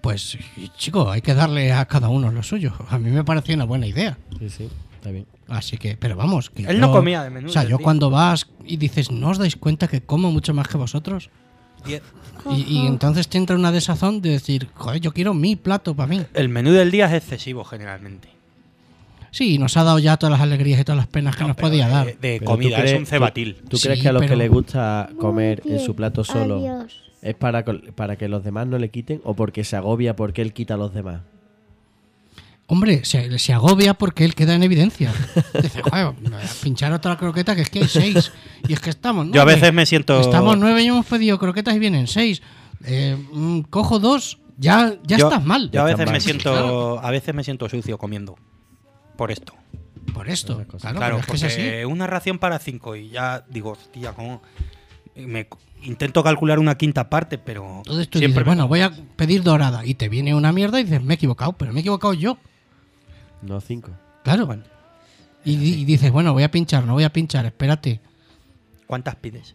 Pues, 0.00 0.38
chico, 0.76 1.10
hay 1.10 1.20
que 1.20 1.34
darle 1.34 1.72
a 1.72 1.84
cada 1.86 2.08
uno 2.08 2.30
lo 2.30 2.42
suyo. 2.42 2.72
A 2.90 2.98
mí 2.98 3.10
me 3.10 3.24
pareció 3.24 3.54
una 3.56 3.64
buena 3.64 3.86
idea. 3.88 4.16
Sí, 4.38 4.48
sí, 4.50 4.68
está 4.94 5.10
bien. 5.10 5.26
Así 5.48 5.78
que, 5.78 5.96
pero 5.96 6.14
vamos. 6.16 6.50
Que 6.50 6.62
Él 6.64 6.78
no 6.80 6.92
comía 6.92 7.24
de 7.24 7.30
menú 7.30 7.48
O 7.48 7.52
sea, 7.52 7.62
yo 7.64 7.78
día. 7.78 7.84
cuando 7.84 8.10
vas 8.10 8.46
y 8.64 8.76
dices, 8.76 9.10
¿no 9.10 9.30
os 9.30 9.38
dais 9.38 9.56
cuenta 9.56 9.88
que 9.88 10.02
como 10.02 10.30
mucho 10.30 10.54
más 10.54 10.68
que 10.68 10.76
vosotros? 10.76 11.30
Y 11.88 12.00
Y, 12.48 12.62
y 12.82 12.86
entonces 12.86 13.26
te 13.28 13.38
entra 13.38 13.56
una 13.56 13.72
desazón 13.72 14.20
de 14.20 14.30
decir, 14.30 14.68
joder, 14.74 15.00
yo 15.00 15.12
quiero 15.12 15.34
mi 15.34 15.56
plato 15.56 15.94
para 15.94 16.06
mí. 16.08 16.22
El 16.34 16.48
menú 16.48 16.70
del 16.72 16.90
día 16.92 17.06
es 17.06 17.14
excesivo 17.14 17.64
generalmente. 17.64 18.28
Sí, 19.32 19.58
nos 19.58 19.76
ha 19.76 19.82
dado 19.84 19.98
ya 19.98 20.16
todas 20.16 20.30
las 20.32 20.40
alegrías 20.40 20.80
y 20.80 20.84
todas 20.84 20.96
las 20.96 21.08
penas 21.08 21.36
que 21.36 21.42
No, 21.42 21.48
nos 21.48 21.56
podía 21.56 21.86
de- 21.88 21.92
dar. 21.92 22.06
De, 22.06 22.14
Pero 22.20 22.44
comida, 22.44 22.76
tú 22.76 22.82
es 22.84 22.90
crees- 22.90 22.98
un 23.00 23.06
cebatil. 23.06 23.56
¿Tú, 23.56 23.68
tú 23.70 23.76
Sí, 23.78 23.88
crees 23.88 24.00
que 24.00 24.08
a 24.08 24.12
los 24.12 24.22
que 24.24 24.36
les 24.36 24.50
gusta 24.50 25.10
comer 25.18 25.62
en 25.66 25.80
su 25.80 25.94
plato 25.94 26.24
solo 26.24 26.56
Adiós. 26.58 27.02
es 27.20 27.34
para, 27.34 27.64
para 27.64 28.16
que 28.16 28.28
los 28.28 28.44
demás 28.44 28.66
no 28.66 28.78
le 28.78 28.90
quiten 28.90 29.20
o 29.24 29.34
porque 29.34 29.64
se 29.64 29.76
agobia 29.76 30.16
porque 30.16 30.40
él 30.42 30.52
quita 30.52 30.74
a 30.74 30.76
los 30.78 30.94
demás? 30.94 31.20
Hombre, 32.68 33.04
se, 33.04 33.38
se 33.38 33.52
agobia 33.52 33.94
porque 33.94 34.24
él 34.24 34.34
queda 34.34 34.54
en 34.54 34.62
evidencia. 34.64 35.12
Dice, 35.62 35.82
joder, 35.82 36.14
me 36.20 36.30
voy 36.30 36.42
a 36.42 36.62
pinchar 36.62 36.92
otra 36.92 37.16
croqueta 37.16 37.54
que 37.54 37.62
es 37.62 37.70
que 37.70 37.80
hay 37.80 37.88
seis. 37.88 38.32
Y 38.66 38.72
es 38.72 38.80
que 38.80 38.90
estamos 38.90 39.26
Yo 39.26 39.42
a 39.42 39.44
nueve. 39.44 39.60
veces 39.60 39.72
me 39.72 39.86
siento. 39.86 40.20
Estamos 40.20 40.58
nueve 40.58 40.82
y 40.82 40.88
hemos 40.88 41.06
pedido 41.06 41.38
croquetas 41.38 41.76
y 41.76 41.78
vienen 41.78 42.08
seis. 42.08 42.42
Eh, 42.84 43.16
mm, 43.32 43.60
cojo 43.70 44.00
dos, 44.00 44.40
ya, 44.58 44.94
ya 45.04 45.16
yo- 45.16 45.28
estás 45.28 45.44
mal. 45.44 45.70
Yo 45.70 45.82
a 45.82 45.84
veces 45.84 46.10
me 46.10 46.20
siento, 46.20 46.50
Claro. 46.52 47.00
a 47.00 47.10
veces 47.12 47.34
me 47.34 47.44
siento 47.44 47.68
sucio 47.68 47.98
comiendo. 47.98 48.36
Por 49.16 49.30
esto. 49.30 49.54
Por 50.12 50.28
esto. 50.28 50.64
Claro, 50.80 51.18
es 51.18 51.26
que 51.26 51.34
es 51.36 51.42
porque 51.42 51.80
así. 51.80 51.84
una 51.84 52.06
ración 52.08 52.38
para 52.38 52.58
cinco 52.58 52.96
y 52.96 53.10
ya 53.10 53.44
digo, 53.48 53.70
hostia, 53.72 54.12
¿cómo? 54.12 54.42
me 55.14 55.48
intento 55.82 56.22
calcular 56.22 56.58
una 56.58 56.76
quinta 56.76 57.08
parte, 57.08 57.38
pero 57.38 57.78
Entonces 57.78 58.08
tú 58.08 58.18
siempre 58.18 58.40
dices, 58.40 58.46
bueno, 58.46 58.68
voy 58.68 58.80
a 58.80 58.92
pedir 59.16 59.42
dorada. 59.42 59.86
Y 59.86 59.94
te 59.94 60.08
viene 60.08 60.34
una 60.34 60.52
mierda 60.52 60.80
y 60.80 60.84
dices, 60.84 61.02
me 61.02 61.14
he 61.14 61.16
equivocado, 61.16 61.52
pero 61.54 61.72
me 61.72 61.78
he 61.78 61.80
equivocado 61.80 62.12
yo. 62.12 62.38
No, 63.46 63.60
cinco. 63.60 63.92
Claro. 64.24 64.46
Bueno. 64.46 64.62
Y, 65.44 65.56
di- 65.56 65.80
y 65.82 65.84
dices, 65.84 66.10
bueno, 66.10 66.32
voy 66.32 66.42
a 66.42 66.50
pinchar, 66.50 66.84
no 66.84 66.94
voy 66.94 67.04
a 67.04 67.12
pinchar, 67.12 67.46
espérate. 67.46 68.00
¿cuántas 68.86 69.16
pides? 69.16 69.54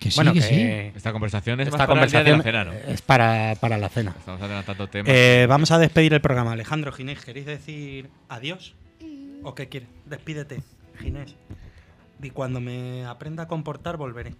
Que 0.00 0.10
sí, 0.10 0.16
bueno, 0.16 0.32
que, 0.32 0.40
que 0.40 0.92
Esta 0.96 1.12
conversación 1.12 1.60
es 1.60 1.68
esta 1.68 1.78
más 1.78 1.86
para 1.86 2.04
el 2.04 2.10
día 2.10 2.22
de 2.24 2.30
la 2.30 2.36
conversación 2.36 2.64
cena, 2.72 2.86
¿no? 2.86 2.92
es 2.92 3.02
para, 3.02 3.54
para 3.60 3.78
la 3.78 3.88
cena. 3.88 4.14
Estamos 4.18 4.42
adelantando 4.42 4.86
temas. 4.88 5.10
Eh, 5.12 5.46
vamos 5.48 5.70
a 5.70 5.78
despedir 5.78 6.12
el 6.14 6.20
programa. 6.20 6.52
Alejandro, 6.52 6.92
Ginés, 6.92 7.24
¿queréis 7.24 7.46
decir 7.46 8.10
adiós? 8.28 8.74
¿O 9.42 9.54
qué 9.54 9.68
quieres? 9.68 9.88
Despídete, 10.06 10.60
Ginés. 11.00 11.34
Y 12.22 12.30
cuando 12.30 12.60
me 12.60 13.04
aprenda 13.06 13.44
a 13.44 13.48
comportar, 13.48 13.96
volveré. 13.96 14.34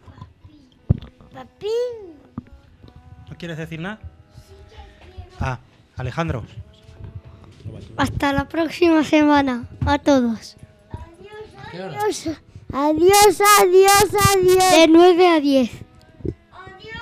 Papi. 1.32 1.66
¿No 3.30 3.36
quieres 3.38 3.56
decir 3.56 3.80
nada? 3.80 3.98
Ah, 5.40 5.58
Alejandro. 5.96 6.44
Hasta 7.96 8.32
la 8.32 8.44
próxima 8.46 9.04
semana. 9.04 9.68
A 9.86 9.98
todos. 9.98 10.56
Adiós. 11.72 12.28
Adiós, 12.72 13.40
adiós, 13.60 14.08
adiós. 14.32 14.70
De 14.72 14.86
9 14.88 15.26
a 15.26 15.40
10. 15.40 15.70
Adiós. 16.52 17.00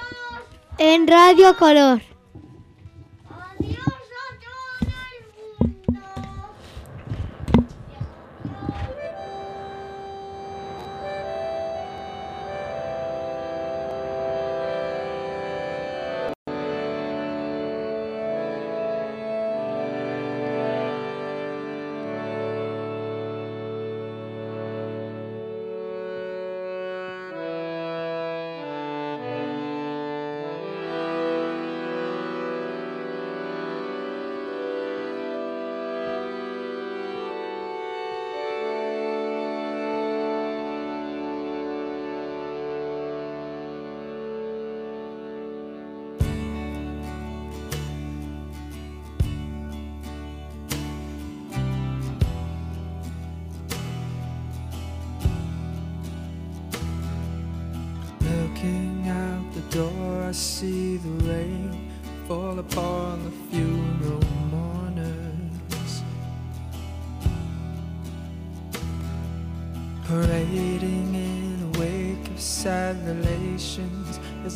En 0.79 1.07
Radio 1.07 1.57
Color. 1.57 2.12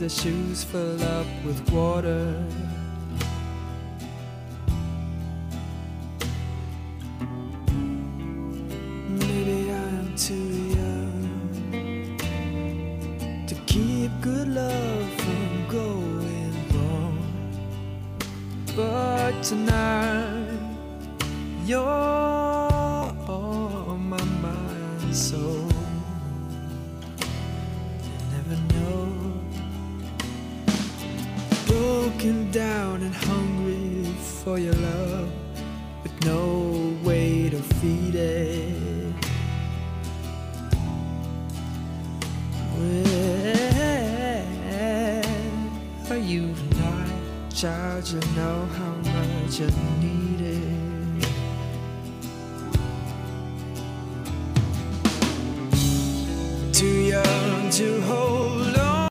Their 0.07 0.11
shoes 0.11 0.63
fill 0.63 1.03
up 1.03 1.27
with 1.45 1.69
water. 1.73 2.33